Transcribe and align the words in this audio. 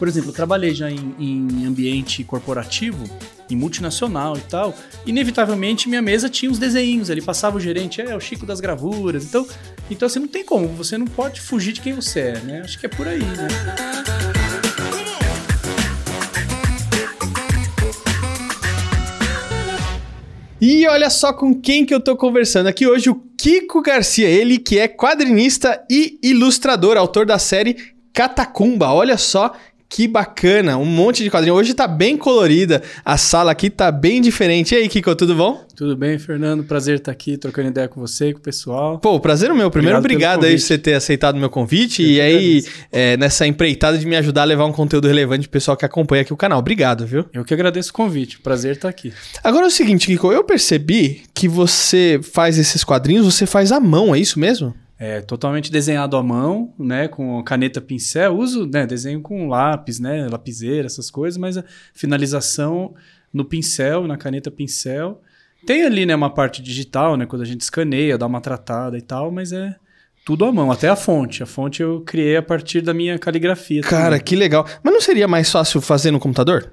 Por 0.00 0.08
exemplo, 0.08 0.30
eu 0.30 0.34
trabalhei 0.34 0.74
já 0.74 0.90
em, 0.90 1.14
em 1.18 1.66
ambiente 1.66 2.24
corporativo, 2.24 3.04
em 3.50 3.54
multinacional 3.54 4.34
e 4.34 4.40
tal. 4.40 4.74
Inevitavelmente, 5.04 5.90
minha 5.90 6.00
mesa 6.00 6.26
tinha 6.30 6.50
uns 6.50 6.58
desenhos 6.58 7.10
ali, 7.10 7.20
passava 7.20 7.58
o 7.58 7.60
gerente, 7.60 8.00
é, 8.00 8.16
o 8.16 8.18
Chico 8.18 8.46
das 8.46 8.62
gravuras. 8.62 9.26
Então, 9.26 9.46
então 9.90 10.06
assim, 10.06 10.20
não 10.20 10.26
tem 10.26 10.42
como, 10.42 10.68
você 10.68 10.96
não 10.96 11.04
pode 11.04 11.42
fugir 11.42 11.74
de 11.74 11.82
quem 11.82 11.92
você 11.92 12.20
é, 12.20 12.40
né? 12.40 12.62
Acho 12.64 12.78
que 12.78 12.86
é 12.86 12.88
por 12.88 13.06
aí, 13.06 13.18
né? 13.18 13.48
E 20.58 20.88
olha 20.88 21.10
só 21.10 21.30
com 21.34 21.54
quem 21.54 21.84
que 21.84 21.92
eu 21.92 22.00
tô 22.00 22.16
conversando 22.16 22.68
aqui 22.68 22.86
hoje, 22.86 23.10
o 23.10 23.16
Kiko 23.36 23.82
Garcia, 23.82 24.28
ele 24.28 24.58
que 24.58 24.78
é 24.78 24.88
quadrinista 24.88 25.84
e 25.90 26.18
ilustrador, 26.22 26.96
autor 26.96 27.26
da 27.26 27.38
série 27.38 27.76
Catacumba. 28.12 28.88
Olha 28.88 29.16
só 29.16 29.54
que 29.90 30.06
bacana, 30.06 30.78
um 30.78 30.84
monte 30.84 31.24
de 31.24 31.28
quadrinho. 31.28 31.56
Hoje 31.56 31.74
tá 31.74 31.88
bem 31.88 32.16
colorida, 32.16 32.80
a 33.04 33.16
sala 33.16 33.50
aqui 33.50 33.68
tá 33.68 33.90
bem 33.90 34.22
diferente. 34.22 34.72
E 34.72 34.78
aí, 34.78 34.88
Kiko, 34.88 35.16
tudo 35.16 35.34
bom? 35.34 35.66
Tudo 35.74 35.96
bem, 35.96 36.16
Fernando. 36.16 36.62
Prazer 36.62 36.98
estar 36.98 37.10
aqui 37.10 37.36
trocando 37.36 37.68
ideia 37.68 37.88
com 37.88 38.00
você 38.00 38.28
e 38.28 38.32
com 38.32 38.38
o 38.38 38.42
pessoal. 38.42 39.00
Pô, 39.00 39.18
prazer 39.18 39.50
é 39.50 39.52
meu. 39.52 39.68
Primeiro, 39.68 39.98
obrigado, 39.98 40.38
obrigado 40.38 40.44
aí 40.44 40.56
por 40.56 40.64
você 40.64 40.78
ter 40.78 40.94
aceitado 40.94 41.34
o 41.34 41.38
meu 41.40 41.50
convite 41.50 42.02
Eu 42.04 42.08
e 42.08 42.20
aí 42.20 42.64
é, 42.92 43.16
nessa 43.16 43.46
empreitada 43.48 43.98
de 43.98 44.06
me 44.06 44.14
ajudar 44.16 44.42
a 44.42 44.44
levar 44.44 44.64
um 44.64 44.72
conteúdo 44.72 45.08
relevante 45.08 45.48
pro 45.48 45.58
pessoal 45.58 45.76
que 45.76 45.84
acompanha 45.84 46.22
aqui 46.22 46.32
o 46.32 46.36
canal. 46.36 46.60
Obrigado, 46.60 47.04
viu? 47.04 47.24
Eu 47.32 47.44
que 47.44 47.52
agradeço 47.52 47.90
o 47.90 47.94
convite. 47.94 48.38
Prazer 48.38 48.76
estar 48.76 48.88
aqui. 48.88 49.12
Agora 49.42 49.64
é 49.64 49.68
o 49.68 49.72
seguinte, 49.72 50.06
Kiko, 50.06 50.30
eu 50.32 50.44
percebi 50.44 51.22
que 51.34 51.48
você 51.48 52.20
faz 52.22 52.58
esses 52.58 52.84
quadrinhos, 52.84 53.26
você 53.26 53.44
faz 53.44 53.72
à 53.72 53.80
mão, 53.80 54.14
é 54.14 54.20
isso 54.20 54.38
mesmo? 54.38 54.72
É 55.02 55.22
totalmente 55.22 55.72
desenhado 55.72 56.14
à 56.14 56.22
mão, 56.22 56.74
né, 56.78 57.08
com 57.08 57.42
caneta 57.42 57.80
pincel. 57.80 58.36
Uso, 58.36 58.66
né, 58.66 58.86
desenho 58.86 59.22
com 59.22 59.48
lápis, 59.48 59.98
né, 59.98 60.28
lapiseira, 60.28 60.84
essas 60.84 61.10
coisas, 61.10 61.38
mas 61.38 61.56
a 61.56 61.64
finalização 61.94 62.94
no 63.32 63.42
pincel, 63.42 64.06
na 64.06 64.18
caneta 64.18 64.50
pincel. 64.50 65.22
Tem 65.64 65.84
ali, 65.84 66.04
né, 66.04 66.14
uma 66.14 66.28
parte 66.28 66.60
digital, 66.60 67.16
né, 67.16 67.24
quando 67.24 67.40
a 67.40 67.46
gente 67.46 67.62
escaneia, 67.62 68.18
dá 68.18 68.26
uma 68.26 68.42
tratada 68.42 68.98
e 68.98 69.00
tal, 69.00 69.30
mas 69.30 69.52
é 69.52 69.74
tudo 70.22 70.44
à 70.44 70.52
mão, 70.52 70.70
até 70.70 70.90
a 70.90 70.96
fonte. 70.96 71.42
A 71.42 71.46
fonte 71.46 71.82
eu 71.82 72.02
criei 72.02 72.36
a 72.36 72.42
partir 72.42 72.82
da 72.82 72.92
minha 72.92 73.18
caligrafia. 73.18 73.80
Cara, 73.80 74.04
também. 74.04 74.20
que 74.20 74.36
legal. 74.36 74.66
Mas 74.82 74.92
não 74.92 75.00
seria 75.00 75.26
mais 75.26 75.50
fácil 75.50 75.80
fazer 75.80 76.10
no 76.10 76.20
computador? 76.20 76.70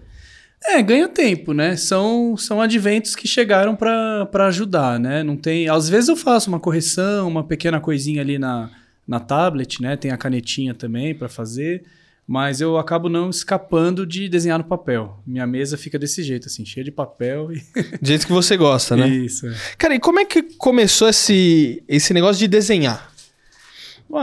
É, 0.64 0.82
ganha 0.82 1.08
tempo, 1.08 1.54
né? 1.54 1.76
São, 1.76 2.36
são 2.36 2.62
adventos 2.62 3.16
que 3.16 3.28
chegaram 3.28 3.76
para 3.76 4.48
ajudar, 4.48 5.00
né? 5.00 5.24
Não 5.24 5.38
tem. 5.38 5.70
Às 5.70 5.88
vezes 5.88 6.10
eu 6.10 6.16
faço 6.16 6.50
uma 6.50 6.60
correção, 6.60 7.28
uma 7.28 7.44
pequena 7.44 7.80
coisinha 7.80 8.22
ali 8.22 8.40
na, 8.40 8.70
na 9.08 9.20
tablet, 9.20 9.82
né? 9.82 9.96
Tem 9.96 10.12
a 10.12 10.18
canetinha 10.18 10.74
também 10.74 11.14
para 11.14 11.30
fazer, 11.30 11.84
mas 12.28 12.60
eu 12.60 12.78
acabo 12.78 13.08
não 13.08 13.30
escapando 13.30 14.06
de 14.06 14.28
desenhar 14.28 14.58
no 14.58 14.66
papel. 14.66 15.22
Minha 15.26 15.48
mesa 15.48 15.78
fica 15.78 15.98
desse 15.98 16.24
jeito, 16.24 16.48
assim, 16.48 16.66
cheia 16.66 16.84
de 16.84 16.92
papel 16.92 17.52
e. 17.52 17.62
Do 18.02 18.08
jeito 18.08 18.26
que 18.26 18.34
você 18.34 18.58
gosta, 18.58 18.98
né? 18.98 19.08
Isso. 19.08 19.48
É. 19.48 19.56
Cara, 19.78 19.96
e 19.96 20.00
como 20.00 20.20
é 20.20 20.26
que 20.26 20.42
começou 20.42 21.08
esse, 21.08 21.84
esse 21.88 22.14
negócio 22.14 22.40
de 22.40 22.48
desenhar? 22.48 23.14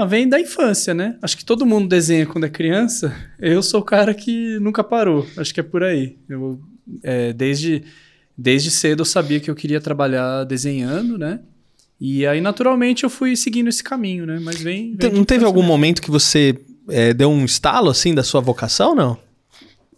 Vem 0.08 0.28
da 0.28 0.40
infância, 0.40 0.94
né? 0.94 1.16
Acho 1.20 1.36
que 1.36 1.44
todo 1.44 1.66
mundo 1.66 1.88
desenha 1.88 2.26
quando 2.26 2.44
é 2.44 2.48
criança. 2.48 3.14
Eu 3.38 3.62
sou 3.62 3.80
o 3.80 3.84
cara 3.84 4.14
que 4.14 4.58
nunca 4.58 4.82
parou. 4.82 5.26
Acho 5.36 5.52
que 5.52 5.60
é 5.60 5.62
por 5.62 5.82
aí. 5.82 6.16
Eu, 6.28 6.60
é, 7.02 7.32
desde, 7.32 7.82
desde 8.36 8.70
cedo 8.70 9.00
eu 9.00 9.04
sabia 9.04 9.40
que 9.40 9.50
eu 9.50 9.54
queria 9.54 9.80
trabalhar 9.80 10.44
desenhando, 10.44 11.18
né? 11.18 11.40
E 12.00 12.26
aí, 12.26 12.40
naturalmente, 12.40 13.04
eu 13.04 13.10
fui 13.10 13.36
seguindo 13.36 13.68
esse 13.68 13.82
caminho, 13.82 14.26
né? 14.26 14.38
Mas 14.40 14.60
vem. 14.60 14.96
vem 14.96 15.12
não 15.12 15.24
teve 15.24 15.44
algum 15.44 15.62
momento 15.62 16.02
que 16.02 16.10
você 16.10 16.58
é, 16.88 17.14
deu 17.14 17.30
um 17.30 17.44
estalo, 17.44 17.90
assim, 17.90 18.14
da 18.14 18.22
sua 18.22 18.40
vocação, 18.40 18.94
não? 18.94 19.18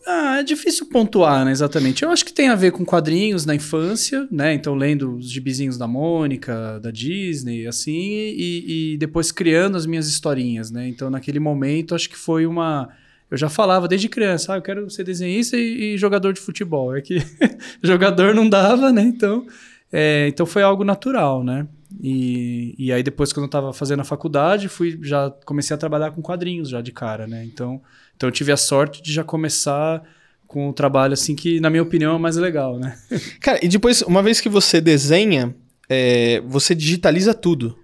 Ah, 0.09 0.39
é 0.39 0.43
difícil 0.45 0.87
pontuar, 0.87 1.45
né, 1.45 1.51
exatamente. 1.51 2.05
Eu 2.05 2.11
acho 2.11 2.25
que 2.25 2.33
tem 2.33 2.49
a 2.49 2.55
ver 2.55 2.71
com 2.71 2.85
quadrinhos 2.85 3.45
na 3.45 3.57
infância, 3.57 4.29
né? 4.31 4.55
Então, 4.55 4.77
lendo 4.77 5.17
os 5.17 5.29
gibizinhos 5.29 5.77
da 5.77 5.89
Mônica, 5.89 6.79
da 6.79 6.93
Disney, 6.93 7.67
assim, 7.67 7.93
e, 7.93 8.93
e, 8.93 8.99
depois 8.99 9.33
criando 9.33 9.77
as 9.77 9.85
minhas 9.85 10.07
historinhas, 10.07 10.71
né? 10.71 10.87
Então, 10.87 11.11
naquele 11.11 11.41
momento, 11.41 11.93
acho 11.93 12.09
que 12.09 12.17
foi 12.17 12.47
uma. 12.47 12.89
Eu 13.29 13.37
já 13.37 13.49
falava 13.49 13.89
desde 13.89 14.09
criança, 14.09 14.55
ah, 14.55 14.59
eu 14.59 14.63
quero 14.63 14.89
ser 14.89 15.03
desenhista 15.03 15.57
e, 15.57 15.95
e 15.95 15.99
jogador 15.99 16.33
de 16.33 16.41
futebol. 16.41 16.95
É 16.95 17.03
que 17.03 17.17
jogador 17.83 18.33
não 18.33 18.49
dava, 18.49 18.93
né? 18.93 19.03
Então, 19.03 19.45
é, 19.93 20.29
então 20.29 20.47
foi 20.47 20.63
algo 20.63 20.85
natural, 20.85 21.43
né? 21.43 21.67
E, 22.01 22.77
e 22.79 22.93
aí 22.93 23.03
depois, 23.03 23.33
quando 23.33 23.45
eu 23.45 23.47
estava 23.49 23.73
fazendo 23.73 24.01
a 24.01 24.05
faculdade, 24.05 24.69
fui 24.69 24.99
já 25.03 25.31
comecei 25.45 25.75
a 25.75 25.79
trabalhar 25.79 26.13
com 26.13 26.23
quadrinhos 26.23 26.69
já 26.69 26.81
de 26.81 26.93
cara, 26.93 27.27
né? 27.27 27.45
Então, 27.45 27.81
então 28.17 28.29
eu 28.29 28.33
tive 28.33 28.51
a 28.51 28.57
sorte 28.57 29.03
de 29.03 29.13
já 29.13 29.23
começar 29.23 30.03
com 30.47 30.69
um 30.69 30.73
trabalho 30.73 31.13
assim 31.13 31.35
que, 31.35 31.61
na 31.61 31.69
minha 31.69 31.83
opinião, 31.83 32.17
é 32.17 32.19
mais 32.19 32.37
legal, 32.37 32.79
né? 32.79 32.99
Cara, 33.41 33.59
e 33.63 33.69
depois, 33.69 34.03
uma 34.03 34.23
vez 34.23 34.41
que 34.41 34.49
você 34.49 34.81
desenha, 34.81 35.55
é, 35.89 36.41
você 36.41 36.75
digitaliza 36.75 37.35
tudo. 37.35 37.79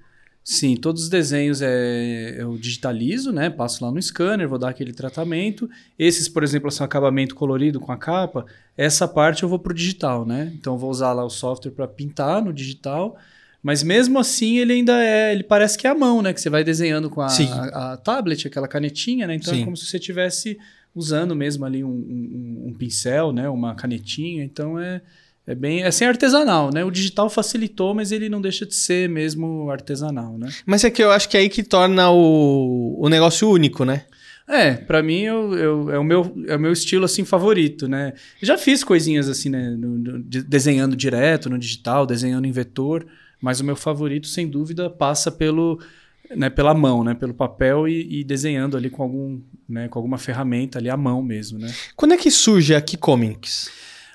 Sim, 0.44 0.74
todos 0.74 1.04
os 1.04 1.08
desenhos 1.08 1.62
é, 1.62 2.34
eu 2.36 2.56
digitalizo, 2.58 3.32
né? 3.32 3.48
Passo 3.48 3.84
lá 3.84 3.92
no 3.92 4.02
scanner, 4.02 4.48
vou 4.48 4.58
dar 4.58 4.70
aquele 4.70 4.92
tratamento. 4.92 5.70
Esses, 5.96 6.28
por 6.28 6.42
exemplo, 6.42 6.66
assim, 6.66 6.82
acabamento 6.82 7.34
colorido 7.34 7.78
com 7.78 7.92
a 7.92 7.96
capa, 7.96 8.44
essa 8.76 9.06
parte 9.06 9.44
eu 9.44 9.48
vou 9.48 9.58
pro 9.58 9.72
digital, 9.72 10.26
né? 10.26 10.52
Então 10.56 10.72
eu 10.74 10.78
vou 10.78 10.90
usar 10.90 11.12
lá 11.12 11.24
o 11.24 11.30
software 11.30 11.70
para 11.70 11.86
pintar 11.86 12.42
no 12.42 12.52
digital. 12.52 13.16
Mas 13.62 13.82
mesmo 13.82 14.18
assim, 14.18 14.58
ele 14.58 14.72
ainda 14.72 15.00
é. 15.00 15.32
Ele 15.32 15.44
parece 15.44 15.78
que 15.78 15.86
é 15.86 15.90
a 15.90 15.94
mão, 15.94 16.20
né? 16.20 16.32
Que 16.32 16.40
você 16.40 16.50
vai 16.50 16.64
desenhando 16.64 17.08
com 17.08 17.20
a, 17.20 17.28
a, 17.28 17.92
a 17.92 17.96
tablet, 17.96 18.46
aquela 18.46 18.66
canetinha, 18.66 19.26
né? 19.26 19.36
Então 19.36 19.52
é 19.52 19.56
Sim. 19.56 19.62
é 19.62 19.64
como 19.64 19.76
se 19.76 19.86
você 19.86 19.98
estivesse 19.98 20.58
usando 20.94 21.34
mesmo 21.34 21.64
ali 21.64 21.84
um, 21.84 21.88
um, 21.88 22.64
um, 22.68 22.74
pincel, 22.74 23.32
né? 23.32 23.48
Uma 23.48 23.74
canetinha. 23.76 24.42
Então 24.42 24.80
é, 24.80 25.00
é 25.46 25.54
bem. 25.54 25.82
É 25.82 25.86
assim 25.86 26.04
artesanal, 26.04 26.70
né? 26.74 26.84
O 26.84 26.90
digital 26.90 27.30
facilitou, 27.30 27.94
mas 27.94 28.10
ele 28.10 28.28
não 28.28 28.40
deixa 28.40 28.66
de 28.66 28.74
ser 28.74 29.08
mesmo 29.08 29.70
artesanal, 29.70 30.36
né? 30.36 30.48
Mas 30.66 30.82
é 30.82 30.90
que 30.90 31.02
eu 31.02 31.12
acho 31.12 31.28
que 31.28 31.36
é 31.36 31.40
aí 31.40 31.48
que 31.48 31.62
torna 31.62 32.10
o, 32.10 32.98
o 33.00 33.08
negócio 33.08 33.48
único, 33.48 33.84
né? 33.84 34.06
É, 34.48 34.74
para 34.74 35.04
mim 35.04 35.20
eu, 35.20 35.56
eu, 35.56 35.90
é, 35.92 35.98
o 36.00 36.04
meu, 36.04 36.34
é 36.48 36.56
o 36.56 36.60
meu 36.60 36.72
estilo 36.72 37.04
assim 37.04 37.24
favorito, 37.24 37.86
né? 37.86 38.12
já 38.42 38.58
fiz 38.58 38.82
coisinhas 38.82 39.28
assim, 39.28 39.48
né? 39.48 39.70
No, 39.70 39.96
no, 39.96 40.18
desenhando 40.18 40.96
direto 40.96 41.48
no 41.48 41.56
digital, 41.56 42.04
desenhando 42.04 42.44
em 42.44 42.52
vetor. 42.52 43.06
Mas 43.42 43.58
o 43.58 43.64
meu 43.64 43.74
favorito, 43.74 44.28
sem 44.28 44.48
dúvida, 44.48 44.88
passa 44.88 45.28
pelo, 45.30 45.82
né, 46.30 46.48
pela 46.48 46.72
mão, 46.72 47.02
né, 47.02 47.12
pelo 47.12 47.34
papel 47.34 47.88
e, 47.88 48.20
e, 48.20 48.24
desenhando 48.24 48.76
ali 48.76 48.88
com, 48.88 49.02
algum, 49.02 49.40
né, 49.68 49.88
com 49.88 49.98
alguma 49.98 50.16
ferramenta 50.16 50.78
ali 50.78 50.88
à 50.88 50.96
mão 50.96 51.20
mesmo. 51.20 51.58
Né? 51.58 51.74
Quando 51.96 52.14
é 52.14 52.16
que 52.16 52.30
surge 52.30 52.72
a 52.72 52.80
Key 52.80 52.96
Comics? 52.96 53.68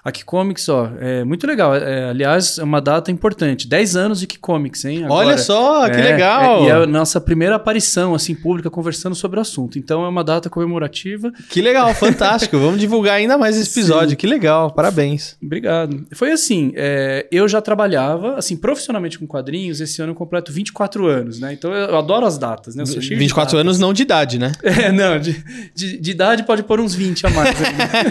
A 0.08 0.12
Comics, 0.24 0.70
ó, 0.70 0.90
é 1.02 1.26
muito 1.26 1.46
legal. 1.46 1.76
É, 1.76 2.12
aliás, 2.12 2.58
é 2.58 2.64
uma 2.64 2.80
data 2.80 3.12
importante. 3.12 3.68
10 3.68 3.98
anos 3.98 4.22
de 4.22 4.28
Comics, 4.40 4.86
hein? 4.86 5.04
Agora, 5.04 5.28
Olha 5.28 5.38
só, 5.38 5.90
que 5.90 5.98
é, 5.98 6.02
legal! 6.02 6.62
É, 6.62 6.64
e 6.64 6.70
é 6.70 6.72
a 6.72 6.88
nossa 6.88 7.20
primeira 7.20 7.58
aparição, 7.58 8.16
assim, 8.16 8.34
pública, 8.34 8.70
conversando 8.70 9.16
sobre 9.16 9.38
o 9.38 9.42
assunto. 9.42 9.78
Então, 9.78 10.06
é 10.06 10.08
uma 10.08 10.24
data 10.24 10.50
comemorativa. 10.50 11.30
Que 11.50 11.62
legal, 11.62 11.94
fantástico. 11.94 12.58
Vamos 12.58 12.80
divulgar 12.80 13.16
ainda 13.16 13.38
mais 13.38 13.58
esse 13.58 13.78
episódio. 13.78 14.12
Sim. 14.12 14.16
Que 14.16 14.28
legal, 14.28 14.72
parabéns. 14.72 15.36
Obrigado. 15.44 16.08
Foi 16.14 16.32
assim, 16.32 16.72
é, 16.78 17.28
eu 17.30 17.46
já 17.50 17.60
trabalhava, 17.60 18.38
assim, 18.38 18.56
profissionalmente 18.56 19.20
com 19.20 19.28
quadrinhos. 19.28 19.82
Esse 19.82 20.02
ano 20.02 20.14
eu 20.14 20.16
completo 20.16 20.54
24 20.54 21.06
anos, 21.06 21.42
né? 21.42 21.52
Então, 21.52 21.74
eu, 21.74 21.98
adoro 21.98 22.26
as 22.26 22.38
datas, 22.38 22.76
né? 22.76 22.84
Eu 22.84 22.88
sou 22.88 23.02
24 23.02 23.58
anos 23.58 23.78
não 23.78 23.92
de 23.92 24.04
idade, 24.04 24.40
né? 24.40 24.54
É, 24.78 24.92
não, 24.92 25.20
de, 25.20 25.44
de, 25.74 25.98
de 25.98 26.12
idade 26.12 26.44
pode 26.44 26.62
pôr 26.62 26.80
uns 26.80 26.94
20 26.94 27.26
a 27.26 27.30
mais. 27.32 27.58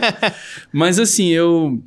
Mas, 0.72 0.98
assim, 0.98 1.28
eu 1.28 1.80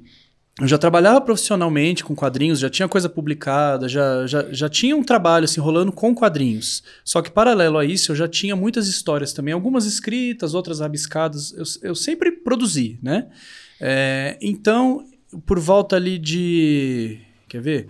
eu 0.60 0.68
já 0.68 0.78
trabalhava 0.78 1.22
profissionalmente 1.22 2.04
com 2.04 2.16
quadrinhos, 2.16 2.60
já 2.60 2.70
tinha 2.70 2.88
coisa 2.88 3.08
publicada, 3.08 3.88
já, 3.88 4.28
já, 4.28 4.46
já 4.52 4.68
tinha 4.68 4.96
um 4.96 5.04
trabalho 5.04 5.46
assim 5.46 5.62
rolando 5.62 5.92
com 5.92 6.14
quadrinhos. 6.14 6.84
Só 7.04 7.22
que 7.22 7.32
paralelo 7.32 7.78
a 7.78 7.86
isso, 7.86 8.12
eu 8.12 8.16
já 8.16 8.28
tinha 8.28 8.56
muitas 8.56 8.88
histórias 8.88 9.32
também, 9.32 9.54
algumas 9.54 9.86
escritas, 9.86 10.54
outras 10.54 10.80
rabiscadas. 10.80 11.54
Eu, 11.54 11.90
eu 11.90 11.96
sempre 11.96 12.32
produzi, 12.32 13.00
né? 13.02 13.28
É, 13.80 14.38
então, 14.42 15.06
por 15.46 15.60
volta 15.60 15.96
ali 15.96 16.18
de. 16.18 17.20
Quer 17.48 17.62
ver? 17.62 17.88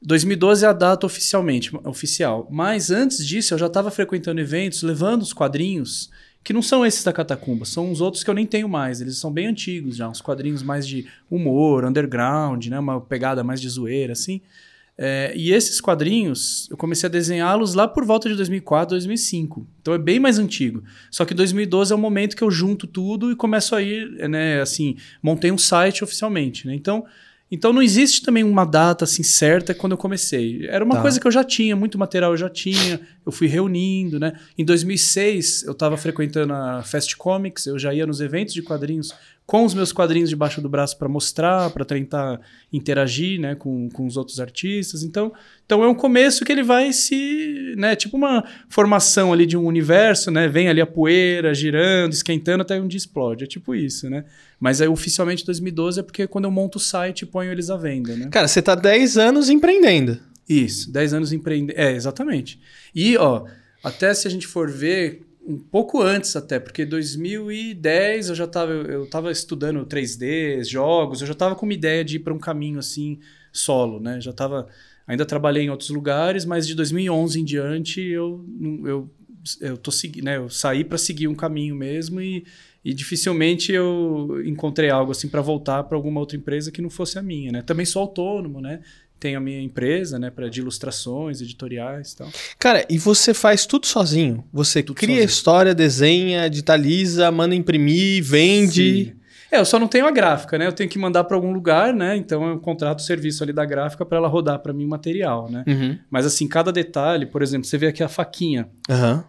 2012 0.00 0.64
é 0.64 0.68
a 0.68 0.72
data 0.72 1.06
oficialmente, 1.06 1.70
oficial. 1.84 2.48
Mas 2.50 2.90
antes 2.90 3.26
disso, 3.26 3.54
eu 3.54 3.58
já 3.58 3.66
estava 3.66 3.90
frequentando 3.90 4.40
eventos, 4.40 4.82
levando 4.82 5.22
os 5.22 5.32
quadrinhos 5.32 6.10
que 6.44 6.52
não 6.52 6.62
são 6.62 6.84
esses 6.84 7.04
da 7.04 7.12
Catacumba, 7.12 7.64
são 7.64 7.90
os 7.90 8.00
outros 8.00 8.24
que 8.24 8.30
eu 8.30 8.34
nem 8.34 8.46
tenho 8.46 8.68
mais. 8.68 9.00
Eles 9.00 9.18
são 9.18 9.32
bem 9.32 9.46
antigos 9.46 9.96
já, 9.96 10.08
uns 10.08 10.20
quadrinhos 10.20 10.62
mais 10.62 10.86
de 10.86 11.06
humor, 11.30 11.84
underground, 11.84 12.66
né? 12.66 12.78
Uma 12.78 13.00
pegada 13.00 13.44
mais 13.44 13.60
de 13.60 13.68
zoeira, 13.68 14.12
assim. 14.12 14.40
É, 14.96 15.32
e 15.34 15.52
esses 15.52 15.80
quadrinhos, 15.80 16.68
eu 16.70 16.76
comecei 16.76 17.08
a 17.08 17.10
desenhá-los 17.10 17.74
lá 17.74 17.88
por 17.88 18.04
volta 18.04 18.28
de 18.28 18.34
2004, 18.34 18.90
2005. 18.90 19.66
Então 19.80 19.94
é 19.94 19.98
bem 19.98 20.20
mais 20.20 20.38
antigo. 20.38 20.82
Só 21.10 21.24
que 21.24 21.32
2012 21.32 21.92
é 21.92 21.96
o 21.96 21.98
momento 21.98 22.36
que 22.36 22.44
eu 22.44 22.50
junto 22.50 22.86
tudo 22.86 23.32
e 23.32 23.36
começo 23.36 23.74
a 23.74 23.82
ir, 23.82 24.28
né, 24.28 24.60
assim, 24.60 24.96
montei 25.22 25.50
um 25.50 25.58
site 25.58 26.04
oficialmente, 26.04 26.66
né? 26.66 26.74
Então, 26.74 27.04
Então 27.54 27.70
não 27.72 27.82
existe 27.82 28.22
também 28.22 28.42
uma 28.42 28.64
data 28.64 29.04
assim 29.04 29.22
certa 29.22 29.74
quando 29.74 29.92
eu 29.92 29.98
comecei. 29.98 30.66
Era 30.68 30.82
uma 30.82 30.94
Tá. 30.96 31.02
coisa 31.02 31.20
que 31.20 31.26
eu 31.26 31.30
já 31.30 31.44
tinha, 31.44 31.76
muito 31.76 31.98
material 31.98 32.30
eu 32.32 32.36
já 32.38 32.48
tinha, 32.48 32.98
eu 33.26 33.30
fui 33.30 33.46
reunindo, 33.46 34.18
né? 34.18 34.32
Em 34.56 34.64
2006 34.64 35.64
eu 35.64 35.72
estava 35.72 35.96
frequentando 35.98 36.54
a 36.54 36.82
Fast 36.82 37.14
Comics, 37.16 37.66
eu 37.66 37.78
já 37.78 37.92
ia 37.92 38.06
nos 38.06 38.22
eventos 38.22 38.54
de 38.54 38.62
quadrinhos 38.62 39.12
com 39.52 39.66
os 39.66 39.74
meus 39.74 39.92
quadrinhos 39.92 40.30
debaixo 40.30 40.62
do 40.62 40.68
braço 40.70 40.96
para 40.96 41.06
mostrar, 41.10 41.68
para 41.68 41.84
tentar 41.84 42.40
interagir, 42.72 43.38
né, 43.38 43.54
com, 43.54 43.86
com 43.90 44.06
os 44.06 44.16
outros 44.16 44.40
artistas. 44.40 45.02
Então, 45.02 45.30
então 45.66 45.84
é 45.84 45.88
um 45.88 45.94
começo 45.94 46.42
que 46.42 46.50
ele 46.50 46.62
vai 46.62 46.90
se, 46.90 47.74
né, 47.76 47.94
tipo 47.94 48.16
uma 48.16 48.42
formação 48.70 49.30
ali 49.30 49.44
de 49.44 49.54
um 49.54 49.66
universo, 49.66 50.30
né? 50.30 50.48
Vem 50.48 50.70
ali 50.70 50.80
a 50.80 50.86
poeira 50.86 51.52
girando, 51.52 52.14
esquentando 52.14 52.62
até 52.62 52.80
um 52.80 52.88
dia 52.88 52.96
explode. 52.96 53.44
É 53.44 53.46
tipo 53.46 53.74
isso, 53.74 54.08
né? 54.08 54.24
Mas 54.58 54.80
aí 54.80 54.88
oficialmente 54.88 55.44
2012 55.44 56.00
é 56.00 56.02
porque 56.02 56.26
quando 56.26 56.46
eu 56.46 56.50
monto 56.50 56.78
o 56.78 56.80
site 56.80 57.20
e 57.20 57.26
ponho 57.26 57.52
eles 57.52 57.68
à 57.68 57.76
venda, 57.76 58.16
né? 58.16 58.30
Cara, 58.32 58.48
você 58.48 58.62
tá 58.62 58.74
10 58.74 59.18
anos 59.18 59.50
empreendendo. 59.50 60.18
Isso, 60.48 60.90
10 60.90 61.12
anos 61.12 61.30
empreendendo. 61.30 61.78
É, 61.78 61.92
exatamente. 61.92 62.58
E, 62.94 63.18
ó, 63.18 63.44
até 63.84 64.14
se 64.14 64.26
a 64.26 64.30
gente 64.30 64.46
for 64.46 64.70
ver, 64.70 65.20
um 65.46 65.58
pouco 65.58 66.00
antes 66.00 66.36
até, 66.36 66.60
porque 66.60 66.84
2010 66.84 68.28
eu 68.28 68.34
já 68.34 68.44
estava 68.44 68.72
eu, 68.72 69.06
tava 69.06 69.30
estudando 69.30 69.84
3D, 69.84 70.64
jogos, 70.64 71.20
eu 71.20 71.26
já 71.26 71.32
estava 71.32 71.54
com 71.54 71.66
uma 71.66 71.74
ideia 71.74 72.04
de 72.04 72.16
ir 72.16 72.18
para 72.20 72.32
um 72.32 72.38
caminho 72.38 72.78
assim, 72.78 73.18
solo, 73.52 74.00
né? 74.00 74.20
Já 74.20 74.30
estava. 74.30 74.68
Ainda 75.06 75.26
trabalhei 75.26 75.64
em 75.64 75.70
outros 75.70 75.90
lugares, 75.90 76.44
mas 76.44 76.66
de 76.66 76.74
2011 76.74 77.40
em 77.40 77.44
diante 77.44 78.00
eu, 78.00 78.44
eu, 78.84 79.10
eu, 79.60 79.76
tô 79.76 79.90
segui, 79.90 80.22
né? 80.22 80.36
eu 80.36 80.48
saí 80.48 80.84
para 80.84 80.96
seguir 80.96 81.26
um 81.26 81.34
caminho 81.34 81.74
mesmo 81.74 82.20
e, 82.20 82.44
e 82.84 82.94
dificilmente 82.94 83.72
eu 83.72 84.40
encontrei 84.44 84.90
algo 84.90 85.10
assim 85.10 85.28
para 85.28 85.40
voltar 85.40 85.82
para 85.82 85.96
alguma 85.96 86.20
outra 86.20 86.36
empresa 86.36 86.70
que 86.70 86.80
não 86.80 86.88
fosse 86.88 87.18
a 87.18 87.22
minha, 87.22 87.50
né? 87.50 87.62
Também 87.62 87.84
sou 87.84 88.02
autônomo, 88.02 88.60
né? 88.60 88.80
Tenho 89.22 89.38
a 89.38 89.40
minha 89.40 89.62
empresa, 89.62 90.18
né, 90.18 90.30
para 90.30 90.48
de 90.50 90.58
ilustrações, 90.60 91.40
editoriais 91.40 92.10
e 92.10 92.16
tal. 92.16 92.28
Cara, 92.58 92.84
e 92.90 92.98
você 92.98 93.32
faz 93.32 93.64
tudo 93.64 93.86
sozinho? 93.86 94.42
Você 94.52 94.82
Tudo 94.82 94.96
cria 94.96 95.14
sozinho. 95.14 95.26
história, 95.26 95.74
desenha, 95.76 96.50
digitaliza, 96.50 97.30
manda 97.30 97.54
imprimir, 97.54 98.20
vende. 98.24 99.04
Sim. 99.04 99.12
É, 99.52 99.60
eu 99.60 99.64
só 99.64 99.78
não 99.78 99.86
tenho 99.86 100.06
a 100.06 100.10
gráfica, 100.10 100.58
né? 100.58 100.66
Eu 100.66 100.72
tenho 100.72 100.90
que 100.90 100.98
mandar 100.98 101.22
para 101.22 101.36
algum 101.36 101.52
lugar, 101.52 101.94
né? 101.94 102.16
Então 102.16 102.48
eu 102.48 102.58
contrato 102.58 102.98
o 102.98 103.02
serviço 103.02 103.44
ali 103.44 103.52
da 103.52 103.64
gráfica 103.64 104.04
para 104.04 104.18
ela 104.18 104.26
rodar 104.26 104.58
para 104.58 104.72
mim 104.72 104.86
o 104.86 104.88
material, 104.88 105.48
né? 105.48 105.62
Uhum. 105.68 105.96
Mas 106.10 106.26
assim, 106.26 106.48
cada 106.48 106.72
detalhe, 106.72 107.24
por 107.24 107.42
exemplo, 107.42 107.64
você 107.64 107.78
vê 107.78 107.86
aqui 107.86 108.02
a 108.02 108.08
faquinha. 108.08 108.68
Aham. 108.90 109.22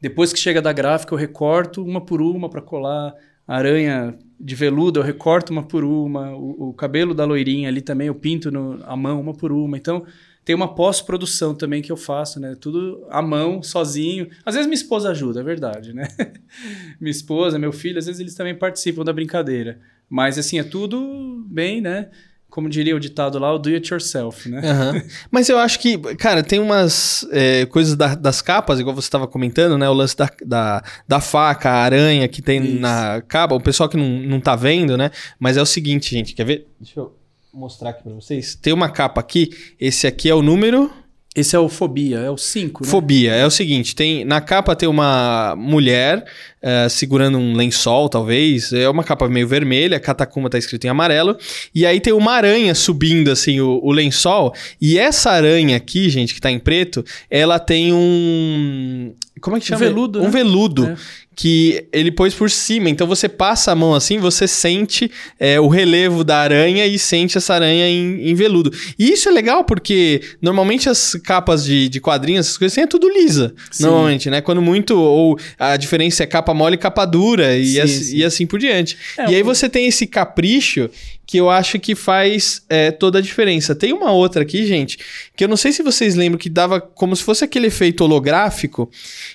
Depois 0.00 0.32
que 0.32 0.38
chega 0.38 0.62
da 0.62 0.72
gráfica, 0.72 1.12
eu 1.12 1.18
recorto 1.18 1.82
uma 1.82 2.00
por 2.00 2.22
uma 2.22 2.48
para 2.48 2.62
colar. 2.62 3.14
A 3.48 3.56
aranha 3.56 4.16
de 4.38 4.54
veludo, 4.54 5.00
eu 5.00 5.04
recorto 5.04 5.50
uma 5.50 5.62
por 5.62 5.84
uma. 5.84 6.34
O, 6.34 6.70
o 6.70 6.74
cabelo 6.74 7.14
da 7.14 7.24
loirinha 7.24 7.68
ali 7.68 7.80
também, 7.80 8.08
eu 8.08 8.14
pinto 8.14 8.50
no, 8.50 8.82
a 8.84 8.96
mão 8.96 9.20
uma 9.20 9.32
por 9.32 9.52
uma. 9.52 9.76
Então, 9.76 10.04
tem 10.44 10.54
uma 10.54 10.74
pós-produção 10.74 11.54
também 11.54 11.80
que 11.80 11.90
eu 11.90 11.96
faço, 11.96 12.38
né? 12.38 12.54
Tudo 12.60 13.06
à 13.08 13.22
mão, 13.22 13.62
sozinho. 13.62 14.28
Às 14.44 14.54
vezes 14.54 14.66
minha 14.66 14.74
esposa 14.74 15.10
ajuda, 15.10 15.40
é 15.40 15.42
verdade, 15.42 15.94
né? 15.94 16.06
minha 17.00 17.10
esposa, 17.10 17.58
meu 17.58 17.72
filho, 17.72 17.98
às 17.98 18.06
vezes 18.06 18.20
eles 18.20 18.34
também 18.34 18.54
participam 18.54 19.04
da 19.04 19.12
brincadeira. 19.12 19.80
Mas, 20.08 20.38
assim, 20.38 20.58
é 20.58 20.64
tudo 20.64 21.42
bem, 21.48 21.80
né? 21.80 22.10
Como 22.54 22.68
diria 22.68 22.94
o 22.94 23.00
ditado 23.00 23.36
lá, 23.40 23.52
o 23.52 23.58
do 23.58 23.68
it 23.68 23.92
yourself, 23.92 24.48
né? 24.48 24.60
Aham. 24.64 25.02
Mas 25.28 25.48
eu 25.48 25.58
acho 25.58 25.76
que, 25.80 25.98
cara, 26.14 26.40
tem 26.40 26.60
umas 26.60 27.26
é, 27.32 27.66
coisas 27.66 27.96
da- 27.96 28.14
das 28.14 28.40
capas, 28.40 28.78
igual 28.78 28.94
você 28.94 29.06
estava 29.06 29.26
comentando, 29.26 29.76
né? 29.76 29.88
O 29.88 29.92
lance 29.92 30.16
da, 30.16 30.30
da, 30.46 30.84
da 31.08 31.20
faca, 31.20 31.68
a 31.68 31.82
aranha 31.82 32.28
que 32.28 32.40
tem 32.40 32.62
Isso. 32.62 32.78
na 32.80 33.20
capa. 33.26 33.56
O 33.56 33.60
pessoal 33.60 33.88
que 33.88 33.96
não, 33.96 34.06
não 34.08 34.38
tá 34.40 34.54
vendo, 34.54 34.96
né? 34.96 35.10
Mas 35.36 35.56
é 35.56 35.62
o 35.62 35.66
seguinte, 35.66 36.12
gente, 36.14 36.32
quer 36.32 36.44
ver? 36.46 36.68
Deixa 36.80 37.00
eu 37.00 37.18
mostrar 37.52 37.90
aqui 37.90 38.04
pra 38.04 38.12
vocês. 38.12 38.54
Tem 38.54 38.72
uma 38.72 38.88
capa 38.88 39.20
aqui, 39.20 39.50
esse 39.80 40.06
aqui 40.06 40.30
é 40.30 40.34
o 40.34 40.40
número 40.40 40.92
Esse 41.34 41.56
é 41.56 41.58
o 41.58 41.68
Fobia, 41.68 42.18
é 42.18 42.30
o 42.30 42.36
5, 42.36 42.84
né? 42.84 42.90
Fobia. 42.90 43.32
É 43.32 43.44
o 43.44 43.50
seguinte, 43.50 43.96
tem 43.96 44.24
na 44.24 44.40
capa 44.40 44.76
tem 44.76 44.88
uma 44.88 45.56
mulher 45.58 46.24
eh, 46.62 46.88
segurando 46.88 47.36
um 47.38 47.54
lençol, 47.56 48.08
talvez. 48.08 48.72
É 48.72 48.88
uma 48.88 49.02
capa 49.02 49.28
meio 49.28 49.46
vermelha, 49.48 49.98
Catacumba 49.98 50.48
tá 50.48 50.56
escrito 50.56 50.84
em 50.84 50.88
amarelo. 50.88 51.36
E 51.74 51.84
aí 51.84 52.00
tem 52.00 52.12
uma 52.12 52.32
aranha 52.32 52.74
subindo, 52.74 53.30
assim, 53.30 53.60
o, 53.60 53.80
o 53.82 53.90
lençol. 53.92 54.54
E 54.80 54.96
essa 54.96 55.30
aranha 55.30 55.76
aqui, 55.76 56.08
gente, 56.08 56.32
que 56.34 56.40
tá 56.40 56.50
em 56.50 56.58
preto, 56.58 57.04
ela 57.28 57.58
tem 57.58 57.92
um... 57.92 59.12
Como 59.40 59.56
é 59.56 59.60
que 59.60 59.66
Um 59.66 59.68
chama? 59.76 59.80
veludo, 59.80 60.20
Um 60.20 60.24
né? 60.24 60.30
veludo. 60.30 60.86
É. 60.86 60.96
Que 61.34 61.86
ele 61.92 62.12
pôs 62.12 62.34
por 62.34 62.50
cima, 62.50 62.88
então 62.88 63.06
você 63.06 63.28
passa 63.28 63.72
a 63.72 63.74
mão 63.74 63.94
assim, 63.94 64.18
você 64.18 64.46
sente 64.46 65.10
eh, 65.38 65.58
o 65.58 65.68
relevo 65.68 66.22
da 66.22 66.38
aranha 66.38 66.86
e 66.86 66.98
sente 66.98 67.36
essa 67.36 67.54
aranha 67.54 67.88
em, 67.88 68.30
em 68.30 68.34
veludo. 68.34 68.70
E 68.98 69.12
isso 69.12 69.28
é 69.28 69.32
legal 69.32 69.64
porque 69.64 70.20
normalmente 70.40 70.88
as 70.88 71.14
capas 71.24 71.64
de, 71.64 71.88
de 71.88 72.00
quadrinhos, 72.00 72.46
essas 72.46 72.58
coisas 72.58 72.74
assim, 72.74 72.84
é 72.84 72.86
tudo 72.86 73.08
lisa. 73.08 73.54
Sim. 73.70 73.84
Normalmente, 73.84 74.30
né? 74.30 74.40
Quando 74.40 74.62
muito, 74.62 74.96
ou 74.96 75.38
a 75.58 75.76
diferença 75.76 76.22
é 76.22 76.26
capa 76.26 76.54
mole 76.54 76.74
e 76.74 76.78
capa 76.78 77.04
dura, 77.04 77.56
e, 77.56 77.66
Sim, 77.66 77.80
assim, 77.80 78.02
sim. 78.02 78.16
e 78.16 78.24
assim 78.24 78.46
por 78.46 78.58
diante. 78.58 78.96
É, 79.18 79.30
e 79.30 79.34
aí 79.34 79.42
você 79.42 79.68
tem 79.68 79.86
esse 79.86 80.06
capricho 80.06 80.88
que 81.26 81.38
eu 81.38 81.48
acho 81.48 81.78
que 81.78 81.94
faz 81.94 82.62
é, 82.68 82.90
toda 82.90 83.18
a 83.18 83.22
diferença. 83.22 83.74
Tem 83.74 83.92
uma 83.92 84.12
outra 84.12 84.42
aqui, 84.42 84.66
gente, 84.66 84.98
que 85.34 85.44
eu 85.44 85.48
não 85.48 85.56
sei 85.56 85.72
se 85.72 85.82
vocês 85.82 86.14
lembram, 86.14 86.38
que 86.38 86.48
dava 86.48 86.80
como 86.80 87.14
se 87.16 87.22
fosse 87.22 87.44
aquele 87.44 87.68
efeito 87.68 88.02
holográfico, 88.04 88.90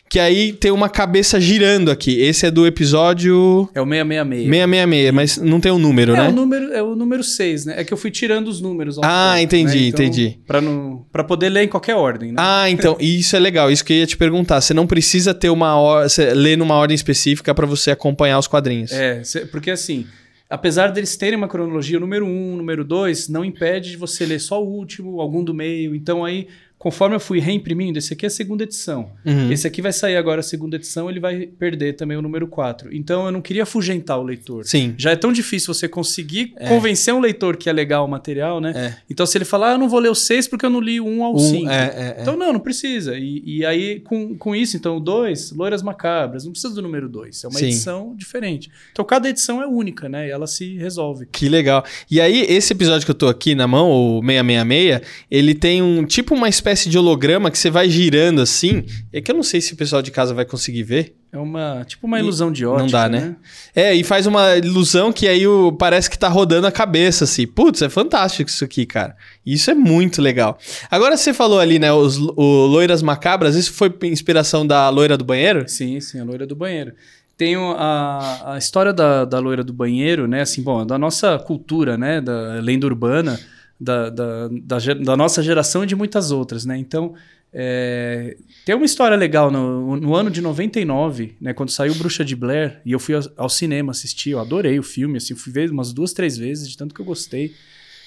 que 0.07 0.19
aí 0.19 0.53
tem 0.53 0.71
uma 0.71 0.89
cabeça 0.89 1.39
girando 1.39 1.89
aqui. 1.89 2.19
Esse 2.19 2.45
é 2.45 2.51
do 2.51 2.65
episódio 2.65 3.69
É 3.73 3.81
o 3.81 3.85
666. 3.85 4.49
666, 4.49 5.11
mas 5.11 5.37
não 5.37 5.59
tem 5.59 5.71
um 5.71 5.79
número, 5.79 6.13
É, 6.15 6.17
né? 6.17 6.29
o 6.29 6.31
número, 6.31 6.73
é 6.73 6.83
o 6.83 6.95
número 6.95 7.23
6, 7.23 7.65
né? 7.65 7.75
É 7.77 7.83
que 7.83 7.93
eu 7.93 7.97
fui 7.97 8.11
tirando 8.11 8.47
os 8.47 8.61
números. 8.61 8.97
Ah, 9.03 9.29
poucos, 9.29 9.43
entendi, 9.43 9.79
né? 9.79 9.87
Então, 9.87 10.05
entendi. 10.05 10.39
Pra, 10.45 10.61
não, 10.61 11.05
pra 11.11 11.23
poder 11.23 11.49
ler 11.49 11.63
em 11.63 11.67
qualquer 11.67 11.95
ordem, 11.95 12.31
né? 12.31 12.35
Ah, 12.37 12.69
então, 12.69 12.97
isso 13.01 13.35
é 13.35 13.39
legal, 13.39 13.71
isso 13.71 13.83
que 13.83 13.93
eu 13.93 13.97
ia 13.97 14.07
te 14.07 14.17
perguntar. 14.17 14.61
Você 14.61 14.73
não 14.73 14.85
precisa 14.85 15.33
ter 15.33 15.49
uma 15.49 15.79
or... 15.79 16.03
você 16.03 16.33
ler 16.33 16.57
numa 16.57 16.75
ordem 16.75 16.95
específica 16.95 17.53
pra 17.53 17.65
você 17.65 17.91
acompanhar 17.91 18.37
os 18.39 18.47
quadrinhos. 18.47 18.91
É, 18.91 19.21
porque 19.51 19.71
assim, 19.71 20.05
apesar 20.49 20.87
deles 20.87 21.15
terem 21.15 21.37
uma 21.37 21.47
cronologia, 21.47 21.99
número 21.99 22.25
1, 22.25 22.29
um, 22.29 22.55
número 22.57 22.83
2, 22.83 23.29
não 23.29 23.45
impede 23.45 23.91
de 23.91 23.97
você 23.97 24.25
ler 24.25 24.39
só 24.39 24.63
o 24.63 24.67
último, 24.67 25.21
algum 25.21 25.43
do 25.43 25.53
meio. 25.53 25.95
Então 25.95 26.25
aí, 26.25 26.47
conforme 26.79 27.15
eu 27.15 27.19
fui 27.19 27.39
reimprimindo, 27.39 27.99
esse 27.99 28.13
aqui 28.13 28.25
é 28.25 28.27
a 28.27 28.31
segunda 28.31 28.63
edição. 28.63 29.11
Uhum. 29.25 29.51
Esse 29.51 29.67
aqui 29.67 29.81
vai 29.81 29.93
sair 29.93 30.15
agora 30.15 30.39
a 30.39 30.43
segunda 30.43 30.77
edição, 30.77 31.09
ele 31.09 31.19
vai 31.19 31.45
perder 31.45 31.93
também 31.93 32.17
o 32.17 32.21
número 32.21 32.47
4. 32.47 32.95
Então 32.95 33.25
eu 33.25 33.31
não 33.31 33.41
queria 33.41 33.63
afugentar 33.63 34.17
o 34.17 34.23
leitor. 34.23 34.65
Sim. 34.65 34.95
Já 34.97 35.11
é 35.11 35.15
tão 35.15 35.31
difícil 35.31 35.73
você 35.73 35.87
conseguir 35.87 36.53
convencer 36.67 37.13
um 37.13 37.19
leitor 37.19 37.57
que 37.57 37.69
é 37.69 37.73
legal 37.73 38.05
o 38.05 38.07
material, 38.07 38.61
né? 38.61 38.73
É. 38.75 38.95
Então 39.09 39.25
se 39.25 39.37
ele 39.37 39.45
falar, 39.45 39.71
ah, 39.71 39.71
eu 39.73 39.77
não 39.77 39.89
vou 39.89 39.99
ler 39.99 40.09
o 40.09 40.15
6 40.15 40.47
porque 40.47 40.65
eu 40.65 40.69
não 40.69 40.79
li 40.79 41.01
o 41.01 41.05
1 41.05 41.23
ao 41.23 41.35
Um, 41.35 41.39
5. 41.39 41.69
é, 41.69 41.75
é, 41.75 42.15
é. 42.17 42.21
Então, 42.21 42.37
não, 42.37 42.53
não 42.53 42.59
precisa. 42.59 43.17
E, 43.17 43.43
e 43.45 43.65
aí, 43.65 43.99
com, 43.99 44.37
com 44.37 44.55
isso, 44.55 44.77
então, 44.77 44.97
o 44.97 44.99
2, 44.99 45.51
Loiras 45.51 45.81
Macabras, 45.81 46.45
não 46.45 46.51
precisa 46.51 46.73
do 46.73 46.81
número 46.81 47.09
2. 47.09 47.43
É 47.43 47.47
uma 47.47 47.59
Sim. 47.59 47.65
edição 47.65 48.13
diferente. 48.15 48.71
Então, 48.91 49.03
cada 49.03 49.29
edição 49.29 49.61
é 49.61 49.67
única, 49.67 50.07
né? 50.07 50.27
E 50.27 50.31
ela 50.31 50.47
se 50.47 50.77
resolve. 50.77 51.27
Que 51.31 51.49
legal. 51.49 51.83
E 52.09 52.21
aí, 52.21 52.45
esse 52.49 52.71
episódio 52.71 53.05
que 53.05 53.11
eu 53.11 53.15
tô 53.15 53.27
aqui 53.27 53.53
na 53.53 53.67
mão, 53.67 53.89
o 53.91 54.21
666, 54.21 55.01
ele 55.29 55.53
tem 55.53 55.81
um 55.81 56.05
tipo 56.05 56.33
uma 56.33 56.47
espécie 56.47 56.68
de 56.73 56.97
holograma 56.97 57.49
que 57.49 57.57
você 57.57 57.69
vai 57.69 57.89
girando 57.89 58.41
assim. 58.41 58.85
É 59.11 59.21
que 59.21 59.31
eu 59.31 59.35
não 59.35 59.43
sei 59.43 59.61
se 59.61 59.73
o 59.73 59.75
pessoal 59.75 60.01
de 60.01 60.11
casa 60.11 60.33
vai 60.33 60.45
conseguir 60.45 60.83
ver. 60.83 61.15
É 61.31 61.37
uma, 61.37 61.83
tipo 61.85 62.07
uma 62.07 62.17
E 62.17 62.23
ilusão 62.23 62.51
de 62.51 62.65
ótica, 62.65 62.81
não 62.81 62.89
dá, 62.89 63.07
né? 63.07 63.35
É, 63.75 63.93
e 63.93 64.03
faz 64.03 64.25
uma 64.25 64.57
ilusão 64.57 65.13
que 65.13 65.27
aí 65.27 65.45
o, 65.45 65.71
parece 65.71 66.09
que 66.09 66.17
tá 66.17 66.27
rodando 66.27 66.65
a 66.65 66.71
cabeça, 66.71 67.25
assim. 67.25 67.45
Putz, 67.45 67.81
é 67.83 67.89
fantástico 67.89 68.49
isso 68.49 68.63
aqui, 68.63 68.85
cara. 68.85 69.15
Isso 69.45 69.69
é 69.69 69.75
muito 69.75 70.21
legal. 70.21 70.57
Agora 70.89 71.15
você 71.15 71.31
falou 71.31 71.59
ali, 71.59 71.77
né, 71.77 71.93
os, 71.93 72.17
o 72.17 72.65
Loiras 72.65 73.03
Macabras, 73.03 73.55
isso 73.55 73.73
foi 73.73 73.93
inspiração 74.03 74.65
da 74.65 74.89
loira 74.89 75.15
do 75.15 75.23
banheiro? 75.23 75.65
Sim, 75.67 75.99
sim, 75.99 76.19
a 76.19 76.23
loira 76.23 76.47
do 76.47 76.55
banheiro. 76.55 76.93
Tem 77.37 77.55
a, 77.55 78.53
a 78.53 78.57
história 78.57 78.91
da, 78.91 79.23
da 79.23 79.39
loira 79.39 79.63
do 79.63 79.71
banheiro, 79.71 80.27
né? 80.27 80.41
Assim, 80.41 80.61
bom, 80.61 80.85
da 80.85 80.97
nossa 80.97 81.37
cultura, 81.39 81.95
né? 81.95 82.19
Da 82.19 82.59
lenda 82.59 82.85
urbana, 82.85 83.39
da, 83.79 84.09
da, 84.09 84.47
da, 84.47 84.77
da 84.93 85.17
nossa 85.17 85.41
geração 85.41 85.83
e 85.83 85.87
de 85.87 85.95
muitas 85.95 86.31
outras, 86.31 86.65
né? 86.65 86.77
Então, 86.77 87.15
é, 87.51 88.37
tem 88.65 88.75
uma 88.75 88.85
história 88.85 89.15
legal 89.15 89.49
no, 89.49 89.95
no 89.95 90.15
ano 90.15 90.29
de 90.29 90.41
99, 90.41 91.35
né? 91.39 91.53
Quando 91.53 91.69
saiu 91.69 91.95
Bruxa 91.95 92.23
de 92.23 92.35
Blair, 92.35 92.81
e 92.85 92.91
eu 92.91 92.99
fui 92.99 93.15
ao, 93.15 93.21
ao 93.37 93.49
cinema 93.49 93.91
assistir, 93.91 94.31
eu 94.31 94.39
adorei 94.39 94.77
o 94.77 94.83
filme, 94.83 95.17
assim, 95.17 95.33
fui 95.35 95.51
ver 95.51 95.71
umas 95.71 95.93
duas, 95.93 96.13
três 96.13 96.37
vezes, 96.37 96.69
de 96.69 96.77
tanto 96.77 96.93
que 96.93 97.01
eu 97.01 97.05
gostei. 97.05 97.53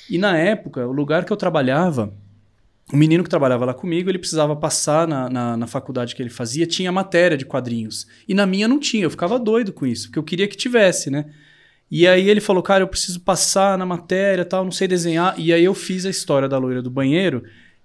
E 0.09 0.19
na 0.19 0.37
época, 0.37 0.87
o 0.87 0.93
lugar 0.93 1.25
que 1.25 1.33
eu 1.33 1.37
trabalhava, 1.37 2.13
o 2.93 2.97
menino 2.97 3.25
que 3.25 3.31
trabalhava 3.31 3.65
lá 3.65 3.75
comigo, 3.75 4.11
ele 4.11 4.19
precisava 4.19 4.55
passar 4.55 5.09
na, 5.09 5.31
na, 5.31 5.57
na 5.57 5.67
faculdade 5.67 6.15
que 6.15 6.23
ele 6.23 6.31
fazia, 6.31 6.67
tinha 6.67 6.93
matéria 6.93 7.37
de 7.37 7.47
quadrinhos. 7.47 8.07
E 8.29 8.35
na 8.35 8.45
minha 8.45 8.69
não 8.69 8.79
tinha, 8.79 9.05
eu 9.05 9.11
ficava 9.11 9.39
doido 9.39 9.73
com 9.73 9.87
isso, 9.87 10.09
porque 10.09 10.19
eu 10.19 10.23
queria 10.23 10.47
que 10.47 10.57
tivesse, 10.57 11.11
né? 11.11 11.27
E 11.95 12.09
aí 12.09 12.31
ele 12.31 12.41
falou, 12.41 12.63
cara, 12.63 12.83
eu 12.83 12.89
preciso 12.89 13.21
passar 13.21 13.77
na 13.77 13.85
matéria 13.85 14.47
tal, 14.47 14.65
não 14.65 14.73
sei 14.73 14.89
desenhar. 14.89 15.35
E 15.39 15.53
aí 15.53 15.63
eu 15.63 15.75
fiz 15.75 16.07
a 16.07 16.11
história 16.11 16.49
da 16.49 16.57
loira 16.57 16.81
do 16.81 16.89
banheiro, 16.91 17.43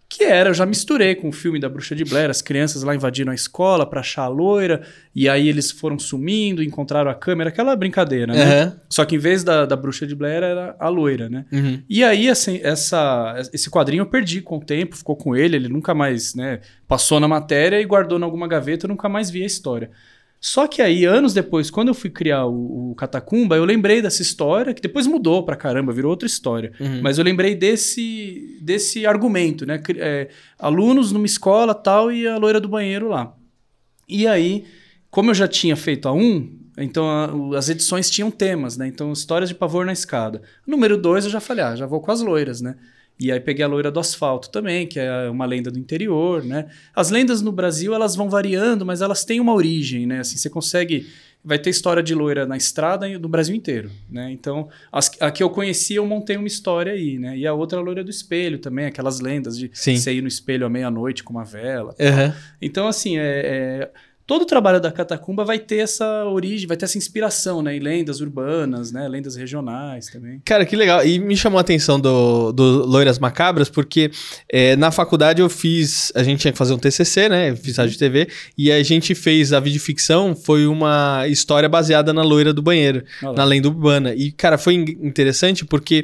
Que 0.09 0.23
era, 0.23 0.51
eu 0.51 0.53
já 0.53 0.65
misturei 0.65 1.15
com 1.15 1.27
o 1.27 1.33
filme 1.33 1.59
da 1.59 1.67
Bruxa 1.67 1.93
de 1.93 2.05
Blair, 2.05 2.29
as 2.29 2.41
crianças 2.41 2.81
lá 2.81 2.95
invadiram 2.95 3.33
a 3.33 3.35
escola 3.35 3.85
pra 3.85 3.99
achar 3.99 4.23
a 4.23 4.27
loira, 4.29 4.81
e 5.13 5.27
aí 5.27 5.49
eles 5.49 5.69
foram 5.69 5.99
sumindo, 5.99 6.63
encontraram 6.63 7.11
a 7.11 7.13
câmera, 7.13 7.49
aquela 7.49 7.75
brincadeira, 7.75 8.33
né? 8.33 8.43
Aham. 8.43 8.79
Só 8.89 9.03
que 9.03 9.15
em 9.15 9.19
vez 9.19 9.43
da, 9.43 9.65
da 9.65 9.75
Bruxa 9.75 10.07
de 10.07 10.15
Blair 10.15 10.41
era 10.41 10.77
a 10.79 10.87
loira, 10.87 11.27
né? 11.29 11.45
Uhum. 11.51 11.83
E 11.89 12.05
aí, 12.05 12.29
assim, 12.29 12.61
essa, 12.63 13.35
esse 13.51 13.69
quadrinho 13.69 14.03
eu 14.03 14.05
perdi 14.05 14.39
com 14.39 14.55
o 14.57 14.63
tempo, 14.63 14.95
ficou 14.95 15.17
com 15.17 15.35
ele, 15.35 15.57
ele 15.57 15.67
nunca 15.67 15.93
mais, 15.93 16.33
né, 16.33 16.61
passou 16.87 17.19
na 17.19 17.27
matéria 17.27 17.81
e 17.81 17.83
guardou 17.83 18.17
em 18.17 18.23
alguma 18.23 18.47
gaveta, 18.47 18.85
eu 18.85 18.89
nunca 18.89 19.09
mais 19.09 19.29
vi 19.29 19.43
a 19.43 19.45
história. 19.45 19.91
Só 20.39 20.67
que 20.67 20.81
aí, 20.83 21.03
anos 21.03 21.33
depois, 21.33 21.71
quando 21.71 21.87
eu 21.87 21.93
fui 21.95 22.09
criar 22.11 22.45
o, 22.45 22.91
o 22.91 22.95
Catacumba, 22.95 23.55
eu 23.55 23.65
lembrei 23.65 24.01
dessa 24.01 24.21
história, 24.21 24.73
que 24.73 24.81
depois 24.81 25.07
mudou 25.07 25.43
pra 25.43 25.55
caramba, 25.55 25.91
virou 25.91 26.11
outra 26.11 26.27
história. 26.27 26.71
Uhum. 26.79 27.01
Mas 27.01 27.17
eu 27.17 27.23
lembrei 27.23 27.55
desse, 27.55 28.57
desse 28.61 29.05
argumento, 29.05 29.65
né? 29.65 29.81
É, 29.97 30.29
alunos 30.59 31.11
numa 31.11 31.25
escola 31.25 31.73
tal 31.73 32.11
e 32.11 32.27
a 32.27 32.37
loira 32.37 32.59
do 32.61 32.67
banheiro 32.69 33.07
lá. 33.09 33.35
E 34.07 34.27
aí, 34.27 34.65
como 35.09 35.31
eu 35.31 35.35
já 35.35 35.47
tinha 35.47 35.75
feito 35.75 36.07
a 36.07 36.13
1, 36.13 36.55
então 36.77 37.09
a- 37.09 37.57
as 37.57 37.67
edições 37.69 38.09
tinham 38.09 38.29
temas, 38.29 38.77
né? 38.77 38.87
Então, 38.87 39.11
histórias 39.11 39.49
de 39.49 39.55
pavor 39.55 39.85
na 39.85 39.91
escada. 39.93 40.41
Número 40.67 40.97
2 40.97 41.25
eu 41.25 41.31
já 41.31 41.39
falei, 41.39 41.63
ah, 41.65 41.75
já 41.75 41.85
vou 41.87 41.99
com 41.99 42.11
as 42.11 42.21
loiras, 42.21 42.61
né? 42.61 42.75
E 43.19 43.31
aí 43.31 43.39
peguei 43.39 43.65
a 43.65 43.67
loira 43.67 43.89
do 43.89 43.99
asfalto 43.99 44.49
também, 44.49 44.85
que 44.85 44.99
é 44.99 45.29
uma 45.29 45.45
lenda 45.45 45.71
do 45.71 45.79
interior, 45.79 46.43
né? 46.43 46.67
As 46.95 47.09
lendas 47.09 47.41
no 47.41 47.51
Brasil, 47.51 47.93
elas 47.93 48.15
vão 48.15 48.29
variando, 48.29 48.85
mas 48.85 49.01
elas 49.01 49.25
têm 49.25 49.39
uma 49.39 49.53
origem, 49.53 50.05
né? 50.05 50.19
Assim, 50.19 50.37
você 50.37 50.49
consegue... 50.49 51.07
Vai 51.45 51.57
ter 51.57 51.69
história 51.69 52.03
de 52.03 52.13
loira 52.13 52.45
na 52.45 52.57
estrada 52.57 53.17
do 53.17 53.29
Brasil 53.29 53.55
inteiro, 53.55 53.89
né? 54.09 54.29
Então, 54.31 54.67
as, 54.91 55.09
a 55.19 55.31
que 55.31 55.41
eu 55.41 55.49
conheci, 55.49 55.95
eu 55.95 56.05
montei 56.05 56.35
uma 56.35 56.47
história 56.47 56.91
aí, 56.91 57.17
né? 57.17 57.37
E 57.37 57.47
a 57.47 57.53
outra 57.53 57.79
a 57.79 57.81
loira 57.81 58.03
do 58.03 58.09
espelho 58.09 58.59
também, 58.59 58.85
aquelas 58.85 59.21
lendas 59.21 59.57
de 59.57 59.69
Sim. 59.73 59.95
você 59.95 60.13
ir 60.13 60.21
no 60.21 60.27
espelho 60.27 60.65
à 60.65 60.69
meia-noite 60.69 61.23
com 61.23 61.31
uma 61.31 61.45
vela. 61.45 61.95
Aham. 61.99 62.35
Então, 62.61 62.87
assim, 62.87 63.17
é, 63.17 63.21
é- 63.21 63.91
todo 64.27 64.41
o 64.41 64.45
trabalho 64.45 64.79
da 64.81 64.91
Catacumba 64.91 65.45
vai 65.45 65.57
ter 65.57 65.77
essa 65.77 66.25
origem, 66.25 66.67
vai 66.67 66.75
ter 66.75 66.83
essa 66.85 66.97
inspiração, 66.97 67.61
né? 67.61 67.75
Em 67.77 67.79
lendas 67.79 68.19
urbanas, 68.19 68.91
né? 68.91 69.07
Lendas 69.07 69.35
regionais 69.37 70.07
também. 70.07 70.41
Cara, 70.45 70.65
que 70.65 70.75
legal. 70.75 71.03
E 71.05 71.17
me 71.17 71.35
chamou 71.37 71.57
a 71.57 71.61
atenção 71.61 71.97
do, 71.99 72.51
do 72.51 72.85
Loiras 72.85 73.17
Macabras, 73.17 73.69
porque 73.69 74.11
é, 74.51 74.75
na 74.75 74.91
faculdade 74.91 75.41
eu 75.41 75.49
fiz. 75.49 76.11
A 76.13 76.21
gente 76.23 76.41
tinha 76.41 76.51
que 76.51 76.57
fazer 76.57 76.73
um 76.73 76.77
TCC, 76.77 77.29
né? 77.29 77.55
Fiz 77.55 77.77
rádio 77.77 77.95
e 77.95 77.97
TV. 77.97 78.27
E 78.57 78.71
a 78.71 78.83
gente 78.83 79.15
fez 79.15 79.53
a 79.53 79.59
videoficção, 79.61 80.35
foi 80.35 80.67
uma 80.67 81.25
história 81.27 81.69
baseada 81.69 82.11
na 82.13 82.21
loira 82.21 82.53
do 82.53 82.61
banheiro, 82.61 83.03
Olha 83.23 83.29
lá. 83.31 83.37
na 83.37 83.43
lenda 83.45 83.69
urbana. 83.69 84.13
E, 84.13 84.31
cara, 84.31 84.57
foi 84.57 84.73
in- 84.73 84.97
interessante 85.07 85.63
porque 85.65 86.03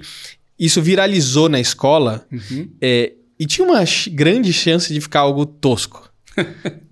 isso 0.57 0.81
viralizou 0.81 1.49
na 1.49 1.59
escola 1.59 2.25
Uhum. 2.31 2.69
é, 2.81 3.11
e 3.37 3.45
tinha 3.45 3.67
uma 3.67 3.83
grande 4.11 4.53
chance 4.53 4.93
de 4.93 5.01
ficar 5.01 5.19
algo 5.19 5.45
tosco. 5.45 6.09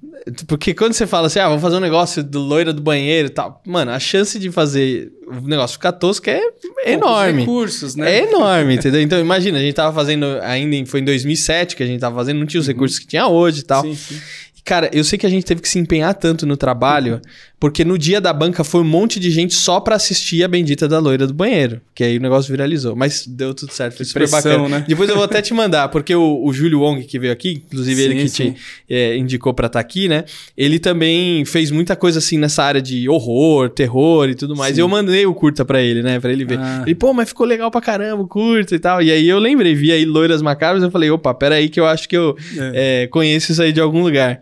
Porque 0.47 0.73
quando 0.73 0.93
você 0.93 1.07
fala 1.07 1.27
assim, 1.27 1.39
ah, 1.39 1.47
vamos 1.47 1.61
fazer 1.61 1.77
um 1.77 1.79
negócio 1.79 2.23
do 2.23 2.39
loira 2.39 2.71
do 2.71 2.81
banheiro 2.81 3.27
e 3.27 3.31
tal, 3.31 3.61
mano, 3.65 3.91
a 3.91 3.99
chance 3.99 4.37
de 4.37 4.51
fazer 4.51 5.11
o 5.27 5.47
negócio 5.47 5.73
ficar 5.75 5.93
tosco 5.93 6.29
é 6.29 6.41
enorme. 6.85 7.39
recursos, 7.41 7.95
né? 7.95 8.19
É 8.19 8.29
enorme, 8.29 8.75
entendeu? 8.77 9.01
Então 9.01 9.19
imagina, 9.19 9.57
a 9.57 9.61
gente 9.61 9.73
tava 9.73 9.93
fazendo 9.95 10.25
ainda, 10.41 10.75
em- 10.75 10.85
foi 10.85 10.99
em 10.99 11.05
2007 11.05 11.75
que 11.75 11.83
a 11.83 11.87
gente 11.87 11.99
tava 11.99 12.15
fazendo, 12.15 12.39
não 12.39 12.45
tinha 12.45 12.61
os 12.61 12.67
recursos 12.67 12.99
que 12.99 13.07
tinha 13.07 13.27
hoje 13.27 13.61
e 13.61 13.63
tal. 13.63 13.81
Sim, 13.83 13.95
sim. 13.95 14.21
Cara, 14.63 14.89
eu 14.93 15.03
sei 15.03 15.17
que 15.17 15.25
a 15.25 15.29
gente 15.29 15.45
teve 15.45 15.61
que 15.61 15.67
se 15.69 15.79
empenhar 15.79 16.13
tanto 16.13 16.45
no 16.45 16.55
trabalho, 16.55 17.19
porque 17.59 17.83
no 17.83 17.97
dia 17.97 18.21
da 18.21 18.31
banca 18.31 18.63
foi 18.63 18.81
um 18.81 18.85
monte 18.85 19.19
de 19.19 19.29
gente 19.31 19.53
só 19.53 19.79
pra 19.79 19.95
assistir 19.95 20.43
a 20.43 20.47
bendita 20.47 20.87
da 20.87 20.99
loira 20.99 21.25
do 21.27 21.33
banheiro. 21.33 21.81
Que 21.95 22.03
aí 22.03 22.17
o 22.17 22.21
negócio 22.21 22.49
viralizou. 22.49 22.95
Mas 22.95 23.25
deu 23.25 23.53
tudo 23.53 23.71
certo, 23.71 23.97
foi 23.97 24.05
super 24.05 24.19
pressão, 24.19 24.63
bacana. 24.63 24.79
né? 24.79 24.85
Depois 24.87 25.09
eu 25.09 25.15
vou 25.15 25.23
até 25.23 25.41
te 25.41 25.53
mandar, 25.53 25.89
porque 25.89 26.13
o, 26.13 26.43
o 26.43 26.53
Júlio 26.53 26.81
Wong, 26.81 27.03
que 27.03 27.19
veio 27.19 27.33
aqui, 27.33 27.63
inclusive 27.65 28.01
ele 28.01 28.13
Sim, 28.13 28.21
que 28.21 28.29
sim. 28.29 28.51
te 28.53 28.57
é, 28.89 29.17
indicou 29.17 29.53
pra 29.53 29.67
estar 29.67 29.79
aqui, 29.79 30.07
né? 30.07 30.25
Ele 30.55 30.79
também 30.79 31.43
fez 31.45 31.71
muita 31.71 31.95
coisa 31.95 32.19
assim 32.19 32.37
nessa 32.37 32.63
área 32.63 32.81
de 32.81 33.09
horror, 33.09 33.69
terror 33.69 34.29
e 34.29 34.35
tudo 34.35 34.55
mais. 34.55 34.75
Sim. 34.75 34.81
E 34.81 34.83
eu 34.83 34.87
mandei 34.87 35.25
o 35.25 35.33
curta 35.33 35.65
pra 35.65 35.81
ele, 35.81 36.01
né? 36.03 36.19
Pra 36.19 36.31
ele 36.31 36.45
ver. 36.45 36.59
Ah. 36.59 36.83
Ele, 36.85 36.95
pô, 36.95 37.13
mas 37.13 37.29
ficou 37.29 37.45
legal 37.45 37.69
pra 37.71 37.81
caramba 37.81 38.21
o 38.21 38.27
curta 38.27 38.75
e 38.75 38.79
tal. 38.79 39.01
E 39.01 39.11
aí 39.11 39.27
eu 39.27 39.39
lembrei, 39.39 39.73
vi 39.73 39.91
aí 39.91 40.05
Loiras 40.05 40.41
Macabras, 40.41 40.83
eu 40.83 40.91
falei, 40.91 41.09
opa, 41.09 41.33
peraí 41.33 41.67
que 41.69 41.79
eu 41.79 41.85
acho 41.85 42.07
que 42.07 42.15
eu 42.15 42.35
é, 42.73 43.07
conheço 43.11 43.51
isso 43.51 43.61
aí 43.61 43.71
de 43.71 43.81
algum 43.81 44.03
lugar. 44.03 44.39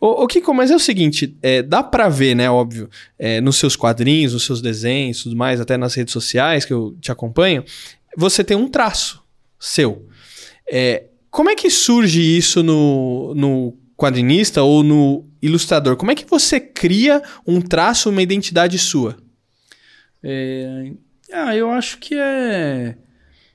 Ô, 0.00 0.22
ô 0.22 0.26
Kiko, 0.26 0.52
mas 0.54 0.70
é 0.70 0.76
o 0.76 0.80
seguinte, 0.80 1.36
é, 1.42 1.62
dá 1.62 1.82
pra 1.82 2.08
ver, 2.08 2.34
né, 2.34 2.50
óbvio, 2.50 2.88
é, 3.18 3.40
nos 3.40 3.56
seus 3.56 3.76
quadrinhos, 3.76 4.32
nos 4.32 4.44
seus 4.44 4.60
desenhos, 4.60 5.22
tudo 5.22 5.36
mais, 5.36 5.60
até 5.60 5.76
nas 5.76 5.94
redes 5.94 6.12
sociais 6.12 6.64
que 6.64 6.72
eu 6.72 6.96
te 7.00 7.12
acompanho, 7.12 7.64
você 8.16 8.42
tem 8.42 8.56
um 8.56 8.68
traço 8.68 9.22
seu. 9.58 10.06
É, 10.70 11.04
como 11.30 11.50
é 11.50 11.54
que 11.54 11.70
surge 11.70 12.20
isso 12.20 12.62
no, 12.62 13.34
no 13.34 13.76
quadrinista 13.96 14.62
ou 14.62 14.82
no 14.82 15.28
ilustrador? 15.42 15.96
Como 15.96 16.10
é 16.10 16.14
que 16.14 16.24
você 16.24 16.58
cria 16.58 17.22
um 17.46 17.60
traço, 17.60 18.10
uma 18.10 18.22
identidade 18.22 18.78
sua? 18.78 19.16
É, 20.22 20.92
ah, 21.32 21.56
eu 21.56 21.70
acho 21.70 21.98
que 21.98 22.14
é. 22.14 22.96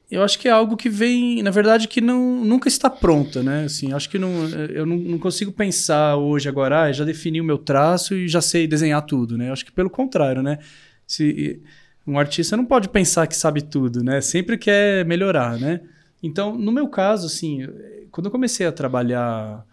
Eu 0.10 0.24
acho 0.24 0.38
que 0.38 0.48
é 0.48 0.52
algo 0.52 0.78
que 0.78 0.88
vem, 0.88 1.42
na 1.42 1.50
verdade, 1.50 1.88
que 1.88 2.00
não, 2.00 2.44
nunca 2.44 2.68
está 2.68 2.90
pronta, 2.90 3.42
né? 3.42 3.66
Assim, 3.66 3.92
acho 3.92 4.10
que 4.10 4.20
não, 4.20 4.48
eu 4.50 4.86
não, 4.86 4.98
não 4.98 5.18
consigo 5.18 5.52
pensar 5.52 6.16
hoje 6.16 6.48
agora, 6.48 6.84
ah, 6.84 6.92
já 6.92 7.04
defini 7.04 7.42
o 7.42 7.44
meu 7.44 7.58
traço 7.58 8.14
e 8.14 8.28
já 8.28 8.40
sei 8.40 8.68
desenhar 8.68 9.04
tudo, 9.04 9.38
né? 9.38 9.50
Eu 9.50 9.54
acho 9.54 9.66
que 9.66 9.72
pelo 9.72 9.90
contrário, 9.90 10.44
né? 10.44 10.60
Se, 11.08 11.62
um 12.06 12.20
artista 12.20 12.56
não 12.56 12.66
pode 12.66 12.88
pensar 12.90 13.26
que 13.26 13.36
sabe 13.36 13.62
tudo, 13.62 14.04
né? 14.04 14.22
Sempre 14.22 14.58
quer 14.58 15.04
melhorar, 15.06 15.58
né? 15.60 15.82
Então, 16.22 16.56
no 16.56 16.72
meu 16.72 16.88
caso, 16.88 17.26
assim, 17.26 17.68
quando 18.12 18.28
eu 18.28 18.32
comecei 18.32 18.66
a 18.68 18.72
trabalhar 18.72 19.66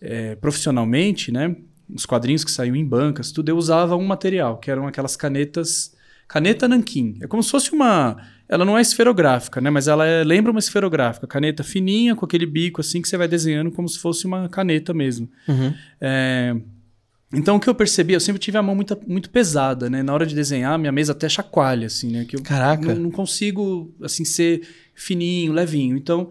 é, 0.00 0.34
profissionalmente, 0.36 1.30
né? 1.30 1.54
Os 1.94 2.06
quadrinhos 2.06 2.42
que 2.42 2.50
saíam 2.50 2.74
em 2.74 2.84
bancas, 2.84 3.30
tudo, 3.30 3.50
eu 3.50 3.56
usava 3.56 3.96
um 3.96 4.04
material, 4.04 4.56
que 4.56 4.70
eram 4.70 4.86
aquelas 4.86 5.14
canetas 5.14 5.93
Caneta 6.28 6.66
nanquim. 6.68 7.16
É 7.20 7.26
como 7.26 7.42
se 7.42 7.50
fosse 7.50 7.72
uma. 7.72 8.16
Ela 8.48 8.64
não 8.64 8.76
é 8.76 8.80
esferográfica, 8.82 9.60
né? 9.60 9.70
Mas 9.70 9.88
ela 9.88 10.06
é- 10.06 10.22
lembra 10.24 10.50
uma 10.50 10.58
esferográfica. 10.60 11.26
Caneta 11.26 11.62
fininha, 11.64 12.14
com 12.14 12.24
aquele 12.24 12.44
bico 12.46 12.80
assim 12.80 13.00
que 13.00 13.08
você 13.08 13.16
vai 13.16 13.26
desenhando 13.28 13.70
como 13.70 13.88
se 13.88 13.98
fosse 13.98 14.26
uma 14.26 14.48
caneta 14.48 14.92
mesmo. 14.92 15.28
É, 16.00 16.54
Então 17.32 17.56
o 17.56 17.60
que 17.60 17.68
eu 17.68 17.74
percebi, 17.74 18.12
eu 18.12 18.20
sempre 18.20 18.38
tive 18.40 18.56
a 18.58 18.62
mão 18.62 18.74
muito, 18.76 18.96
muito 19.08 19.28
pesada, 19.30 19.90
né? 19.90 20.02
Na 20.04 20.12
hora 20.14 20.24
de 20.26 20.34
desenhar, 20.36 20.78
minha 20.78 20.92
mesa 20.92 21.10
até 21.12 21.28
chacoalha, 21.28 21.86
assim, 21.88 22.10
né? 22.12 22.24
Que 22.24 22.36
eu 22.36 22.42
Caraca. 22.42 22.94
Não, 22.94 23.02
não 23.04 23.10
consigo, 23.10 23.92
assim, 24.02 24.24
ser 24.24 24.60
fininho, 24.94 25.52
levinho. 25.52 25.96
Então, 25.96 26.30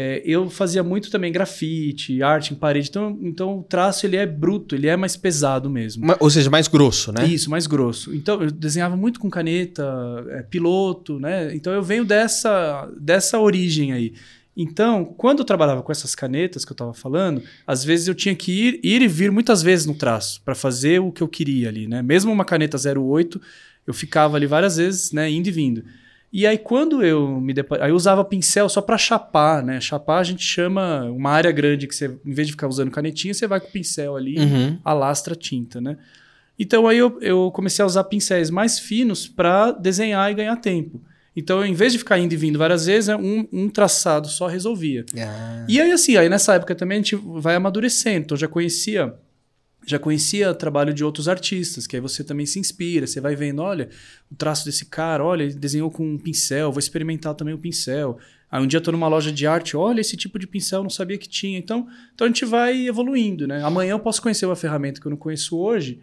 é, 0.00 0.22
eu 0.24 0.48
fazia 0.48 0.84
muito 0.84 1.10
também 1.10 1.32
grafite, 1.32 2.22
arte 2.22 2.54
em 2.54 2.56
parede. 2.56 2.88
Então, 2.88 3.18
então 3.20 3.58
o 3.58 3.62
traço, 3.64 4.06
ele 4.06 4.14
é 4.14 4.24
bruto, 4.24 4.76
ele 4.76 4.86
é 4.86 4.96
mais 4.96 5.16
pesado 5.16 5.68
mesmo. 5.68 6.14
Ou 6.20 6.30
seja, 6.30 6.48
mais 6.48 6.68
grosso, 6.68 7.10
né? 7.10 7.26
Isso, 7.26 7.50
mais 7.50 7.66
grosso. 7.66 8.14
Então, 8.14 8.40
eu 8.40 8.48
desenhava 8.48 8.96
muito 8.96 9.18
com 9.18 9.28
caneta, 9.28 9.84
é, 10.28 10.42
piloto, 10.44 11.18
né? 11.18 11.52
Então, 11.52 11.72
eu 11.72 11.82
venho 11.82 12.04
dessa, 12.04 12.88
dessa 12.96 13.40
origem 13.40 13.90
aí. 13.90 14.14
Então, 14.56 15.04
quando 15.04 15.40
eu 15.40 15.44
trabalhava 15.44 15.82
com 15.82 15.90
essas 15.90 16.14
canetas 16.14 16.64
que 16.64 16.70
eu 16.70 16.74
estava 16.74 16.94
falando, 16.94 17.42
às 17.66 17.82
vezes 17.82 18.06
eu 18.06 18.14
tinha 18.14 18.36
que 18.36 18.52
ir, 18.52 18.80
ir 18.84 19.02
e 19.02 19.08
vir 19.08 19.32
muitas 19.32 19.62
vezes 19.62 19.84
no 19.84 19.96
traço 19.96 20.40
para 20.44 20.54
fazer 20.54 21.00
o 21.00 21.10
que 21.10 21.24
eu 21.24 21.28
queria 21.28 21.70
ali, 21.70 21.88
né? 21.88 22.02
Mesmo 22.02 22.30
uma 22.30 22.44
caneta 22.44 22.76
08, 22.78 23.40
eu 23.84 23.92
ficava 23.92 24.36
ali 24.36 24.46
várias 24.46 24.76
vezes, 24.76 25.10
né, 25.10 25.28
indo 25.28 25.48
e 25.48 25.50
vindo. 25.50 25.82
E 26.32 26.46
aí 26.46 26.58
quando 26.58 27.02
eu 27.02 27.40
me 27.40 27.54
depar... 27.54 27.82
aí 27.82 27.90
eu 27.90 27.96
usava 27.96 28.22
pincel 28.24 28.68
só 28.68 28.80
para 28.82 28.98
chapar, 28.98 29.62
né? 29.62 29.80
Chapar 29.80 30.18
a 30.18 30.24
gente 30.24 30.42
chama 30.42 31.04
uma 31.04 31.30
área 31.30 31.50
grande 31.50 31.86
que 31.86 31.94
você, 31.94 32.06
em 32.24 32.32
vez 32.32 32.46
de 32.48 32.52
ficar 32.52 32.68
usando 32.68 32.90
canetinha, 32.90 33.32
você 33.32 33.46
vai 33.46 33.60
com 33.60 33.68
o 33.68 33.72
pincel 33.72 34.16
ali, 34.16 34.38
Uhum. 34.38 34.78
alastra 34.84 35.32
a 35.34 35.36
tinta, 35.36 35.80
né? 35.80 35.96
Então 36.58 36.86
aí 36.86 36.98
eu, 36.98 37.18
eu 37.20 37.50
comecei 37.52 37.82
a 37.82 37.86
usar 37.86 38.04
pincéis 38.04 38.50
mais 38.50 38.78
finos 38.78 39.26
para 39.28 39.70
desenhar 39.72 40.30
e 40.30 40.34
ganhar 40.34 40.56
tempo. 40.56 41.00
Então, 41.36 41.64
em 41.64 41.72
vez 41.72 41.92
de 41.92 41.98
ficar 42.00 42.18
indo 42.18 42.32
e 42.32 42.36
vindo 42.36 42.58
várias 42.58 42.86
vezes, 42.86 43.08
é 43.08 43.16
um, 43.16 43.46
um 43.52 43.68
traçado 43.68 44.26
só 44.26 44.48
resolvia. 44.48 45.06
E 45.68 45.80
aí, 45.80 45.92
assim, 45.92 46.16
aí 46.16 46.28
nessa 46.28 46.54
época 46.54 46.74
também 46.74 46.96
a 46.98 47.00
gente 47.00 47.14
vai 47.14 47.54
amadurecendo. 47.54 48.24
Então, 48.24 48.34
eu 48.34 48.40
já 48.40 48.48
conhecia 48.48 49.14
já 49.86 49.98
conhecia 49.98 50.52
trabalho 50.52 50.92
de 50.92 51.04
outros 51.04 51.28
artistas, 51.28 51.86
que 51.86 51.96
aí 51.96 52.00
você 52.00 52.22
também 52.22 52.44
se 52.44 52.58
inspira, 52.58 53.06
você 53.06 53.20
vai 53.20 53.34
vendo, 53.34 53.62
olha, 53.62 53.88
o 54.30 54.34
traço 54.34 54.64
desse 54.64 54.84
cara, 54.84 55.24
olha, 55.24 55.44
ele 55.44 55.54
desenhou 55.54 55.90
com 55.90 56.04
um 56.06 56.18
pincel, 56.18 56.70
vou 56.70 56.78
experimentar 56.78 57.34
também 57.34 57.54
o 57.54 57.58
pincel. 57.58 58.18
Aí 58.50 58.62
um 58.62 58.66
dia 58.66 58.80
tô 58.80 58.90
numa 58.92 59.08
loja 59.08 59.30
de 59.30 59.46
arte, 59.46 59.76
olha, 59.76 60.00
esse 60.00 60.16
tipo 60.16 60.38
de 60.38 60.46
pincel 60.46 60.82
não 60.82 60.90
sabia 60.90 61.18
que 61.18 61.28
tinha. 61.28 61.58
Então, 61.58 61.86
então 62.14 62.26
a 62.26 62.28
gente 62.28 62.44
vai 62.44 62.86
evoluindo, 62.86 63.46
né? 63.46 63.62
Amanhã 63.62 63.92
eu 63.92 64.00
posso 64.00 64.22
conhecer 64.22 64.46
uma 64.46 64.56
ferramenta 64.56 65.00
que 65.00 65.06
eu 65.06 65.10
não 65.10 65.16
conheço 65.16 65.56
hoje, 65.56 66.00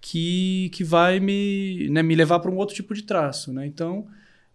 que, 0.00 0.70
que 0.72 0.84
vai 0.84 1.18
me, 1.20 1.88
né, 1.90 2.02
me 2.02 2.14
levar 2.14 2.40
para 2.40 2.50
um 2.50 2.56
outro 2.56 2.74
tipo 2.74 2.94
de 2.94 3.02
traço, 3.02 3.52
né? 3.52 3.66
Então, 3.66 4.06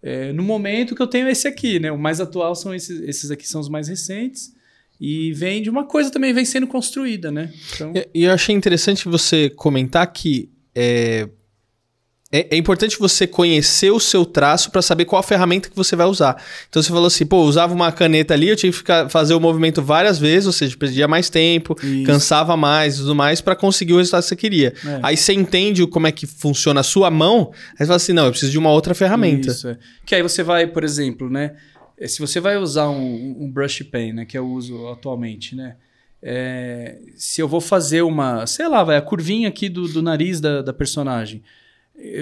é, 0.01 0.31
no 0.33 0.43
momento 0.43 0.95
que 0.95 1.01
eu 1.01 1.07
tenho 1.07 1.27
esse 1.27 1.47
aqui, 1.47 1.79
né? 1.79 1.91
O 1.91 1.97
mais 1.97 2.19
atual 2.19 2.55
são 2.55 2.73
esses, 2.73 3.01
esses 3.01 3.31
aqui 3.31 3.47
são 3.47 3.59
os 3.59 3.69
mais 3.69 3.87
recentes. 3.87 4.55
E 5.03 5.33
vem 5.33 5.63
de 5.63 5.69
uma 5.69 5.83
coisa 5.83 6.11
também 6.11 6.31
vem 6.31 6.45
sendo 6.45 6.67
construída, 6.67 7.31
né? 7.31 7.51
Então, 7.73 7.91
E, 8.13 8.23
eu 8.23 8.31
achei 8.31 8.53
interessante 8.53 9.09
você 9.09 9.49
comentar 9.49 10.05
que 10.13 10.47
é, 10.75 11.27
é, 12.31 12.55
é, 12.55 12.57
importante 12.57 12.99
você 12.99 13.25
conhecer 13.25 13.89
o 13.91 13.99
seu 13.99 14.23
traço 14.23 14.69
para 14.69 14.81
saber 14.81 15.05
qual 15.05 15.19
a 15.19 15.23
ferramenta 15.23 15.69
que 15.69 15.75
você 15.75 15.95
vai 15.95 16.05
usar. 16.05 16.41
Então 16.69 16.81
você 16.81 16.89
falou 16.89 17.07
assim, 17.07 17.25
pô, 17.25 17.41
usava 17.41 17.73
uma 17.73 17.91
caneta 17.91 18.35
ali, 18.35 18.47
eu 18.47 18.55
tinha 18.55 18.71
que 18.71 18.77
ficar, 18.77 19.09
fazer 19.09 19.33
o 19.33 19.39
movimento 19.39 19.81
várias 19.81 20.19
vezes, 20.19 20.45
ou 20.45 20.53
seja, 20.53 20.77
perdia 20.77 21.07
mais 21.07 21.31
tempo, 21.31 21.75
Isso. 21.83 22.05
cansava 22.05 22.55
mais 22.55 22.95
e 22.95 22.97
tudo 22.99 23.15
mais 23.15 23.41
para 23.41 23.55
conseguir 23.55 23.93
o 23.93 23.97
resultado 23.97 24.21
que 24.21 24.29
você 24.29 24.35
queria. 24.35 24.73
É. 24.85 24.99
Aí 25.03 25.17
você 25.17 25.33
entende 25.33 25.85
como 25.87 26.07
é 26.07 26.11
que 26.11 26.25
funciona 26.25 26.79
a 26.79 26.83
sua 26.83 27.11
mão, 27.11 27.51
aí 27.71 27.79
você 27.79 27.85
fala 27.85 27.95
assim, 27.97 28.13
não, 28.13 28.25
eu 28.25 28.31
preciso 28.31 28.51
de 28.51 28.57
uma 28.57 28.71
outra 28.71 28.93
ferramenta. 28.93 29.49
Isso, 29.49 29.67
é. 29.67 29.77
Que 30.05 30.15
aí 30.15 30.21
você 30.21 30.41
vai, 30.41 30.67
por 30.67 30.83
exemplo, 30.83 31.29
né? 31.29 31.55
Eh, 32.01 32.07
se 32.07 32.19
você 32.19 32.39
vai 32.41 32.57
usar 32.57 32.89
um, 32.89 33.43
um 33.43 33.49
brush 33.49 33.83
pen, 33.83 34.13
né, 34.13 34.25
que 34.25 34.37
eu 34.37 34.45
uso 34.45 34.87
atualmente, 34.89 35.55
né? 35.55 35.77
É, 36.23 36.99
se 37.15 37.41
eu 37.41 37.47
vou 37.47 37.61
fazer 37.61 38.01
uma, 38.01 38.45
sei 38.45 38.67
lá, 38.67 38.83
vai 38.83 38.97
a 38.97 39.01
curvinha 39.01 39.47
aqui 39.47 39.69
do, 39.69 39.87
do 39.87 40.03
nariz 40.03 40.39
da, 40.39 40.61
da 40.61 40.73
personagem 40.73 41.41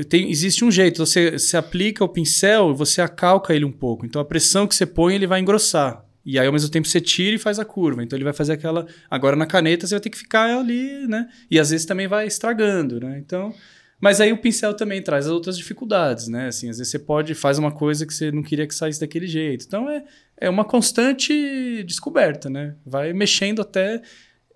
tem, 0.08 0.30
existe 0.30 0.66
um 0.66 0.72
jeito, 0.72 1.06
você, 1.06 1.32
você 1.32 1.56
aplica 1.56 2.04
o 2.04 2.10
pincel 2.10 2.72
e 2.72 2.74
você 2.74 3.02
acalca 3.02 3.54
ele 3.54 3.66
um 3.66 3.72
pouco. 3.72 4.06
Então 4.06 4.22
a 4.22 4.26
pressão 4.26 4.68
que 4.68 4.76
você 4.76 4.86
põe, 4.86 5.16
ele 5.16 5.28
vai 5.28 5.40
engrossar. 5.40 6.06
E 6.26 6.38
aí, 6.38 6.46
ao 6.46 6.54
mesmo 6.54 6.70
tempo, 6.70 6.88
você 6.88 7.00
tira 7.00 7.36
e 7.36 7.40
faz 7.40 7.60
a 7.60 7.66
curva. 7.66 8.04
Então 8.04 8.18
ele 8.18 8.26
vai 8.26 8.34
fazer 8.34 8.54
aquela. 8.54 8.86
Agora 9.10 9.36
na 9.36 9.46
caneta 9.46 9.88
você 9.88 9.96
vai 9.96 10.02
ter 10.02 10.10
que 10.10 10.18
ficar 10.18 10.60
ali, 10.60 11.08
né? 11.08 11.28
E 11.50 11.58
às 11.60 11.70
vezes 11.70 11.86
também 11.86 12.08
vai 12.08 12.28
estragando, 12.28 13.00
né? 13.00 13.18
Então. 13.18 13.54
Mas 14.00 14.22
aí 14.22 14.32
o 14.32 14.38
pincel 14.38 14.74
também 14.74 15.02
traz 15.02 15.28
outras 15.28 15.58
dificuldades, 15.58 16.28
né? 16.28 16.48
Assim, 16.48 16.70
às 16.70 16.78
vezes 16.78 16.92
você 16.92 17.00
pode 17.00 17.36
faz 17.36 17.60
uma 17.60 17.72
coisa 17.72 18.06
que 18.06 18.14
você 18.14 18.32
não 18.32 18.42
queria 18.42 18.66
que 18.66 18.74
saísse 18.74 19.00
daquele 19.00 19.28
jeito. 19.28 19.66
Então 19.68 19.90
é, 19.90 20.04
é 20.38 20.50
uma 20.50 20.64
constante 20.64 21.84
descoberta, 21.84 22.50
né? 22.50 22.76
Vai 22.86 23.12
mexendo 23.14 23.62
até 23.62 24.02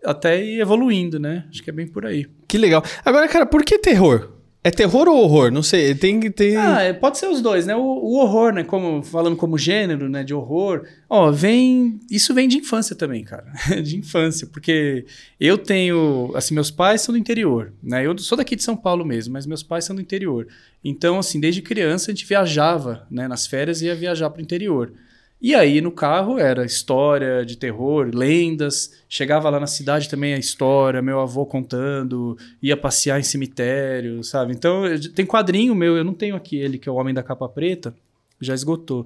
até 0.03 0.43
ir 0.43 0.59
evoluindo, 0.59 1.19
né? 1.19 1.45
Acho 1.49 1.63
que 1.63 1.69
é 1.69 1.73
bem 1.73 1.87
por 1.87 2.05
aí. 2.05 2.25
Que 2.47 2.57
legal. 2.57 2.83
Agora, 3.03 3.27
cara, 3.27 3.45
por 3.45 3.63
que 3.63 3.77
terror? 3.77 4.31
É 4.65 4.71
terror 4.71 5.09
ou 5.09 5.17
horror? 5.17 5.51
Não 5.51 5.61
sei. 5.61 5.93
Tem 5.93 6.21
que 6.21 6.29
ter. 6.29 6.55
Ah, 6.55 6.81
é, 6.81 6.93
pode 6.93 7.17
ser 7.17 7.27
os 7.27 7.41
dois, 7.41 7.65
né? 7.65 7.75
O, 7.75 7.81
o, 7.81 8.15
horror, 8.15 8.53
né? 8.53 8.63
Como, 8.63 9.03
falando 9.03 9.35
como 9.35 9.57
gênero, 9.57 10.07
né? 10.07 10.23
De 10.23 10.33
horror. 10.33 10.87
Ó, 11.09 11.29
vem. 11.31 11.99
Isso 12.09 12.33
vem 12.33 12.47
de 12.47 12.59
infância 12.59 12.95
também, 12.95 13.25
cara. 13.25 13.45
de 13.83 13.97
infância. 13.97 14.47
Porque 14.47 15.05
eu 15.37 15.57
tenho. 15.57 16.31
Assim, 16.33 16.53
meus 16.53 16.71
pais 16.71 17.01
são 17.01 17.11
do 17.11 17.19
interior, 17.19 17.73
né? 17.83 18.05
Eu 18.05 18.17
sou 18.17 18.37
daqui 18.37 18.55
de 18.55 18.63
São 18.63 18.77
Paulo 18.77 19.03
mesmo, 19.03 19.33
mas 19.33 19.45
meus 19.45 19.63
pais 19.63 19.83
são 19.83 19.93
do 19.93 20.01
interior. 20.01 20.47
Então, 20.81 21.19
assim, 21.19 21.41
desde 21.41 21.61
criança 21.61 22.09
a 22.09 22.13
gente 22.13 22.25
viajava, 22.25 23.05
né? 23.11 23.27
Nas 23.27 23.45
férias 23.45 23.81
ia 23.81 23.93
viajar 23.93 24.29
para 24.29 24.39
o 24.39 24.43
interior. 24.43 24.93
E 25.43 25.53
aí 25.53 25.81
no 25.81 25.91
carro 25.91 26.39
era 26.39 26.63
história 26.63 27.45
de 27.45 27.57
terror, 27.57 28.09
lendas. 28.13 28.93
Chegava 29.09 29.49
lá 29.49 29.59
na 29.59 29.67
cidade 29.67 30.07
também 30.07 30.33
a 30.33 30.39
história, 30.39 31.01
meu 31.01 31.19
avô 31.19 31.45
contando, 31.45 32.37
ia 32.61 32.77
passear 32.77 33.19
em 33.19 33.23
cemitério, 33.23 34.23
sabe? 34.23 34.53
Então 34.53 34.83
tem 35.13 35.25
quadrinho 35.25 35.75
meu, 35.75 35.97
eu 35.97 36.03
não 36.05 36.13
tenho 36.13 36.37
aqui 36.37 36.55
ele, 36.55 36.77
que 36.77 36.87
é 36.87 36.91
o 36.91 36.95
Homem 36.95 37.13
da 37.13 37.21
Capa 37.21 37.49
Preta, 37.49 37.93
já 38.39 38.53
esgotou. 38.53 39.05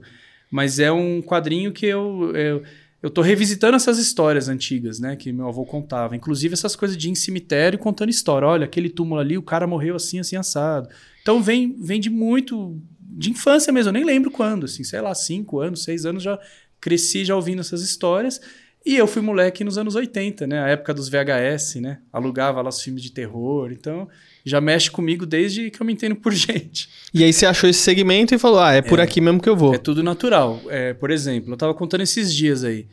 Mas 0.52 0.78
é 0.78 0.92
um 0.92 1.24
quadrinho 1.24 1.74
que 1.74 1.88
eu, 1.88 2.32
eu, 2.36 2.64
eu 3.02 3.10
tô 3.10 3.24
revisitando 3.24 3.76
essas 3.76 3.98
histórias 3.98 4.48
antigas, 4.48 5.00
né? 5.00 5.16
Que 5.16 5.32
meu 5.32 5.48
avô 5.48 5.66
contava. 5.66 6.16
Inclusive 6.16 6.54
essas 6.54 6.76
coisas 6.76 6.96
de 6.96 7.08
ir 7.08 7.12
em 7.12 7.16
cemitério 7.16 7.80
contando 7.80 8.10
história. 8.10 8.48
Olha, 8.48 8.66
aquele 8.66 8.90
túmulo 8.90 9.20
ali, 9.20 9.40
o 9.40 9.44
cara 9.44 9.66
morreu 9.66 9.96
assim, 9.96 10.20
assim, 10.20 10.36
assado. 10.36 10.88
Então 11.20 11.42
vem, 11.42 11.76
vem 11.80 12.00
de 12.00 12.12
muito 12.12 12.80
de 13.18 13.32
infância 13.32 13.74
mesmo, 13.74 13.90
eu 13.90 13.94
nem 13.94 14.04
lembro 14.04 14.30
quando, 14.30 14.66
assim, 14.66 14.84
sei 14.84 15.02
lá, 15.02 15.14
cinco 15.16 15.60
anos, 15.60 15.84
seis 15.84 16.06
anos, 16.06 16.22
já 16.22 16.40
cresci 16.80 17.26
já 17.26 17.36
ouvindo 17.36 17.62
essas 17.62 17.82
histórias. 17.82 18.40
E 18.86 18.96
eu 18.96 19.08
fui 19.08 19.22
moleque 19.22 19.64
nos 19.64 19.78
anos 19.78 19.96
80, 19.96 20.46
né? 20.48 20.60
A 20.60 20.68
época 20.70 20.94
dos 20.94 21.10
VHS, 21.10 21.76
né? 21.82 22.00
Alugava 22.14 22.62
lá 22.62 22.70
os 22.70 22.82
filmes 22.82 23.02
de 23.02 23.12
terror. 23.12 23.72
Então, 23.72 24.08
já 24.46 24.62
mexe 24.62 24.90
comigo 24.90 25.26
desde 25.26 25.70
que 25.72 25.82
eu 25.82 25.86
me 25.86 25.92
entendo 25.92 26.16
por 26.16 26.32
gente. 26.32 26.88
E 27.14 27.24
aí 27.24 27.34
você 27.34 27.46
achou 27.46 27.70
esse 27.70 27.80
segmento 27.80 28.34
e 28.34 28.38
falou: 28.38 28.60
ah, 28.60 28.74
é 28.74 28.82
por 28.82 29.00
é, 29.00 29.02
aqui 29.02 29.20
mesmo 29.20 29.42
que 29.42 29.50
eu 29.50 29.58
vou. 29.58 29.74
É 29.74 29.78
tudo 29.78 30.04
natural. 30.04 30.62
É, 30.70 30.94
por 30.94 31.12
exemplo, 31.12 31.52
eu 31.52 31.58
tava 31.58 31.74
contando 31.74 32.02
esses 32.02 32.34
dias 32.34 32.64
aí. 32.64 32.88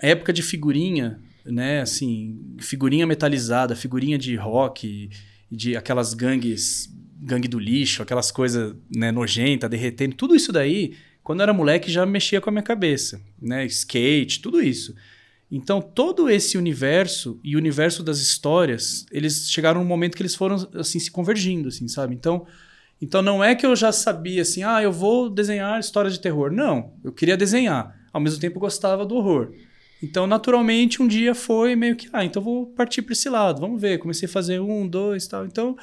época 0.00 0.32
de 0.32 0.42
figurinha, 0.42 1.18
né? 1.44 1.80
Assim, 1.80 2.38
figurinha 2.58 3.06
metalizada, 3.06 3.74
figurinha 3.74 4.18
de 4.18 4.36
rock, 4.36 5.10
de 5.50 5.76
aquelas 5.76 6.14
gangues 6.14 6.88
gangue 7.20 7.48
do 7.48 7.58
lixo, 7.58 8.02
aquelas 8.02 8.30
coisas 8.30 8.74
né, 8.94 9.12
nojenta, 9.12 9.68
derretendo, 9.68 10.16
tudo 10.16 10.34
isso 10.34 10.52
daí, 10.52 10.94
quando 11.22 11.40
eu 11.40 11.44
era 11.44 11.52
moleque 11.52 11.90
já 11.90 12.06
mexia 12.06 12.40
com 12.40 12.48
a 12.48 12.52
minha 12.52 12.62
cabeça, 12.62 13.20
né? 13.40 13.66
Skate, 13.66 14.40
tudo 14.40 14.62
isso. 14.62 14.94
Então, 15.50 15.82
todo 15.82 16.30
esse 16.30 16.56
universo 16.56 17.38
e 17.42 17.56
o 17.56 17.58
universo 17.58 18.02
das 18.02 18.20
histórias, 18.20 19.04
eles 19.10 19.50
chegaram 19.50 19.80
num 19.80 19.86
momento 19.86 20.16
que 20.16 20.22
eles 20.22 20.34
foram 20.34 20.68
assim 20.74 20.98
se 21.00 21.10
convergindo, 21.10 21.68
assim, 21.68 21.88
sabe? 21.88 22.14
Então, 22.14 22.46
então 23.02 23.20
não 23.20 23.42
é 23.42 23.54
que 23.54 23.66
eu 23.66 23.74
já 23.74 23.90
sabia 23.90 24.42
assim, 24.42 24.62
ah, 24.62 24.82
eu 24.82 24.92
vou 24.92 25.28
desenhar 25.28 25.80
histórias 25.80 26.14
de 26.14 26.20
terror. 26.20 26.52
Não, 26.52 26.92
eu 27.02 27.12
queria 27.12 27.36
desenhar. 27.36 27.98
Ao 28.12 28.20
mesmo 28.20 28.40
tempo 28.40 28.60
gostava 28.60 29.04
do 29.04 29.16
horror. 29.16 29.52
Então, 30.02 30.26
naturalmente, 30.26 31.02
um 31.02 31.08
dia 31.08 31.34
foi 31.34 31.76
meio 31.76 31.96
que, 31.96 32.08
ah, 32.12 32.24
então 32.24 32.40
vou 32.40 32.66
partir 32.66 33.02
para 33.02 33.12
esse 33.12 33.28
lado, 33.28 33.60
vamos 33.60 33.80
ver. 33.80 33.98
Comecei 33.98 34.26
a 34.26 34.32
fazer 34.32 34.60
um, 34.60 34.86
dois, 34.86 35.26
tal. 35.26 35.44
Então, 35.44 35.76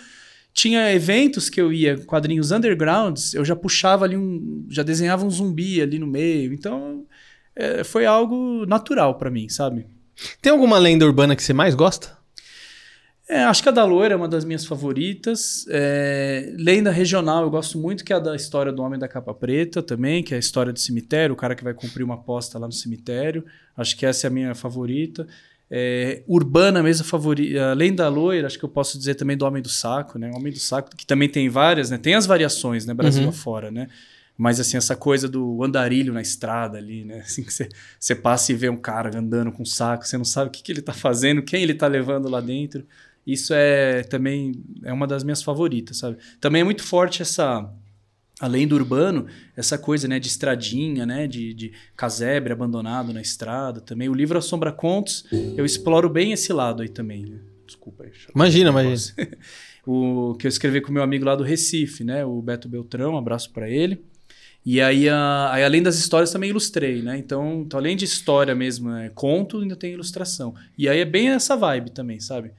tinha 0.57 0.91
eventos 0.91 1.51
que 1.51 1.61
eu 1.61 1.71
ia, 1.71 1.99
quadrinhos 1.99 2.49
undergrounds, 2.49 3.35
eu 3.35 3.45
já 3.45 3.55
puxava 3.55 4.05
ali 4.05 4.17
um. 4.17 4.65
já 4.67 4.81
desenhava 4.81 5.23
um 5.23 5.29
zumbi 5.29 5.79
ali 5.79 5.99
no 5.99 6.07
meio. 6.07 6.51
Então 6.51 7.05
é, 7.55 7.83
foi 7.83 8.07
algo 8.07 8.65
natural 8.65 9.19
para 9.19 9.29
mim, 9.29 9.47
sabe? 9.49 9.85
Tem 10.41 10.51
alguma 10.51 10.79
lenda 10.79 11.05
urbana 11.05 11.35
que 11.35 11.43
você 11.43 11.53
mais 11.53 11.75
gosta? 11.75 12.17
É, 13.29 13.43
acho 13.43 13.61
que 13.61 13.69
a 13.69 13.71
da 13.71 13.85
Loira 13.85 14.15
é 14.15 14.17
uma 14.17 14.27
das 14.27 14.43
minhas 14.43 14.65
favoritas. 14.65 15.63
É, 15.69 16.51
lenda 16.57 16.89
regional 16.89 17.43
eu 17.43 17.51
gosto 17.51 17.77
muito, 17.77 18.03
que 18.03 18.11
é 18.11 18.15
a 18.15 18.19
da 18.19 18.35
história 18.35 18.71
do 18.71 18.81
Homem 18.81 18.97
da 18.97 19.07
Capa 19.07 19.35
Preta 19.35 19.83
também, 19.83 20.23
que 20.23 20.33
é 20.33 20.37
a 20.37 20.39
história 20.39 20.73
do 20.73 20.79
cemitério, 20.79 21.33
o 21.33 21.37
cara 21.37 21.53
que 21.53 21.63
vai 21.63 21.75
cumprir 21.75 22.03
uma 22.03 22.15
aposta 22.15 22.57
lá 22.57 22.65
no 22.65 22.73
cemitério. 22.73 23.45
Acho 23.75 23.95
que 23.95 24.07
essa 24.07 24.25
é 24.25 24.27
a 24.29 24.31
minha 24.31 24.55
favorita. 24.55 25.27
É, 25.69 26.23
urbana 26.27 26.81
mesmo 26.81 27.05
favorita, 27.05 27.71
além 27.71 27.93
da 27.93 28.07
loira, 28.07 28.47
acho 28.47 28.57
que 28.57 28.63
eu 28.63 28.69
posso 28.69 28.97
dizer 28.97 29.15
também 29.15 29.35
do 29.35 29.45
Homem 29.45 29.61
do 29.61 29.69
Saco, 29.69 30.17
né? 30.17 30.31
O 30.31 30.37
Homem 30.37 30.53
do 30.53 30.59
Saco, 30.59 30.95
que 30.95 31.05
também 31.05 31.27
tem 31.27 31.49
várias, 31.49 31.89
né? 31.89 31.97
Tem 31.97 32.15
as 32.15 32.25
variações, 32.25 32.85
né? 32.85 32.93
Brasil 32.93 33.23
uhum. 33.23 33.29
afora, 33.29 33.69
né? 33.69 33.87
Mas 34.37 34.59
assim, 34.59 34.77
essa 34.77 34.95
coisa 34.95 35.27
do 35.27 35.63
andarilho 35.63 36.13
na 36.13 36.21
estrada 36.21 36.77
ali, 36.77 37.03
né? 37.03 37.19
Assim 37.25 37.43
que 37.43 37.51
você 37.99 38.15
passa 38.15 38.51
e 38.51 38.55
vê 38.55 38.69
um 38.69 38.77
cara 38.77 39.17
andando 39.17 39.51
com 39.51 39.63
um 39.63 39.65
saco, 39.65 40.07
você 40.07 40.17
não 40.17 40.25
sabe 40.25 40.49
o 40.49 40.51
que, 40.51 40.61
que 40.61 40.71
ele 40.71 40.81
tá 40.81 40.93
fazendo, 40.93 41.41
quem 41.41 41.63
ele 41.63 41.73
tá 41.73 41.87
levando 41.87 42.29
lá 42.29 42.39
dentro. 42.39 42.85
Isso 43.25 43.53
é 43.53 44.03
também 44.03 44.63
é 44.83 44.93
uma 44.93 45.07
das 45.07 45.23
minhas 45.23 45.41
favoritas, 45.41 45.97
sabe? 45.97 46.17
Também 46.39 46.61
é 46.61 46.63
muito 46.63 46.83
forte 46.83 47.21
essa 47.21 47.67
além 48.39 48.67
do 48.67 48.75
urbano, 48.75 49.25
essa 49.55 49.77
coisa 49.77 50.07
né, 50.07 50.19
de 50.19 50.27
estradinha, 50.27 51.05
né, 51.05 51.27
de, 51.27 51.53
de 51.53 51.73
casebre 51.95 52.53
abandonado 52.53 53.13
na 53.13 53.21
estrada 53.21 53.81
também. 53.81 54.09
O 54.09 54.13
livro 54.13 54.37
Assombra 54.37 54.71
Contos, 54.71 55.25
eu 55.31 55.65
exploro 55.65 56.09
bem 56.09 56.31
esse 56.31 56.53
lado 56.53 56.83
aí 56.83 56.89
também. 56.89 57.25
Né? 57.25 57.39
Desculpa 57.65 58.03
aí. 58.03 58.11
Imagina, 58.33 58.69
imagina. 58.69 59.27
o 59.85 60.35
que 60.35 60.45
eu 60.45 60.49
escrevi 60.49 60.81
com 60.81 60.91
meu 60.91 61.03
amigo 61.03 61.25
lá 61.25 61.35
do 61.35 61.43
Recife, 61.43 62.03
né, 62.03 62.23
o 62.23 62.41
Beto 62.41 62.69
Beltrão, 62.69 63.13
um 63.13 63.17
abraço 63.17 63.51
para 63.51 63.69
ele. 63.69 64.03
E 64.69 64.81
aí, 64.81 65.07
a, 65.07 65.53
aí, 65.53 65.63
além 65.63 65.81
das 65.81 65.97
histórias, 65.97 66.29
também 66.29 66.49
ilustrei, 66.49 67.01
né? 67.01 67.17
Então, 67.17 67.61
então 67.65 67.79
além 67.79 67.95
de 67.95 68.03
história 68.03 68.53
mesmo, 68.53 68.91
é, 68.91 69.07
conto, 69.07 69.59
ainda 69.59 69.77
tem 69.77 69.93
ilustração. 69.93 70.53
E 70.77 70.89
aí 70.89 70.99
é 70.99 71.05
bem 71.05 71.29
essa 71.29 71.55
vibe 71.55 71.91
também, 71.91 72.19
sabe? 72.19 72.51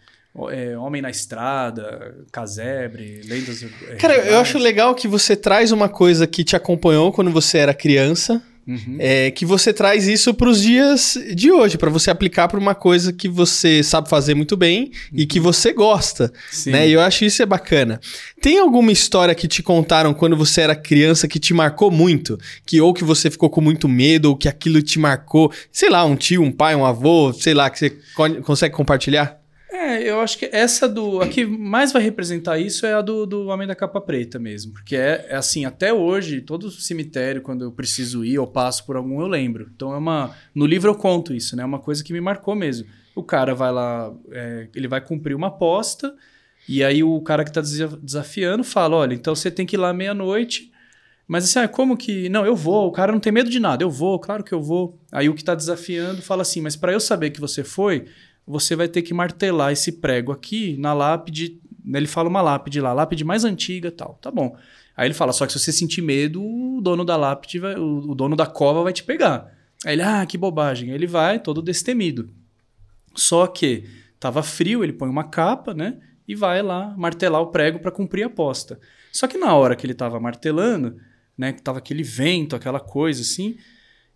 É, 0.51 0.77
Homem 0.79 1.03
na 1.03 1.11
Estrada, 1.11 2.16
Casebre, 2.31 3.22
Lendas. 3.24 3.64
Cara, 3.98 4.16
eu 4.16 4.38
acho 4.38 4.59
legal 4.59 4.94
que 4.94 5.09
você 5.09 5.35
traz 5.35 5.72
uma 5.72 5.88
coisa 5.88 6.27
que 6.27 6.44
te 6.44 6.55
acompanhou 6.55 7.12
quando 7.12 7.31
você 7.31 7.59
era 7.59 7.74
criança. 7.74 8.42
Uhum. 8.68 8.98
É, 8.98 9.31
que 9.31 9.46
você 9.46 9.72
traz 9.72 10.07
isso 10.07 10.35
para 10.35 10.51
os 10.51 10.61
dias 10.61 11.18
de 11.35 11.51
hoje, 11.51 11.79
para 11.79 11.88
você 11.88 12.11
aplicar 12.11 12.48
para 12.48 12.61
uma 12.61 12.74
coisa 12.74 13.14
que 13.14 13.27
você 13.27 13.83
sabe 13.83 14.11
fazer 14.11 14.35
muito 14.35 14.59
bem 14.59 14.92
e 15.11 15.24
que 15.24 15.38
uhum. 15.38 15.44
você 15.44 15.72
gosta. 15.72 16.31
Sim. 16.51 16.72
Né? 16.72 16.87
E 16.87 16.92
eu 16.92 17.01
acho 17.01 17.24
isso 17.24 17.42
é 17.42 17.46
bacana. 17.46 17.98
Tem 18.42 18.59
alguma 18.59 18.92
história 18.92 19.35
que 19.35 19.48
te 19.48 19.62
contaram 19.62 20.12
quando 20.12 20.37
você 20.37 20.61
era 20.61 20.77
criança 20.77 21.27
que 21.27 21.38
te 21.38 21.55
marcou 21.55 21.90
muito? 21.90 22.38
Que 22.66 22.79
ou 22.79 22.92
que 22.92 23.05
você 23.05 23.31
ficou 23.31 23.48
com 23.48 23.62
muito 23.62 23.88
medo, 23.88 24.27
ou 24.27 24.37
que 24.37 24.48
aquilo 24.48 24.83
te 24.83 24.98
marcou? 24.98 25.51
Sei 25.72 25.88
lá, 25.88 26.05
um 26.05 26.14
tio, 26.14 26.42
um 26.42 26.53
pai, 26.53 26.77
um 26.77 26.85
avô, 26.85 27.33
sei 27.33 27.55
lá, 27.55 27.70
que 27.70 27.79
você 27.79 27.96
consegue 28.44 28.74
compartilhar? 28.74 29.38
É, 29.70 30.02
eu 30.02 30.20
acho 30.20 30.38
que 30.38 30.48
essa 30.50 30.88
do. 30.88 31.20
A 31.20 31.28
que 31.28 31.44
mais 31.44 31.92
vai 31.92 32.02
representar 32.02 32.59
isso 32.59 32.87
é 32.87 32.94
a 32.94 33.02
do, 33.02 33.26
do 33.26 33.46
Homem 33.48 33.68
da 33.68 33.74
Capa 33.74 34.00
Preta 34.00 34.38
mesmo. 34.38 34.72
Porque 34.72 34.96
é, 34.96 35.26
é 35.28 35.37
assim, 35.37 35.66
até 35.66 35.92
hoje, 35.92 36.40
todo 36.40 36.70
cemitério, 36.70 37.42
quando 37.42 37.64
eu 37.64 37.72
preciso 37.72 38.24
ir 38.24 38.38
ou 38.38 38.46
passo 38.46 38.87
por 38.87 38.96
algum, 38.96 39.20
eu 39.20 39.26
lembro. 39.26 39.70
Então 39.74 39.92
é 39.92 39.98
uma. 39.98 40.35
No 40.54 40.64
livro 40.64 40.90
eu 40.90 40.94
conto 40.94 41.35
isso, 41.35 41.54
né? 41.54 41.62
É 41.62 41.66
uma 41.66 41.78
coisa 41.78 42.02
que 42.02 42.14
me 42.14 42.20
marcou 42.20 42.54
mesmo. 42.54 42.88
O 43.14 43.22
cara 43.22 43.54
vai 43.54 43.70
lá, 43.70 44.12
é, 44.31 44.68
ele 44.74 44.88
vai 44.88 45.00
cumprir 45.02 45.35
uma 45.35 45.48
aposta, 45.48 46.14
e 46.68 46.83
aí 46.83 47.02
o 47.02 47.20
cara 47.20 47.44
que 47.44 47.50
está 47.50 47.61
desafiando 47.61 48.64
fala: 48.64 48.96
olha, 48.96 49.14
então 49.14 49.35
você 49.35 49.50
tem 49.50 49.66
que 49.66 49.76
ir 49.76 49.78
lá 49.78 49.92
meia-noite. 49.92 50.72
Mas 51.26 51.44
assim, 51.44 51.59
ah, 51.59 51.68
como 51.68 51.94
que. 51.94 52.31
Não, 52.31 52.46
eu 52.46 52.57
vou, 52.57 52.88
o 52.88 52.92
cara 52.92 53.12
não 53.12 53.20
tem 53.20 53.31
medo 53.31 53.50
de 53.50 53.61
nada, 53.61 53.85
eu 53.85 53.90
vou, 53.90 54.18
claro 54.18 54.42
que 54.42 54.54
eu 54.54 54.62
vou. 54.62 54.98
Aí 55.12 55.28
o 55.28 55.35
que 55.35 55.42
está 55.42 55.54
desafiando 55.54 56.22
fala 56.22 56.40
assim: 56.40 56.62
mas 56.62 56.74
para 56.74 56.90
eu 56.90 57.00
saber 57.00 57.31
que 57.31 57.40
você 57.40 57.62
foi, 57.62 58.07
você 58.48 58.74
vai 58.74 58.88
ter 58.88 59.02
que 59.02 59.12
martelar 59.12 59.72
esse 59.72 59.92
prego 59.92 60.32
aqui 60.32 60.76
na 60.78 60.94
lápide 60.94 61.61
Ele 61.87 62.06
fala 62.06 62.28
uma 62.28 62.40
lápide 62.40 62.80
lá, 62.80 62.92
lápide 62.92 63.24
mais 63.24 63.44
antiga 63.44 63.90
tal. 63.90 64.18
Tá 64.22 64.30
bom. 64.30 64.56
Aí 64.96 65.06
ele 65.06 65.14
fala, 65.14 65.32
só 65.32 65.46
que 65.46 65.52
se 65.52 65.61
você 65.61 65.70
sentir 65.70 66.02
medo, 66.02 66.42
o 66.42 66.80
dono 66.80 67.04
da 67.04 67.16
lápide, 67.16 67.58
vai, 67.58 67.76
o, 67.76 68.11
o 68.11 68.14
dono 68.14 68.34
da 68.34 68.46
cova 68.46 68.82
vai 68.82 68.92
te 68.92 69.04
pegar. 69.04 69.54
Aí 69.84 69.94
ele, 69.94 70.02
ah, 70.02 70.26
que 70.26 70.37
bobagem. 70.37 70.90
Aí 70.90 70.94
ele 70.94 71.06
vai 71.06 71.38
todo 71.38 71.62
destemido. 71.62 72.30
Só 73.14 73.46
que 73.46 73.84
tava 74.18 74.42
frio, 74.42 74.82
ele 74.82 74.92
põe 74.92 75.08
uma 75.08 75.24
capa, 75.24 75.72
né? 75.72 75.98
E 76.26 76.34
vai 76.34 76.62
lá 76.62 76.94
martelar 76.96 77.40
o 77.40 77.46
prego 77.48 77.78
para 77.78 77.90
cumprir 77.92 78.24
a 78.24 78.26
aposta. 78.26 78.80
Só 79.12 79.26
que 79.26 79.38
na 79.38 79.54
hora 79.54 79.76
que 79.76 79.87
ele 79.87 79.94
tava 79.94 80.18
martelando, 80.18 80.96
né? 81.37 81.52
Que 81.52 81.62
tava 81.62 81.78
aquele 81.78 82.02
vento, 82.02 82.56
aquela 82.56 82.80
coisa 82.80 83.22
assim, 83.22 83.56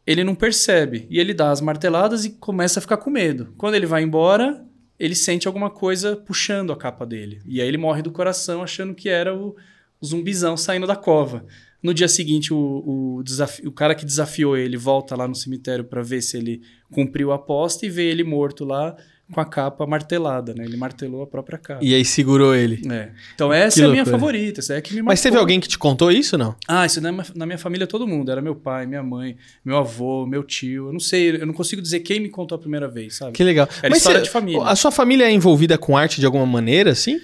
ele 0.07 0.25
não 0.25 0.35
percebe. 0.35 1.07
E 1.11 1.19
ele 1.19 1.35
dá 1.35 1.51
as 1.51 1.61
marteladas 1.61 2.25
e 2.25 2.31
começa 2.31 2.79
a 2.79 2.83
ficar 2.83 2.97
com 2.97 3.11
medo. 3.11 3.55
Quando 3.57 3.75
ele 3.75 3.87
vai 3.87 4.03
embora, 4.03 4.65
ele 4.99 5.15
sente 5.15 5.47
alguma 5.47 5.71
coisa 5.71 6.17
puxando 6.17 6.73
a 6.73 6.77
capa 6.77 7.07
dele. 7.07 7.41
E 7.47 7.61
aí 7.61 7.69
ele 7.69 7.79
morre 7.79 8.03
do 8.03 8.11
coração 8.11 8.63
achando 8.63 8.95
que 8.95 9.09
era 9.09 9.35
o, 9.35 9.57
o 10.01 10.07
zumbizão 10.07 10.57
saindo 10.57 10.87
da 10.87 10.97
cova. 10.97 11.45
No 11.83 11.93
dia 11.93 12.09
seguinte, 12.09 12.55
o, 12.55 12.57
o, 12.57 13.25
o 13.67 13.73
cara 13.73 13.95
que 13.95 14.05
desafiou 14.05 14.57
ele 14.57 14.77
volta 14.77 15.17
lá 15.17 15.27
no 15.27 15.35
cemitério 15.35 15.85
para 15.85 16.03
ver 16.03 16.23
se 16.23 16.37
ele 16.37 16.63
cumpriu 16.93 17.33
a 17.33 17.37
aposta 17.37 17.85
e 17.85 17.91
vê 17.91 18.05
ele 18.05 18.23
morto 18.23 18.65
lá 18.65 18.97
com 19.33 19.41
a 19.41 19.45
capa 19.45 19.87
martelada, 19.87 20.55
né? 20.55 20.65
Ele 20.65 20.77
martelou 20.77 21.23
a 21.23 21.27
própria 21.27 21.59
capa. 21.59 21.81
E 21.85 21.95
aí 21.95 22.05
segurou 22.05 22.55
ele. 22.55 22.83
É. 22.91 23.11
Então 23.35 23.53
essa 23.53 23.77
Que 23.79 23.83
é 23.83 23.87
a 23.87 23.91
minha 23.91 24.05
favorita, 24.07 24.61
essa 24.61 24.75
é 24.75 24.81
que 24.81 24.91
me 24.93 24.97
marcou. 25.03 25.13
Mas 25.13 25.21
teve 25.23 25.37
alguém 25.37 25.59
que 25.59 25.67
te 25.69 25.79
contou 25.79 26.11
isso, 26.13 26.37
não? 26.39 26.55
Ah, 26.69 26.85
isso 26.87 27.01
na 27.01 27.11
minha, 27.11 27.25
na 27.35 27.47
minha 27.47 27.59
família 27.59 27.87
todo 27.87 28.07
mundo. 28.07 28.31
Era 28.31 28.41
meu 28.43 28.55
pai, 28.55 28.87
minha 28.87 29.03
mãe, 29.03 29.37
meu 29.65 29.77
avô, 29.77 30.27
meu 30.27 30.43
tio. 30.43 30.89
Eu 30.89 30.93
não 30.93 31.01
sei, 31.01 31.31
eu 31.41 31.47
não 31.47 31.55
consigo 31.55 31.81
dizer 31.83 32.01
quem 32.01 32.21
me 32.21 32.29
contou 32.29 32.57
a 32.57 32.59
primeira 32.59 32.87
vez, 32.89 33.17
sabe? 33.17 33.33
Que 33.33 33.43
legal. 33.43 33.69
Era 33.83 33.97
história 33.97 34.19
cê- 34.21 34.25
de 34.25 34.31
família. 34.31 34.63
A 34.63 34.77
sua 34.77 34.91
família 34.93 35.25
é 35.25 35.31
envolvida 35.33 35.77
com 35.79 35.97
arte 35.97 36.21
de 36.21 36.27
alguma 36.27 36.47
maneira, 36.47 36.91
assim? 36.93 37.21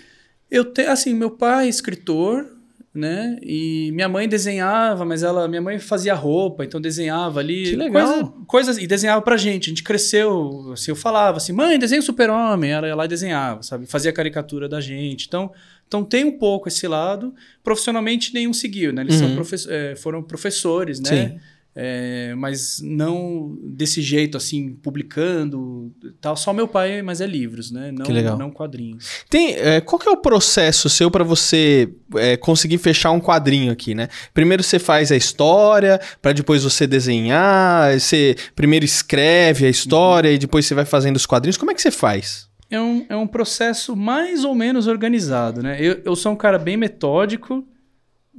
Eu 0.51 0.65
tenho, 0.65 0.91
assim, 0.91 1.13
meu 1.15 1.31
pai 1.31 1.67
é 1.67 1.69
escritor, 1.69 2.47
né? 2.99 3.39
E 3.43 3.91
minha 3.93 4.09
mãe 4.09 4.29
desenhava, 4.29 5.05
mas 5.05 5.23
ela, 5.23 5.47
minha 5.49 5.63
mãe 5.63 5.79
fazia 5.79 6.15
roupa, 6.15 6.65
então 6.65 6.81
desenhava 6.81 7.41
ali. 7.41 7.71
Que 7.71 7.77
legal. 7.77 8.07
coisa- 8.07 8.33
coisas 8.47 8.79
e 8.79 8.87
desenhava 8.87 9.23
pra 9.23 9.37
gente. 9.37 9.67
A 9.67 9.69
gente 9.71 9.83
cresceu, 9.83 10.71
assim, 10.73 10.91
eu 10.91 10.97
falava 10.97 11.37
assim, 11.39 11.53
mãe, 11.53 11.79
desenha 11.79 12.01
o 12.01 12.05
super-homem. 12.05 12.71
Ela 12.73 12.89
ia 12.89 12.95
lá 12.95 13.05
e 13.05 13.09
desenhava, 13.09 13.63
sabe? 13.63 13.87
Fazia 13.87 14.13
caricatura 14.13 14.69
da 14.69 14.81
gente. 14.81 15.27
Então, 15.27 15.51
então 15.87 16.05
tem 16.05 16.25
um 16.25 16.37
pouco 16.39 16.69
esse 16.69 16.87
lado. 16.87 17.35
Profissionalmente, 17.63 18.35
nenhum 18.35 18.53
seguiu, 18.53 18.93
né? 18.93 19.03
Eles 19.03 19.15
são 19.15 19.29
Uhum. 19.29 19.35
profe- 19.37 19.67
eh, 19.69 19.95
foram 19.97 20.23
professores, 20.23 21.01
né? 21.01 21.09
Sim. 21.29 21.41
É, 21.81 22.35
mas 22.37 22.81
não 22.83 23.57
desse 23.63 24.03
jeito, 24.03 24.37
assim, 24.37 24.73
publicando 24.83 25.93
tal. 26.21 26.37
Só 26.37 26.53
meu 26.53 26.67
pai, 26.67 27.03
mas 27.03 27.21
é 27.21 27.27
livros, 27.27 27.71
né? 27.71 27.93
Não, 27.93 28.05
Que 28.05 28.13
legal. 28.13 28.37
não 28.37 28.51
quadrinhos. 28.51 29.23
Tem, 29.31 29.55
é, 29.55 29.81
qual 29.81 29.99
que 29.99 30.09
é 30.09 30.11
o 30.11 30.17
processo 30.17 30.89
seu 30.89 31.09
para 31.09 31.23
você 31.23 31.89
é, 32.17 32.37
conseguir 32.37 32.79
fechar 32.79 33.13
um 33.13 33.21
quadrinho 33.21 33.71
aqui, 33.71 33.95
né? 33.95 34.09
Primeiro 34.35 34.63
você 34.63 34.79
faz 34.79 35.13
a 35.13 35.17
história, 35.17 36.01
para 36.21 36.33
depois 36.33 36.65
você 36.65 36.85
desenhar, 36.85 37.99
você 37.99 38.35
primeiro 38.57 38.85
escreve 38.85 39.65
a 39.65 39.71
história 39.71 40.33
e 40.33 40.39
depois 40.39 40.67
você 40.67 40.75
vai 40.75 40.85
fazendo 40.85 41.15
os 41.17 41.27
quadrinhos. 41.27 41.57
Como 41.57 41.71
é 41.71 41.75
que 41.75 41.83
você 41.83 41.93
faz? 41.93 42.49
É 42.71 42.81
um, 42.81 43.07
é 43.09 43.17
um 43.17 43.27
processo 43.27 43.97
mais 43.97 44.45
ou 44.45 44.55
menos 44.55 44.87
organizado, 44.87 45.63
né? 45.63 45.79
Eu, 45.81 46.01
eu 46.05 46.17
sou 46.17 46.33
um 46.33 46.37
cara 46.37 46.59
bem 46.59 46.77
metódico, 46.77 47.65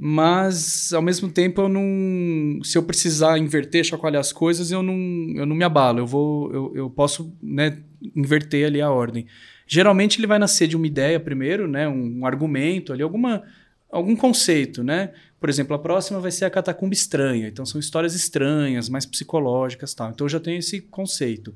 mas 0.02 0.94
ao 0.94 1.02
mesmo 1.02 1.30
tempo 1.30 1.60
eu 1.60 1.68
não. 1.68 2.64
Se 2.64 2.78
eu 2.78 2.84
precisar 2.84 3.38
inverter, 3.38 3.84
chacoalhar 3.84 4.22
as 4.22 4.32
coisas, 4.32 4.72
eu 4.72 4.82
não, 4.82 4.96
eu 5.36 5.46
não 5.46 5.54
me 5.54 5.66
abalo. 5.66 6.00
Eu 6.00 6.08
vou. 6.08 6.54
Eu, 6.54 6.72
eu 6.74 6.90
posso 6.90 7.36
né, 7.44 7.84
inverter 8.16 8.66
ali 8.66 8.80
a 8.80 8.90
ordem. 8.90 9.28
Geralmente 9.68 10.18
ele 10.18 10.26
vai 10.26 10.40
nascer 10.40 10.70
de 10.70 10.78
uma 10.78 10.88
ideia 10.88 11.20
primeiro, 11.20 11.68
né? 11.68 11.86
Um, 11.86 12.20
um 12.20 12.26
argumento 12.26 12.94
ali, 12.94 13.04
alguma, 13.04 13.44
algum 13.92 14.16
conceito, 14.16 14.86
né? 14.86 15.12
Por 15.38 15.50
exemplo, 15.50 15.76
a 15.76 15.80
próxima 15.80 16.22
vai 16.22 16.32
ser 16.32 16.46
a 16.46 16.50
catacumba 16.50 16.94
estranha. 16.94 17.50
Então 17.50 17.66
são 17.66 17.78
histórias 17.78 18.16
estranhas, 18.16 18.88
mais 18.88 19.06
psicológicas 19.06 19.94
tal. 19.94 20.12
Então 20.12 20.24
eu 20.24 20.30
já 20.30 20.40
tenho 20.40 20.60
esse 20.60 20.80
conceito. 20.80 21.54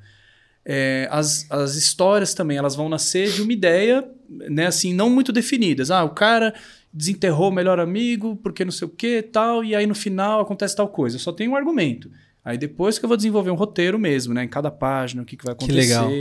É, 0.65 1.07
as, 1.09 1.49
as 1.49 1.75
histórias 1.75 2.33
também 2.33 2.57
elas 2.57 2.75
vão 2.75 2.89
nascer 2.89 3.31
de 3.31 3.41
uma 3.41 3.53
ideia, 3.53 4.05
né, 4.49 4.67
assim, 4.67 4.93
não 4.93 5.09
muito 5.09 5.31
definidas. 5.31 5.91
Ah, 5.91 6.03
o 6.03 6.09
cara 6.09 6.53
desenterrou 6.93 7.49
o 7.49 7.53
melhor 7.53 7.79
amigo 7.79 8.35
porque 8.37 8.63
não 8.63 8.71
sei 8.71 8.87
o 8.87 8.91
que 8.91 9.21
tal, 9.21 9.63
e 9.63 9.75
aí 9.75 9.85
no 9.87 9.95
final 9.95 10.41
acontece 10.41 10.75
tal 10.75 10.87
coisa. 10.87 11.15
Eu 11.15 11.19
só 11.19 11.31
tenho 11.31 11.51
um 11.51 11.55
argumento. 11.55 12.09
Aí 12.45 12.57
depois 12.57 12.99
que 12.99 13.05
eu 13.05 13.07
vou 13.07 13.15
desenvolver 13.15 13.51
um 13.51 13.55
roteiro 13.55 13.97
mesmo, 13.97 14.33
né, 14.33 14.43
em 14.43 14.47
cada 14.49 14.69
página, 14.69 15.21
o 15.21 15.25
que, 15.25 15.37
que 15.37 15.45
vai 15.45 15.55
Que 15.55 15.63
acontecer. 15.63 15.79
legal. 15.81 16.11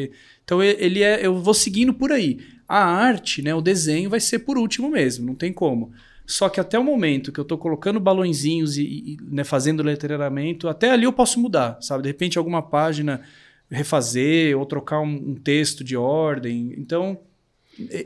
Então 0.45 0.63
ele 0.63 1.03
é, 1.03 1.25
eu 1.27 1.37
vou 1.41 1.55
seguindo 1.55 1.93
por 1.93 2.13
aí. 2.13 2.39
A 2.69 2.85
arte, 2.85 3.43
né, 3.43 3.55
o 3.55 3.61
desenho 3.61 4.09
vai 4.09 4.21
ser 4.21 4.41
por 4.41 4.57
último 4.57 4.89
mesmo, 4.89 5.27
não 5.27 5.35
tem 5.35 5.53
como. 5.53 5.93
Só 6.25 6.49
que 6.49 6.61
até 6.61 6.79
o 6.79 6.85
momento 6.85 7.33
que 7.33 7.41
eu 7.41 7.45
tô 7.45 7.59
colocando 7.59 7.99
balõezinhos 7.99 8.79
e, 8.79 8.83
e, 8.83 9.17
né, 9.21 9.43
fazendo 9.43 9.83
letreiramento, 9.83 10.69
até 10.69 10.91
ali 10.91 11.05
eu 11.05 11.13
posso 11.13 11.41
mudar, 11.41 11.77
sabe? 11.81 12.05
De 12.05 12.09
repente 12.09 12.39
alguma 12.39 12.63
página 12.63 13.21
refazer 13.69 14.57
ou 14.57 14.65
trocar 14.65 15.01
um, 15.01 15.31
um 15.31 15.35
texto 15.35 15.83
de 15.83 15.97
ordem. 15.97 16.75
Então, 16.79 17.19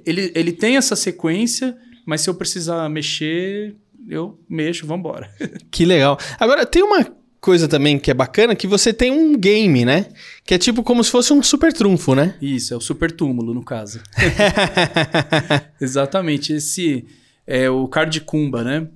ele, 0.05 0.33
ele 0.35 0.53
tem 0.53 0.77
essa 0.77 0.97
sequência, 0.97 1.77
mas 2.05 2.21
se 2.21 2.31
eu 2.31 2.35
precisar 2.35 2.89
mexer, 2.89 3.75
eu 4.09 4.39
mexo, 4.49 4.87
vambora. 4.87 5.31
Que 5.71 5.85
legal. 5.85 6.19
Agora, 6.39 6.65
tem 6.65 6.83
uma 6.83 7.07
coisa 7.41 7.69
também 7.69 7.99
que 7.99 8.11
é 8.11 8.15
bacana, 8.15 8.57
que 8.57 8.67
você 8.67 8.93
tem 8.93 9.11
um 9.11 9.37
game, 9.39 9.85
né? 9.85 10.07
Que 10.45 10.55
é 10.55 10.59
tipo 10.59 10.83
como 10.83 11.05
se 11.05 11.11
fosse 11.11 11.33
um 11.33 11.43
super 11.43 11.73
trunfo, 11.73 12.15
né? 12.15 12.35
Isso, 12.41 12.75
é 12.75 12.77
o 12.77 12.81
super 12.81 13.13
túmulo, 13.13 13.55
no 13.55 13.63
caso. 13.65 14.01
Exatamente. 15.81 16.53
Esse 16.53 17.05
é 17.47 17.71
o 17.71 17.87
card 17.87 18.21
Kumba, 18.23 18.65
né? 18.65 18.89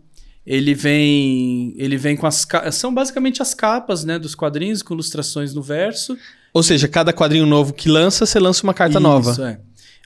Ele 0.44 0.74
vem, 0.74 1.74
ele 1.76 1.96
vem 1.96 2.16
com 2.16 2.26
as 2.26 2.46
são 2.72 2.92
basicamente 2.92 3.42
as 3.42 3.54
capas, 3.54 4.04
né, 4.04 4.18
dos 4.18 4.34
quadrinhos 4.34 4.82
com 4.82 4.94
ilustrações 4.94 5.54
no 5.54 5.62
verso. 5.62 6.16
Ou 6.52 6.62
seja, 6.62 6.88
cada 6.88 7.12
quadrinho 7.12 7.46
novo 7.46 7.72
que 7.72 7.88
lança, 7.88 8.26
você 8.26 8.40
lança 8.40 8.64
uma 8.64 8.74
carta 8.74 8.98
nova. 8.98 9.30
Isso, 9.30 9.44
é. 9.44 9.60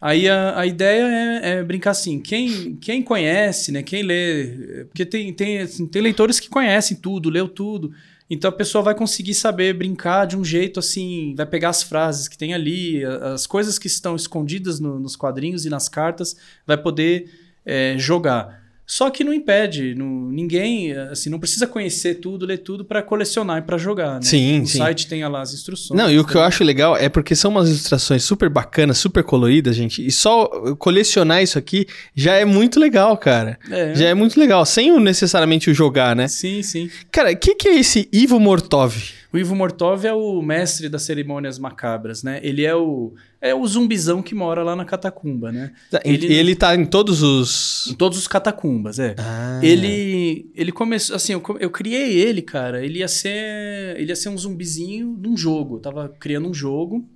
Aí 0.04 0.28
a, 0.28 0.58
a 0.60 0.66
ideia 0.66 1.40
é, 1.42 1.50
é 1.52 1.62
brincar 1.62 1.92
assim, 1.92 2.20
quem, 2.20 2.76
quem 2.76 3.02
conhece, 3.02 3.72
né, 3.72 3.82
quem 3.82 4.02
lê, 4.02 4.84
porque 4.90 5.06
tem, 5.06 5.32
tem, 5.32 5.60
assim, 5.60 5.86
tem 5.86 6.02
leitores 6.02 6.38
que 6.38 6.50
conhecem 6.50 6.94
tudo, 6.94 7.30
leu 7.30 7.48
tudo, 7.48 7.90
então 8.28 8.50
a 8.50 8.52
pessoa 8.52 8.84
vai 8.84 8.94
conseguir 8.94 9.32
saber 9.32 9.72
brincar 9.72 10.26
de 10.26 10.36
um 10.36 10.44
jeito 10.44 10.78
assim, 10.78 11.34
vai 11.34 11.46
pegar 11.46 11.70
as 11.70 11.82
frases 11.82 12.28
que 12.28 12.36
tem 12.36 12.52
ali, 12.52 13.02
as 13.02 13.46
coisas 13.46 13.78
que 13.78 13.86
estão 13.86 14.14
escondidas 14.14 14.78
no- 14.78 15.00
nos 15.00 15.16
quadrinhos 15.16 15.64
e 15.64 15.70
nas 15.70 15.88
cartas, 15.88 16.36
vai 16.66 16.76
poder 16.76 17.30
é, 17.64 17.94
jogar. 17.96 18.62
Só 18.86 19.08
que 19.10 19.24
não 19.24 19.32
impede, 19.32 19.94
não- 19.94 20.28
ninguém, 20.30 20.92
assim, 20.92 21.30
não 21.30 21.38
precisa 21.38 21.66
conhecer 21.66 22.16
tudo, 22.16 22.44
ler 22.44 22.58
tudo 22.58 22.84
para 22.84 23.02
colecionar 23.02 23.58
e 23.58 23.62
para 23.62 23.78
jogar, 23.78 24.14
né? 24.16 24.22
Sim, 24.22 24.60
o 24.60 24.66
sim. 24.66 24.78
site 24.78 25.06
tem 25.06 25.26
lá 25.26 25.40
as 25.40 25.54
instruções. 25.54 25.98
Não, 25.98 26.10
e 26.10 26.18
o 26.18 26.24
que 26.24 26.34
eu 26.36 26.40
né? 26.40 26.46
acho 26.46 26.62
legal 26.62 26.96
é 26.96 27.08
porque 27.08 27.34
são 27.34 27.50
umas 27.50 27.68
ilustrações 27.68 28.22
super 28.24 28.48
bacanas, 28.48 28.98
super 28.98 29.24
coloridas, 29.24 29.74
gente. 29.74 30.04
E 30.06 30.10
só 30.10 30.46
colecionar 30.76 31.42
isso 31.42 31.58
aqui 31.58 31.86
já 32.14 32.34
é 32.34 32.44
muito 32.44 32.78
legal, 32.78 33.16
cara. 33.16 33.58
É. 33.70 33.94
Já 33.94 34.08
é 34.08 34.14
muito 34.14 34.38
legal, 34.38 34.64
sem 34.66 34.98
necessariamente 35.00 35.70
o 35.70 35.74
jogar, 35.74 36.14
né? 36.14 36.28
Sim, 36.28 36.62
sim. 36.62 36.90
Cara, 37.10 37.32
o 37.32 37.36
que, 37.36 37.54
que 37.54 37.68
é 37.68 37.78
esse 37.78 38.08
Ivo 38.12 38.38
Mortov? 38.38 38.94
O 39.32 39.38
Ivo 39.38 39.56
Mortov 39.56 40.06
é 40.06 40.12
o 40.12 40.40
mestre 40.40 40.88
das 40.88 41.02
cerimônias 41.02 41.58
macabras, 41.58 42.22
né? 42.22 42.38
Ele 42.42 42.64
é 42.64 42.74
o, 42.76 43.12
é 43.44 43.54
o 43.54 43.66
zumbizão 43.66 44.22
que 44.22 44.34
mora 44.34 44.62
lá 44.62 44.74
na 44.74 44.84
catacumba, 44.84 45.52
né? 45.52 45.72
Ele, 46.04 46.26
Ele- 46.26 46.34
ele 46.34 46.56
tá 46.56 46.74
em 46.74 46.84
todos 46.86 47.22
os. 47.22 47.86
Em 47.90 47.94
todos 47.94 48.18
os 48.18 48.26
catacumbas, 48.26 48.98
é. 48.98 49.14
Ah. 49.18 49.60
Ele, 49.62 50.50
ele 50.54 50.72
começou, 50.72 51.14
assim, 51.14 51.32
eu, 51.34 51.42
eu 51.60 51.70
criei 51.70 52.12
ele, 52.14 52.40
cara. 52.42 52.84
Ele 52.84 53.00
ia 53.00 53.08
ser, 53.08 53.96
ele 53.98 54.10
ia 54.10 54.16
ser 54.16 54.28
um 54.30 54.38
zumbizinho 54.38 55.16
de 55.20 55.28
um 55.28 55.36
jogo. 55.36 55.76
Eu 55.76 55.80
tava 55.80 56.08
criando 56.08 56.48
um 56.48 56.54
jogo, 56.54 57.08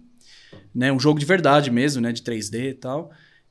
né? 0.75 0.93
Um 0.93 1.01
jogo 1.01 1.19
de 1.19 1.27
verdade 1.27 1.71
mesmo, 1.71 2.01
né? 2.03 2.13
De 2.13 2.23
3D 2.23 2.71
e 2.71 2.75
tal. 2.75 3.11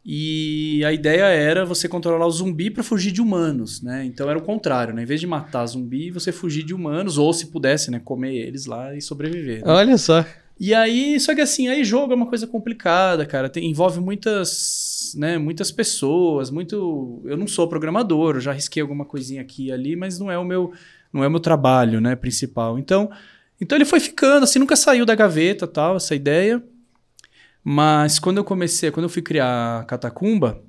E 0.10 0.86
a 0.86 0.94
ideia 0.94 1.24
era 1.26 1.66
você 1.66 1.86
controlar 1.90 2.26
o 2.26 2.32
zumbi 2.32 2.70
para 2.70 2.82
fugir 2.82 3.12
de 3.12 3.22
humanos, 3.22 3.82
né? 3.82 4.06
Então 4.06 4.30
era 4.30 4.40
o 4.40 4.42
contrário, 4.42 4.94
né? 4.94 5.04
Em 5.04 5.06
vez 5.06 5.20
de 5.20 5.28
matar 5.28 5.66
zumbi, 5.66 6.12
você 6.12 6.32
fugir 6.32 6.64
de 6.64 6.74
humanos, 6.74 7.18
ou 7.18 7.34
se 7.34 7.48
pudesse, 7.48 7.92
né? 7.92 8.00
Comer 8.00 8.34
eles 8.34 8.66
lá 8.68 8.96
e 8.96 9.02
sobreviver. 9.02 9.58
né? 9.66 9.72
Olha 9.72 9.98
só. 9.98 10.24
E 10.60 10.74
aí, 10.74 11.20
só 11.20 11.36
que 11.36 11.42
assim, 11.42 11.68
aí 11.68 11.84
jogo 11.84 12.14
é 12.14 12.16
uma 12.16 12.26
coisa 12.26 12.48
complicada, 12.48 13.26
cara. 13.26 13.48
Tem- 13.50 13.70
envolve 13.70 14.00
muitas, 14.00 15.14
né, 15.16 15.38
muitas 15.38 15.72
pessoas, 15.72 16.50
muito. 16.50 17.22
Eu 17.26 17.38
não 17.38 17.48
sou 17.48 17.68
programador, 17.68 18.36
eu 18.36 18.42
já 18.42 18.52
risquei 18.52 18.82
alguma 18.82 19.06
coisinha 19.06 19.42
aqui 19.42 19.68
e 19.68 19.72
ali, 19.72 19.96
mas 19.96 20.18
não 20.20 20.32
é 20.32 20.38
o 20.38 20.44
meu, 20.44 20.74
não 21.14 21.24
é 21.24 21.28
o 21.28 21.32
meu 21.32 21.40
trabalho, 21.40 22.02
né, 22.02 22.16
principal. 22.16 22.80
Então, 22.80 23.10
então 23.62 23.78
ele 23.78 23.86
foi 23.86 24.00
ficando, 24.00 24.44
assim, 24.46 24.58
nunca 24.60 24.76
saiu 24.76 25.06
da 25.06 25.14
gaveta, 25.16 25.68
tal, 25.68 25.96
essa 25.98 26.16
ideia. 26.16 26.64
Mas 27.64 28.18
quando 28.18 28.38
eu 28.38 28.44
comecei, 28.44 28.90
quando 28.92 29.04
eu 29.06 29.10
fui 29.10 29.22
criar 29.22 29.86
Catacumba, 29.86 30.64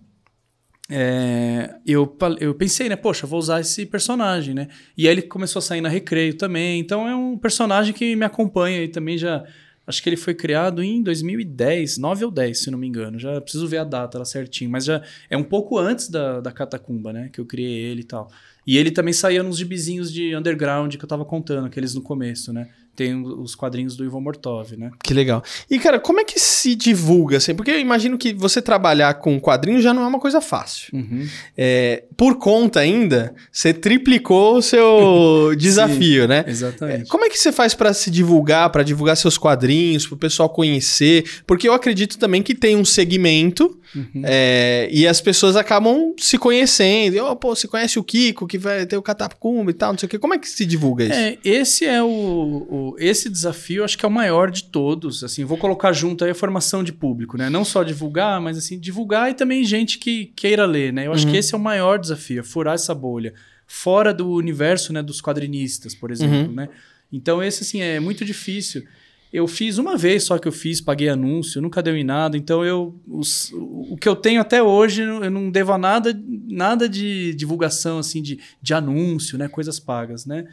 é, 0.90 1.76
eu, 1.86 2.16
eu 2.40 2.54
pensei, 2.54 2.88
né, 2.88 2.96
poxa, 2.96 3.26
vou 3.26 3.38
usar 3.38 3.60
esse 3.60 3.84
personagem, 3.86 4.54
né? 4.54 4.68
E 4.96 5.06
aí 5.06 5.12
ele 5.14 5.22
começou 5.22 5.60
a 5.60 5.62
sair 5.62 5.80
na 5.80 5.88
Recreio 5.88 6.34
também. 6.34 6.80
Então 6.80 7.06
é 7.08 7.14
um 7.14 7.36
personagem 7.38 7.92
que 7.94 8.16
me 8.16 8.24
acompanha 8.24 8.82
e 8.82 8.88
também 8.88 9.18
já 9.18 9.44
Acho 9.88 10.02
que 10.02 10.08
ele 10.10 10.18
foi 10.18 10.34
criado 10.34 10.82
em 10.82 11.02
2010, 11.02 11.96
9 11.96 12.26
ou 12.26 12.30
10, 12.30 12.58
se 12.58 12.70
não 12.70 12.78
me 12.78 12.86
engano. 12.86 13.18
Já 13.18 13.40
preciso 13.40 13.66
ver 13.66 13.78
a 13.78 13.84
data 13.84 14.18
lá 14.18 14.24
certinho. 14.26 14.70
Mas 14.70 14.84
já 14.84 15.02
é 15.30 15.36
um 15.36 15.42
pouco 15.42 15.78
antes 15.78 16.10
da, 16.10 16.40
da 16.40 16.52
Catacumba, 16.52 17.10
né? 17.10 17.30
Que 17.32 17.40
eu 17.40 17.46
criei 17.46 17.86
ele 17.86 18.02
e 18.02 18.04
tal. 18.04 18.30
E 18.66 18.76
ele 18.76 18.90
também 18.90 19.14
saía 19.14 19.42
nos 19.42 19.56
gibizinhos 19.56 20.12
de 20.12 20.36
underground 20.36 20.94
que 20.94 21.02
eu 21.02 21.08
tava 21.08 21.24
contando, 21.24 21.66
aqueles 21.66 21.94
no 21.94 22.02
começo, 22.02 22.52
né? 22.52 22.68
Tem 22.98 23.14
os 23.24 23.54
quadrinhos 23.54 23.96
do 23.96 24.04
Ivo 24.04 24.20
Mortov, 24.20 24.76
né? 24.76 24.90
Que 25.04 25.14
legal. 25.14 25.40
E, 25.70 25.78
cara, 25.78 26.00
como 26.00 26.18
é 26.18 26.24
que 26.24 26.40
se 26.40 26.74
divulga, 26.74 27.36
assim? 27.36 27.54
Porque 27.54 27.70
eu 27.70 27.78
imagino 27.78 28.18
que 28.18 28.32
você 28.34 28.60
trabalhar 28.60 29.14
com 29.14 29.38
quadrinhos 29.38 29.84
já 29.84 29.94
não 29.94 30.02
é 30.02 30.06
uma 30.08 30.18
coisa 30.18 30.40
fácil. 30.40 30.88
Uhum. 30.98 31.24
É, 31.56 32.02
por 32.16 32.38
conta 32.38 32.80
ainda, 32.80 33.32
você 33.52 33.72
triplicou 33.72 34.56
o 34.56 34.62
seu 34.62 35.54
desafio, 35.56 36.26
né? 36.26 36.44
Exatamente. 36.48 37.02
É, 37.02 37.06
como 37.06 37.24
é 37.24 37.28
que 37.30 37.38
você 37.38 37.52
faz 37.52 37.72
para 37.72 37.92
se 37.94 38.10
divulgar, 38.10 38.68
para 38.70 38.82
divulgar 38.82 39.16
seus 39.16 39.38
quadrinhos, 39.38 40.04
para 40.04 40.16
o 40.16 40.18
pessoal 40.18 40.48
conhecer? 40.50 41.24
Porque 41.46 41.68
eu 41.68 41.72
acredito 41.74 42.18
também 42.18 42.42
que 42.42 42.52
tem 42.52 42.74
um 42.74 42.84
segmento 42.84 43.78
Uhum. 43.94 44.20
é, 44.22 44.86
e 44.92 45.06
as 45.06 45.18
pessoas 45.18 45.56
acabam 45.56 46.12
se 46.18 46.36
conhecendo. 46.36 47.16
E, 47.16 47.20
oh, 47.20 47.34
pô, 47.34 47.56
você 47.56 47.66
conhece 47.66 47.98
o 47.98 48.04
Kiko, 48.04 48.46
que 48.46 48.58
vai 48.58 48.84
ter 48.84 48.98
o 48.98 49.02
Catapumba 49.02 49.70
e 49.70 49.74
tal, 49.74 49.92
não 49.92 49.98
sei 49.98 50.06
o 50.06 50.10
quê. 50.10 50.18
Como 50.18 50.34
é 50.34 50.38
que 50.38 50.46
se 50.46 50.66
divulga 50.66 51.04
isso? 51.04 51.14
É, 51.14 51.38
esse 51.42 51.86
é 51.86 52.02
o, 52.02 52.06
o- 52.06 52.87
esse 52.98 53.28
desafio, 53.28 53.82
acho 53.84 53.98
que 53.98 54.04
é 54.04 54.08
o 54.08 54.12
maior 54.12 54.50
de 54.50 54.64
todos. 54.64 55.24
Assim, 55.24 55.44
vou 55.44 55.58
colocar 55.58 55.92
junto 55.92 56.24
aí 56.24 56.30
a 56.30 56.34
formação 56.34 56.84
de 56.84 56.92
público, 56.92 57.36
né? 57.36 57.50
Não 57.50 57.64
só 57.64 57.82
divulgar, 57.82 58.40
mas 58.40 58.56
assim 58.56 58.78
divulgar 58.78 59.30
e 59.30 59.34
também 59.34 59.64
gente 59.64 59.98
que 59.98 60.26
queira 60.36 60.64
ler, 60.64 60.92
né? 60.92 61.06
Eu 61.06 61.12
acho 61.12 61.26
Uhum. 61.26 61.32
que 61.32 61.36
esse 61.38 61.54
é 61.54 61.58
o 61.58 61.60
maior 61.60 61.98
desafio, 61.98 62.40
é 62.40 62.42
furar 62.42 62.74
essa 62.74 62.94
bolha, 62.94 63.34
fora 63.66 64.14
do 64.14 64.30
universo, 64.30 64.92
né, 64.92 65.02
dos 65.02 65.20
quadrinistas, 65.20 65.94
por 65.94 66.10
exemplo, 66.10 66.48
Uhum. 66.48 66.52
né? 66.54 66.68
Então 67.12 67.42
esse 67.42 67.62
assim 67.62 67.80
é 67.80 67.98
muito 68.00 68.24
difícil. 68.24 68.82
Eu 69.30 69.46
fiz 69.46 69.76
uma 69.76 69.94
vez 69.94 70.24
só 70.24 70.38
que 70.38 70.48
eu 70.48 70.52
fiz, 70.52 70.80
paguei 70.80 71.10
anúncio, 71.10 71.60
nunca 71.60 71.82
deu 71.82 71.94
em 71.94 72.02
nada. 72.04 72.34
Então 72.36 72.64
eu 72.64 72.98
os- 73.06 73.52
o, 73.52 73.92
o 73.92 73.96
que 73.98 74.08
eu 74.08 74.16
tenho 74.16 74.40
até 74.40 74.62
hoje 74.62 75.02
eu 75.02 75.30
não 75.30 75.50
devo 75.50 75.72
a 75.72 75.76
nada, 75.78 76.18
nada 76.48 76.88
de 76.88 77.34
divulgação 77.34 77.98
assim 77.98 78.22
de, 78.22 78.38
de 78.62 78.72
anúncio, 78.72 79.36
né, 79.36 79.46
coisas 79.46 79.78
pagas, 79.78 80.24
né? 80.24 80.46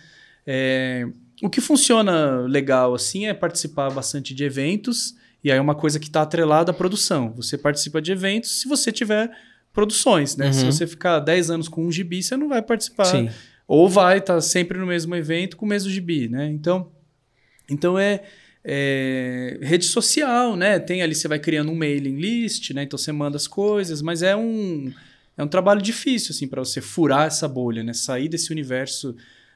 É, 0.45 1.07
o 1.41 1.49
que 1.49 1.59
funciona 1.61 2.41
legal 2.41 2.93
assim 2.93 3.25
é 3.27 3.33
participar 3.33 3.89
bastante 3.91 4.33
de 4.33 4.43
eventos 4.43 5.15
e 5.43 5.51
aí 5.51 5.57
é 5.57 5.61
uma 5.61 5.75
coisa 5.75 5.99
que 5.99 6.07
está 6.07 6.21
atrelada 6.21 6.71
à 6.71 6.73
produção. 6.73 7.31
Você 7.35 7.57
participa 7.57 8.01
de 8.01 8.11
eventos 8.11 8.61
se 8.61 8.67
você 8.67 8.91
tiver 8.91 9.29
produções, 9.73 10.35
né? 10.37 10.51
Se 10.53 10.63
Uhum. 10.65 10.71
você 10.71 10.87
ficar 10.87 11.19
10 11.19 11.49
anos 11.49 11.67
com 11.67 11.85
um 11.85 11.91
gibi, 11.91 12.23
você 12.23 12.37
não 12.37 12.47
vai 12.47 12.61
participar. 12.61 13.05
Sim. 13.05 13.29
Ou 13.67 13.89
vai 13.89 14.19
estar 14.19 14.39
sempre 14.41 14.77
no 14.77 14.85
mesmo 14.85 15.15
evento 15.15 15.57
com 15.57 15.65
o 15.65 15.69
mesmo 15.69 15.89
gibi, 15.89 16.29
né? 16.29 16.47
Então, 16.47 16.91
então 17.69 17.97
é, 17.99 18.21
é 18.63 19.57
rede 19.61 19.85
social, 19.85 20.55
né? 20.55 20.79
Tem 20.79 21.01
ali, 21.01 21.13
você 21.13 21.27
vai 21.27 21.39
criando 21.39 21.71
um 21.71 21.75
mailing 21.75 22.15
list, 22.17 22.71
né? 22.71 22.83
Então 22.83 22.97
você 22.97 23.11
manda 23.11 23.35
as 23.37 23.47
coisas, 23.47 24.01
mas 24.01 24.21
é 24.23 24.35
um, 24.35 24.91
é 25.37 25.43
um 25.43 25.47
trabalho 25.47 25.81
difícil, 25.81 26.31
assim, 26.31 26.47
para 26.47 26.63
você 26.63 26.79
furar 26.81 27.27
essa 27.27 27.47
bolha, 27.47 27.83
né? 27.83 27.93
Sair 27.93 28.29
desse 28.29 28.51
universo 28.51 29.15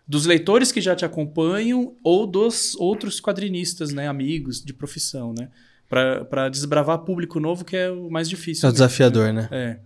dos 0.09 0.25
leitores 0.25 0.71
que 0.71 0.81
já 0.81 0.95
te 0.95 1.05
acompanham 1.05 1.95
ou 2.03 2.25
dos 2.25 2.75
outros 2.77 3.21
quadrinistas, 3.21 3.93
né? 3.93 4.07
Amigos 4.07 4.59
de 4.59 4.73
profissão, 4.73 5.35
né? 5.37 5.49
Para 5.87 6.49
desbravar 6.49 6.97
público 6.99 7.39
novo, 7.39 7.63
que 7.63 7.77
é 7.77 7.91
o 7.91 8.09
mais 8.09 8.27
difícil. 8.27 8.65
É 8.65 8.69
o 8.69 8.73
mesmo, 8.73 8.87
desafiador, 8.87 9.31
né? 9.31 9.47
É. 9.51 9.79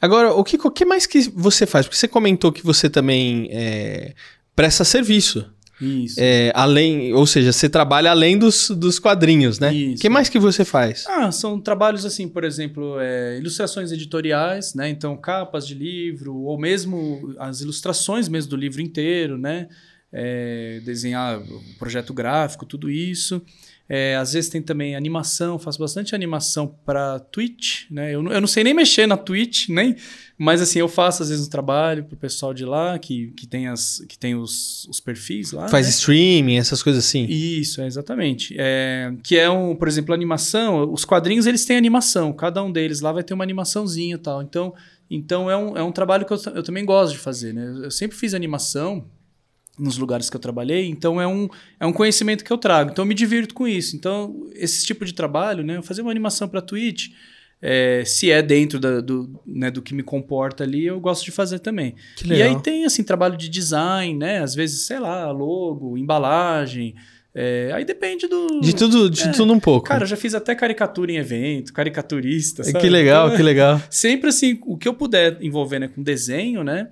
Agora, 0.00 0.32
o 0.32 0.42
que, 0.42 0.56
o 0.56 0.70
que 0.70 0.84
mais 0.84 1.06
que 1.06 1.30
você 1.30 1.64
faz? 1.64 1.86
Porque 1.86 1.96
você 1.96 2.08
comentou 2.08 2.50
que 2.50 2.64
você 2.64 2.90
também 2.90 3.48
é, 3.52 4.14
presta 4.56 4.82
serviço. 4.82 5.48
Isso. 5.82 6.16
É, 6.18 6.52
além, 6.54 7.12
ou 7.12 7.26
seja, 7.26 7.52
você 7.52 7.68
trabalha 7.68 8.12
além 8.12 8.38
dos, 8.38 8.70
dos 8.70 9.00
quadrinhos, 9.00 9.58
né? 9.58 9.72
O 9.72 9.94
que 9.96 10.08
mais 10.08 10.28
que 10.28 10.38
você 10.38 10.64
faz? 10.64 11.04
Ah, 11.08 11.32
são 11.32 11.60
trabalhos 11.60 12.06
assim, 12.06 12.28
por 12.28 12.44
exemplo, 12.44 13.00
é, 13.00 13.36
ilustrações 13.36 13.90
editoriais, 13.90 14.74
né? 14.74 14.88
Então, 14.88 15.16
capas 15.16 15.66
de 15.66 15.74
livro, 15.74 16.36
ou 16.36 16.56
mesmo 16.56 17.34
as 17.36 17.60
ilustrações 17.60 18.28
mesmo 18.28 18.50
do 18.50 18.56
livro 18.56 18.80
inteiro, 18.80 19.36
né? 19.36 19.68
É, 20.12 20.80
desenhar 20.84 21.40
o 21.40 21.62
projeto 21.78 22.14
gráfico, 22.14 22.64
tudo 22.64 22.88
isso. 22.88 23.42
É, 23.88 24.16
às 24.16 24.32
vezes 24.32 24.48
tem 24.48 24.62
também 24.62 24.96
animação, 24.96 25.58
faço 25.58 25.78
bastante 25.78 26.14
animação 26.14 26.66
para 26.84 27.18
Twitch, 27.18 27.90
né? 27.90 28.14
Eu, 28.14 28.22
não- 28.22 28.32
eu 28.32 28.40
não 28.40 28.48
sei 28.48 28.64
nem 28.64 28.72
mexer 28.72 29.06
na 29.06 29.16
Twitch, 29.16 29.68
nem, 29.68 29.96
mas 30.38 30.62
assim, 30.62 30.78
eu 30.78 30.88
faço 30.88 31.22
às 31.22 31.28
vezes 31.28 31.46
um 31.46 31.50
trabalho 31.50 32.04
pro 32.04 32.16
pessoal 32.16 32.54
de 32.54 32.64
lá, 32.64 32.98
que, 32.98 33.32
que 33.36 33.46
tem, 33.46 33.68
as, 33.68 34.02
que 34.08 34.18
tem 34.18 34.34
os, 34.34 34.86
os 34.88 34.98
perfis 35.00 35.52
lá. 35.52 35.68
Faz 35.68 35.86
né? 35.86 35.90
streaming, 35.90 36.56
essas 36.56 36.82
coisas 36.82 37.04
assim? 37.04 37.26
Isso, 37.28 37.80
é, 37.80 37.86
exatamente. 37.86 38.54
É, 38.58 39.12
que 39.22 39.36
é 39.36 39.50
um, 39.50 39.74
por 39.76 39.88
exemplo, 39.88 40.14
animação. 40.14 40.90
Os 40.90 41.04
quadrinhos 41.04 41.46
eles 41.46 41.64
têm 41.64 41.76
animação. 41.76 42.32
Cada 42.32 42.62
um 42.62 42.72
deles 42.72 43.00
lá 43.00 43.12
vai 43.12 43.22
ter 43.22 43.34
uma 43.34 43.44
animaçãozinha 43.44 44.14
e 44.14 44.18
tal. 44.18 44.42
Então, 44.42 44.74
então 45.10 45.50
é, 45.50 45.56
um, 45.56 45.76
é 45.76 45.82
um 45.82 45.92
trabalho 45.92 46.24
que 46.24 46.32
eu, 46.32 46.38
eu 46.54 46.62
também 46.62 46.84
gosto 46.84 47.12
de 47.12 47.18
fazer. 47.18 47.52
Né? 47.52 47.84
Eu 47.84 47.90
sempre 47.90 48.16
fiz 48.16 48.32
animação 48.32 49.04
nos 49.78 49.96
lugares 49.98 50.28
que 50.28 50.36
eu 50.36 50.40
trabalhei, 50.40 50.86
então 50.88 51.20
é 51.20 51.26
um, 51.26 51.48
é 51.80 51.86
um 51.86 51.92
conhecimento 51.92 52.44
que 52.44 52.52
eu 52.52 52.58
trago. 52.58 52.90
Então 52.90 53.04
eu 53.04 53.08
me 53.08 53.14
divirto 53.14 53.54
com 53.54 53.66
isso. 53.66 53.96
Então, 53.96 54.48
esse 54.54 54.84
tipo 54.84 55.04
de 55.04 55.14
trabalho, 55.14 55.64
né? 55.64 55.80
Fazer 55.82 56.02
uma 56.02 56.10
animação 56.10 56.46
para 56.48 56.60
Twitch, 56.60 57.08
é, 57.60 58.02
se 58.04 58.30
é 58.30 58.42
dentro 58.42 58.78
da- 58.80 59.00
do, 59.00 59.40
né, 59.46 59.70
do 59.70 59.80
que 59.80 59.94
me 59.94 60.02
comporta 60.02 60.62
ali, 60.64 60.84
eu 60.86 61.00
gosto 61.00 61.24
de 61.24 61.30
fazer 61.30 61.58
também. 61.60 61.94
E 62.24 62.42
aí 62.42 62.60
tem, 62.60 62.84
assim, 62.84 63.02
trabalho 63.02 63.36
de 63.36 63.48
design, 63.48 64.18
né? 64.18 64.40
Às 64.42 64.54
vezes, 64.54 64.84
sei 64.86 64.98
lá, 64.98 65.30
logo, 65.30 65.96
embalagem. 65.96 66.94
é, 67.34 67.70
aí 67.72 67.82
depende 67.82 68.26
do. 68.26 68.60
De 68.60 68.74
tudo, 68.74 69.08
de 69.08 69.22
É. 69.22 69.28
tudo 69.32 69.54
um 69.54 69.58
pouco. 69.60 69.86
Cara, 69.86 70.02
eu 70.02 70.06
já 70.06 70.16
fiz 70.16 70.34
até 70.34 70.54
caricatura 70.54 71.10
em 71.12 71.16
evento, 71.16 71.72
caricaturista. 71.72 72.60
É, 72.60 72.66
sabe? 72.66 72.78
que 72.80 72.90
legal, 72.90 73.28
Então, 73.28 73.36
que 73.38 73.42
legal. 73.42 73.80
Sempre 73.88 74.28
assim, 74.28 74.60
o 74.66 74.76
que 74.76 74.86
eu 74.86 74.92
puder 74.92 75.38
envolver 75.40 75.78
né, 75.78 75.88
com 75.88 76.02
desenho, 76.02 76.62
né? 76.62 76.88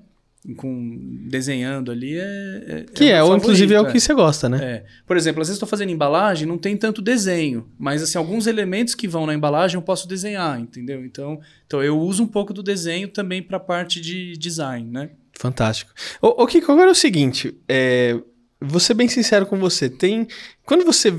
Com 0.56 0.98
desenhando 1.28 1.92
ali 1.92 2.16
é. 2.16 2.64
é 2.66 2.86
Que 2.94 3.10
é, 3.10 3.22
o 3.22 3.26
meu 3.26 3.32
ou 3.32 3.36
inclusive 3.36 3.74
é 3.74 3.76
o 3.76 3.82
favorito, 3.82 3.92
que 3.92 4.00
você 4.00 4.14
gosta, 4.14 4.48
né? 4.48 4.58
é. 4.62 4.84
Por 5.06 5.16
exemplo, 5.16 5.42
às 5.42 5.48
vezes 5.48 5.56
estou 5.56 5.68
fazendo 5.68 5.90
embalagem, 5.90 6.48
não 6.48 6.56
tem 6.56 6.76
tanto 6.76 7.02
desenho, 7.02 7.68
mas 7.78 8.02
assim, 8.02 8.16
alguns 8.16 8.46
elementos 8.46 8.94
que 8.94 9.06
vão 9.06 9.26
na 9.26 9.34
embalagem 9.34 9.76
eu 9.76 9.82
posso 9.82 10.08
desenhar, 10.08 10.58
entendeu? 10.58 11.04
Então, 11.04 11.40
então 11.66 11.82
eu 11.82 11.98
uso 11.98 12.22
um 12.22 12.26
pouco 12.26 12.54
do 12.54 12.62
desenho 12.62 13.08
também 13.08 13.42
para 13.42 13.58
a 13.58 13.60
parte 13.60 14.00
de 14.00 14.32
design, 14.38 14.90
né? 14.90 15.10
Fantástico. 15.38 15.92
Ô, 16.22 16.42
ô 16.42 16.46
Kiko, 16.46 16.72
agora 16.72 16.88
é 16.88 16.92
o 16.92 16.94
seguinte, 16.94 17.54
é, 17.68 18.18
vou 18.60 18.80
ser 18.80 18.94
bem 18.94 19.08
sincero 19.08 19.46
com 19.46 19.58
você. 19.58 19.88
Tem. 19.88 20.26
Quando 20.64 20.84
você 20.84 21.12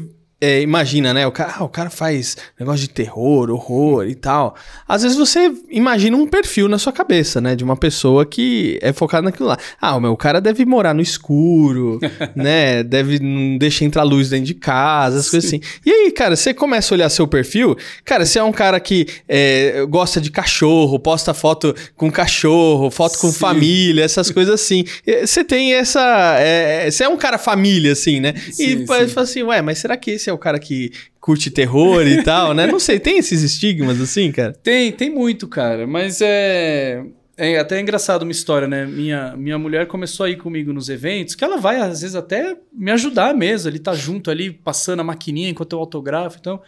é, 0.43 0.59
imagina, 0.59 1.13
né? 1.13 1.27
O 1.27 1.31
cara, 1.31 1.53
ah, 1.59 1.63
o 1.63 1.69
cara 1.69 1.91
faz 1.91 2.35
negócio 2.59 2.81
de 2.81 2.89
terror, 2.89 3.51
horror 3.51 4.07
e 4.07 4.15
tal. 4.15 4.55
Às 4.87 5.03
vezes 5.03 5.15
você 5.15 5.51
imagina 5.69 6.17
um 6.17 6.25
perfil 6.25 6.67
na 6.67 6.79
sua 6.79 6.91
cabeça, 6.91 7.39
né? 7.39 7.55
De 7.55 7.63
uma 7.63 7.77
pessoa 7.77 8.25
que 8.25 8.79
é 8.81 8.91
focada 8.91 9.21
naquilo 9.21 9.47
lá. 9.49 9.57
Ah, 9.79 9.95
o 9.95 9.99
meu 10.01 10.17
cara 10.17 10.41
deve 10.41 10.65
morar 10.65 10.95
no 10.95 11.01
escuro, 11.01 11.99
né? 12.35 12.81
Deve 12.81 13.19
não 13.19 13.55
deixar 13.59 13.85
entrar 13.85 14.01
luz 14.01 14.29
dentro 14.29 14.47
de 14.47 14.55
casa, 14.55 15.19
as 15.19 15.29
coisas 15.29 15.47
assim. 15.47 15.61
E 15.85 15.91
aí, 15.91 16.11
cara, 16.11 16.35
você 16.35 16.55
começa 16.55 16.91
a 16.91 16.95
olhar 16.95 17.09
seu 17.09 17.27
perfil, 17.27 17.77
cara, 18.03 18.25
você 18.25 18.39
é 18.39 18.43
um 18.43 18.51
cara 18.51 18.79
que 18.79 19.05
é, 19.29 19.85
gosta 19.87 20.19
de 20.19 20.31
cachorro, 20.31 20.97
posta 20.97 21.35
foto 21.35 21.75
com 21.95 22.11
cachorro, 22.11 22.89
foto 22.89 23.19
com 23.19 23.31
Sim. 23.31 23.37
família, 23.37 24.03
essas 24.03 24.29
coisas 24.31 24.55
assim. 24.55 24.85
Você 25.23 25.43
tem 25.43 25.75
essa. 25.75 26.01
é, 26.39 26.89
Você 26.89 27.03
é 27.03 27.07
um 27.09 27.17
cara 27.17 27.37
família, 27.37 27.91
assim, 27.91 28.19
né? 28.19 28.33
Sim, 28.51 28.83
e 28.83 28.87
fala 28.87 29.05
assim, 29.21 29.43
ué, 29.43 29.61
mas 29.61 29.77
será 29.77 29.95
que 29.95 30.09
esse 30.09 30.30
é 30.31 30.33
o 30.33 30.37
cara 30.37 30.59
que 30.59 30.91
curte 31.19 31.51
terror 31.51 32.05
e 32.07 32.23
tal, 32.23 32.53
né? 32.53 32.65
Não 32.65 32.79
sei, 32.79 32.99
tem 32.99 33.17
esses 33.17 33.41
estigmas 33.43 34.01
assim, 34.01 34.31
cara? 34.31 34.53
Tem, 34.53 34.91
tem 34.91 35.09
muito, 35.09 35.47
cara, 35.47 35.85
mas 35.85 36.19
é. 36.21 37.03
É 37.37 37.57
até 37.57 37.79
engraçado 37.79 38.21
uma 38.21 38.31
história, 38.31 38.67
né? 38.67 38.85
Minha, 38.85 39.35
minha 39.35 39.57
mulher 39.57 39.87
começou 39.87 40.25
a 40.25 40.29
ir 40.29 40.37
comigo 40.37 40.71
nos 40.71 40.89
eventos, 40.89 41.33
que 41.33 41.43
ela 41.43 41.57
vai, 41.57 41.77
às 41.77 42.01
vezes, 42.01 42.15
até 42.15 42.55
me 42.71 42.91
ajudar 42.91 43.33
mesmo. 43.33 43.67
Ele 43.67 43.79
tá 43.79 43.95
junto 43.95 44.29
ali, 44.29 44.51
passando 44.51 44.99
a 44.99 45.03
maquininha 45.03 45.49
enquanto 45.49 45.73
eu 45.73 45.79
autografo. 45.79 46.37
Então, 46.39 46.61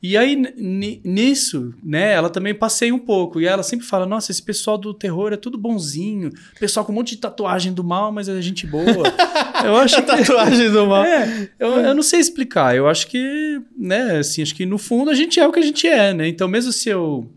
E 0.00 0.16
aí, 0.16 0.36
ni- 0.36 1.00
nisso, 1.04 1.74
né, 1.82 2.12
ela 2.12 2.30
também 2.30 2.54
passei 2.54 2.92
um 2.92 2.98
pouco. 3.00 3.40
E 3.40 3.46
ela 3.46 3.64
sempre 3.64 3.84
fala: 3.84 4.06
Nossa, 4.06 4.30
esse 4.30 4.40
pessoal 4.42 4.78
do 4.78 4.94
terror 4.94 5.32
é 5.32 5.36
tudo 5.36 5.58
bonzinho. 5.58 6.30
Pessoal 6.60 6.86
com 6.86 6.92
um 6.92 6.94
monte 6.94 7.16
de 7.16 7.16
tatuagem 7.20 7.72
do 7.72 7.82
mal, 7.82 8.12
mas 8.12 8.28
é 8.28 8.40
gente 8.40 8.64
boa. 8.64 8.84
eu 9.64 9.76
acho 9.76 9.96
A 9.96 10.02
tatuagem 10.02 10.70
do 10.70 10.86
mal. 10.86 11.02
É, 11.08 11.48
eu, 11.58 11.68
eu 11.80 11.94
não 11.94 12.02
sei 12.02 12.20
explicar. 12.20 12.76
Eu 12.76 12.86
acho 12.88 13.08
que, 13.08 13.60
né, 13.76 14.18
assim, 14.18 14.40
acho 14.40 14.54
que 14.54 14.64
no 14.64 14.78
fundo 14.78 15.10
a 15.10 15.14
gente 15.14 15.40
é 15.40 15.46
o 15.48 15.50
que 15.52 15.58
a 15.58 15.62
gente 15.64 15.86
é, 15.88 16.14
né? 16.14 16.28
Então, 16.28 16.46
mesmo 16.46 16.70
se 16.72 16.88
eu. 16.88 17.28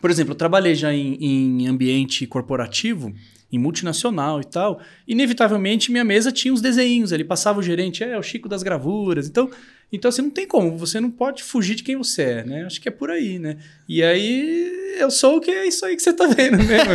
Por 0.00 0.10
exemplo, 0.10 0.32
eu 0.32 0.36
trabalhei 0.36 0.74
já 0.74 0.92
em, 0.92 1.16
em 1.20 1.66
ambiente 1.68 2.26
corporativo, 2.26 3.12
em 3.50 3.58
multinacional 3.58 4.40
e 4.40 4.44
tal. 4.44 4.80
Inevitavelmente, 5.06 5.90
minha 5.92 6.04
mesa 6.04 6.32
tinha 6.32 6.52
uns 6.52 6.60
desenhos 6.60 7.12
ali. 7.12 7.22
Passava 7.24 7.60
o 7.60 7.62
gerente, 7.62 8.02
é, 8.02 8.18
o 8.18 8.22
Chico 8.22 8.48
das 8.48 8.62
gravuras. 8.64 9.28
Então, 9.28 9.48
então 9.92 10.08
assim, 10.08 10.22
não 10.22 10.30
tem 10.30 10.46
como. 10.46 10.76
Você 10.78 11.00
não 11.00 11.10
pode 11.10 11.42
fugir 11.42 11.74
de 11.74 11.82
quem 11.82 11.96
você 11.96 12.22
é, 12.22 12.44
né? 12.44 12.64
Acho 12.64 12.80
que 12.80 12.88
é 12.88 12.92
por 12.92 13.10
aí, 13.10 13.38
né? 13.38 13.56
E 13.88 14.02
aí, 14.02 14.96
eu 14.98 15.10
sou 15.10 15.36
o 15.36 15.40
que 15.40 15.50
é 15.50 15.66
isso 15.66 15.84
aí 15.86 15.94
que 15.96 16.02
você 16.02 16.12
tá 16.12 16.26
vendo 16.26 16.58
mesmo. 16.58 16.92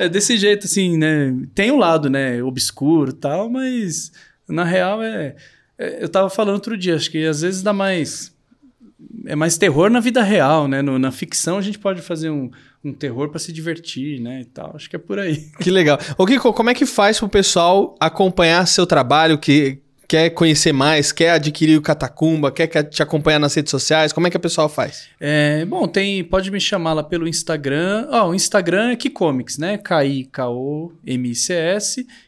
é 0.00 0.08
desse 0.08 0.36
jeito, 0.36 0.66
assim, 0.66 0.96
né? 0.98 1.34
Tem 1.54 1.70
um 1.70 1.78
lado, 1.78 2.10
né, 2.10 2.42
obscuro 2.42 3.12
tal, 3.12 3.48
mas 3.48 4.12
na 4.48 4.64
real 4.64 5.02
é, 5.02 5.36
é- 5.78 6.02
Eu 6.04 6.08
tava 6.08 6.28
falando 6.28 6.54
outro 6.54 6.76
dia, 6.76 6.96
acho 6.96 7.10
que 7.10 7.24
às 7.24 7.40
vezes 7.42 7.62
dá 7.62 7.72
mais 7.72 8.32
é 9.26 9.36
mais 9.36 9.56
terror 9.56 9.90
na 9.90 10.00
vida 10.00 10.22
real, 10.22 10.66
né? 10.66 10.82
No, 10.82 10.98
na 10.98 11.12
ficção 11.12 11.58
a 11.58 11.62
gente 11.62 11.78
pode 11.78 12.00
fazer 12.02 12.30
um, 12.30 12.50
um 12.84 12.92
terror 12.92 13.28
para 13.28 13.38
se 13.38 13.52
divertir, 13.52 14.20
né? 14.20 14.40
E 14.40 14.44
tal. 14.44 14.72
Acho 14.74 14.88
que 14.90 14.96
é 14.96 14.98
por 14.98 15.18
aí. 15.18 15.48
Que 15.60 15.70
legal. 15.70 15.98
Ô, 16.18 16.26
Kiko, 16.26 16.52
como 16.52 16.70
é 16.70 16.74
que 16.74 16.86
faz 16.86 17.18
pro 17.18 17.28
pessoal 17.28 17.94
acompanhar 18.00 18.66
seu 18.66 18.86
trabalho, 18.86 19.38
que 19.38 19.78
quer 20.12 20.28
conhecer 20.28 20.74
mais, 20.74 21.10
quer 21.10 21.30
adquirir 21.30 21.78
o 21.78 21.80
Catacumba, 21.80 22.52
quer, 22.52 22.66
quer 22.66 22.82
te 22.82 23.02
acompanhar 23.02 23.38
nas 23.38 23.54
redes 23.54 23.70
sociais? 23.70 24.12
Como 24.12 24.26
é 24.26 24.30
que 24.30 24.36
a 24.36 24.40
pessoa 24.40 24.68
faz? 24.68 25.08
É, 25.18 25.64
bom, 25.64 25.88
tem, 25.88 26.22
pode 26.22 26.50
me 26.50 26.60
chamar 26.60 26.92
lá 26.92 27.02
pelo 27.02 27.26
Instagram. 27.26 28.06
O 28.26 28.34
Instagram 28.34 28.90
é 28.90 28.96
Kikomics, 28.96 29.56
né? 29.56 29.78
K-I-K-O-M-I-C-S. 29.78 30.46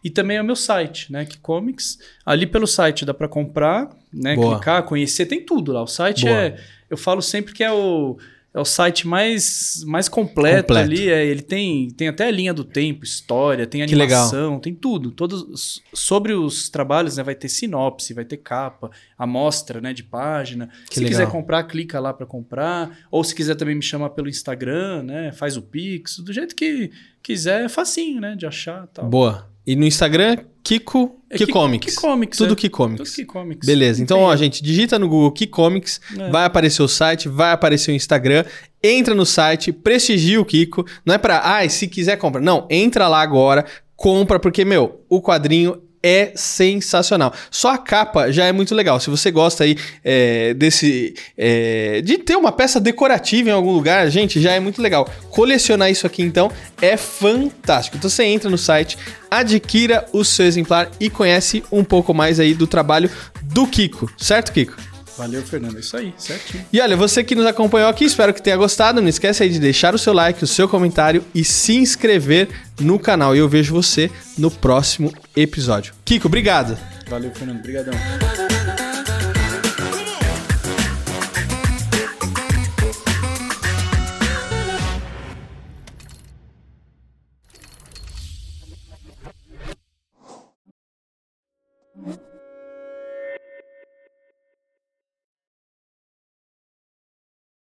E 0.03 0.09
também 0.09 0.39
é 0.39 0.41
o 0.41 0.45
meu 0.45 0.57
site, 0.57 1.13
né? 1.13 1.27
Kikomics. 1.27 1.99
Ali 2.25 2.47
pelo 2.47 2.67
site 2.67 3.05
dá 3.05 3.13
para 3.13 3.29
comprar, 3.29 3.91
né? 4.11 4.35
Boa. 4.35 4.55
Clicar, 4.57 4.85
conhecer, 4.85 5.27
tem 5.27 5.45
tudo 5.45 5.71
lá. 5.71 5.83
O 5.83 5.87
site 5.87 6.25
Boa. 6.25 6.35
é. 6.35 6.57
Eu 6.89 6.97
falo 6.97 7.21
sempre 7.21 7.53
que 7.53 7.63
é 7.63 7.71
o. 7.71 8.17
É 8.55 8.61
o 8.61 8.65
site 8.65 9.05
mais, 9.05 9.83
mais 9.85 10.09
completo, 10.09 10.69
Completo. 10.69 10.89
ali. 10.89 11.11
É, 11.11 11.27
ele 11.27 11.43
tem, 11.43 11.91
tem 11.91 12.07
até 12.07 12.29
a 12.29 12.31
linha 12.31 12.55
do 12.55 12.63
tempo, 12.63 13.05
história, 13.05 13.67
tem 13.67 13.83
animação, 13.83 14.61
tem 14.61 14.73
tudo. 14.73 15.11
Todos 15.11 15.83
sobre 15.93 16.35
os 16.35 16.69
trabalhos, 16.69 17.17
né? 17.17 17.25
Vai 17.25 17.35
ter 17.35 17.49
sinopse, 17.49 18.15
vai 18.15 18.25
ter 18.25 18.37
capa, 18.37 18.93
amostra, 19.19 19.81
né? 19.81 19.93
De 19.93 20.05
página. 20.05 20.69
Que 20.89 20.95
se 20.95 21.01
legal. 21.01 21.19
quiser 21.19 21.33
comprar, 21.33 21.65
clica 21.65 21.99
lá 21.99 22.15
para 22.15 22.27
comprar. 22.27 22.97
Ou 23.11 23.25
se 23.25 23.35
quiser 23.35 23.57
também 23.57 23.75
me 23.75 23.83
chamar 23.83 24.11
pelo 24.11 24.29
Instagram, 24.29 25.03
né? 25.03 25.33
Faz 25.33 25.57
o 25.57 25.63
Pix, 25.63 26.21
do 26.21 26.33
jeito 26.33 26.55
que 26.55 26.93
quiser, 27.21 27.65
é 27.65 27.69
facinho, 27.69 28.21
né? 28.21 28.37
De 28.37 28.47
achar, 28.47 28.87
tal. 28.87 29.09
Boa. 29.09 29.53
E 29.67 29.75
no 29.77 29.85
Instagram, 29.87 30.37
Kiko 30.63 31.21
É 31.31 31.37
Kikomics. 31.39 31.95
Kikomics, 31.95 32.39
Tudo 32.39 32.53
é. 32.53 32.57
Kikomics. 32.57 33.11
Tudo 33.11 33.17
Kikomics. 33.27 33.67
Beleza. 33.67 34.03
Então, 34.03 34.19
Tem 34.19 34.27
ó, 34.27 34.37
gente, 34.37 34.63
digita 34.63 34.99
no 34.99 35.09
Google 35.09 35.33
Kikomics, 35.33 36.01
É. 36.19 36.31
vai 36.31 36.45
aparecer 36.45 36.83
o 36.83 36.89
site, 36.89 37.29
vai 37.29 37.53
aparecer 37.53 37.91
o 37.91 37.95
Instagram, 37.95 38.45
entra 38.83 39.15
no 39.15 39.27
site, 39.27 39.73
prestigia 39.73 40.41
o 40.41 40.45
Kiko. 40.45 40.85
Não 41.05 41.15
é 41.15 41.19
pra, 41.19 41.41
ah, 41.41 41.69
se 41.69 41.89
quiser 41.89 42.17
compra. 42.17 42.41
Não, 42.41 42.67
entra 42.71 43.09
lá 43.09 43.21
agora, 43.21 43.65
compra, 43.97 44.39
porque, 44.39 44.65
meu, 44.65 45.05
o 45.09 45.21
quadrinho 45.23 45.83
é 46.05 46.33
sensacional. 46.37 47.33
Só 47.51 47.71
a 47.71 47.79
capa 47.79 48.31
já 48.31 48.45
é 48.45 48.53
muito 48.53 48.75
legal. 48.75 49.01
Se 49.01 49.09
você 49.09 49.31
gosta 49.31 49.65
aí 49.65 49.75
é, 50.05 50.53
desse. 50.53 51.15
é, 51.37 52.03
de 52.03 52.19
ter 52.19 52.37
uma 52.37 52.53
peça 52.53 52.79
decorativa 52.79 53.49
em 53.49 53.53
algum 53.53 53.73
lugar, 53.73 54.11
gente, 54.11 54.39
já 54.39 54.53
é 54.53 54.61
muito 54.61 54.83
legal. 54.83 55.09
Colecionar 55.31 55.91
isso 55.91 56.07
aqui, 56.07 56.23
então, 56.23 56.51
é 56.83 56.99
fantástico. 56.99 57.97
Então 57.97 58.11
você 58.11 58.25
entra 58.25 58.51
no 58.51 58.59
site, 58.59 58.99
adquira 59.31 60.05
o 60.13 60.23
seu 60.23 60.45
exemplar 60.45 60.91
e 61.01 61.09
conhece 61.09 61.65
um 61.73 61.83
pouco 61.83 62.13
mais 62.13 62.39
aí 62.39 62.53
do 62.53 62.67
trabalho 62.67 63.11
do 63.43 63.67
Kiko, 63.67 64.11
certo, 64.19 64.53
Kiko? 64.53 64.94
Valeu, 65.17 65.43
Fernando. 65.43 65.77
É 65.77 65.81
isso 65.81 65.97
aí, 65.97 66.13
certinho. 66.19 66.65
E 66.73 66.81
olha, 66.81 66.97
você 66.97 67.23
que 67.23 67.35
nos 67.35 67.47
acompanhou 67.47 67.89
aqui, 67.89 68.05
espero 68.05 68.35
que 68.35 68.43
tenha 68.43 68.57
gostado. 68.57 69.01
Não 69.01 69.09
esquece 69.09 69.43
aí 69.43 69.49
de 69.49 69.59
deixar 69.59 69.95
o 69.95 69.99
seu 69.99 70.13
like, 70.13 70.43
o 70.43 70.47
seu 70.47 70.69
comentário 70.69 71.25
e 71.35 71.45
se 71.45 71.77
inscrever 71.77 72.49
no 72.81 72.99
canal. 72.99 73.35
E 73.35 73.39
eu 73.39 73.49
vejo 73.49 73.73
você 73.73 74.11
no 74.37 74.51
próximo 74.51 75.13
episódio. 75.37 75.95
Kiko, 76.05 76.27
obrigado. 76.27 76.77
Valeu, 77.09 77.31
Fernando. 77.33 77.59
Obrigadão. 77.59 77.95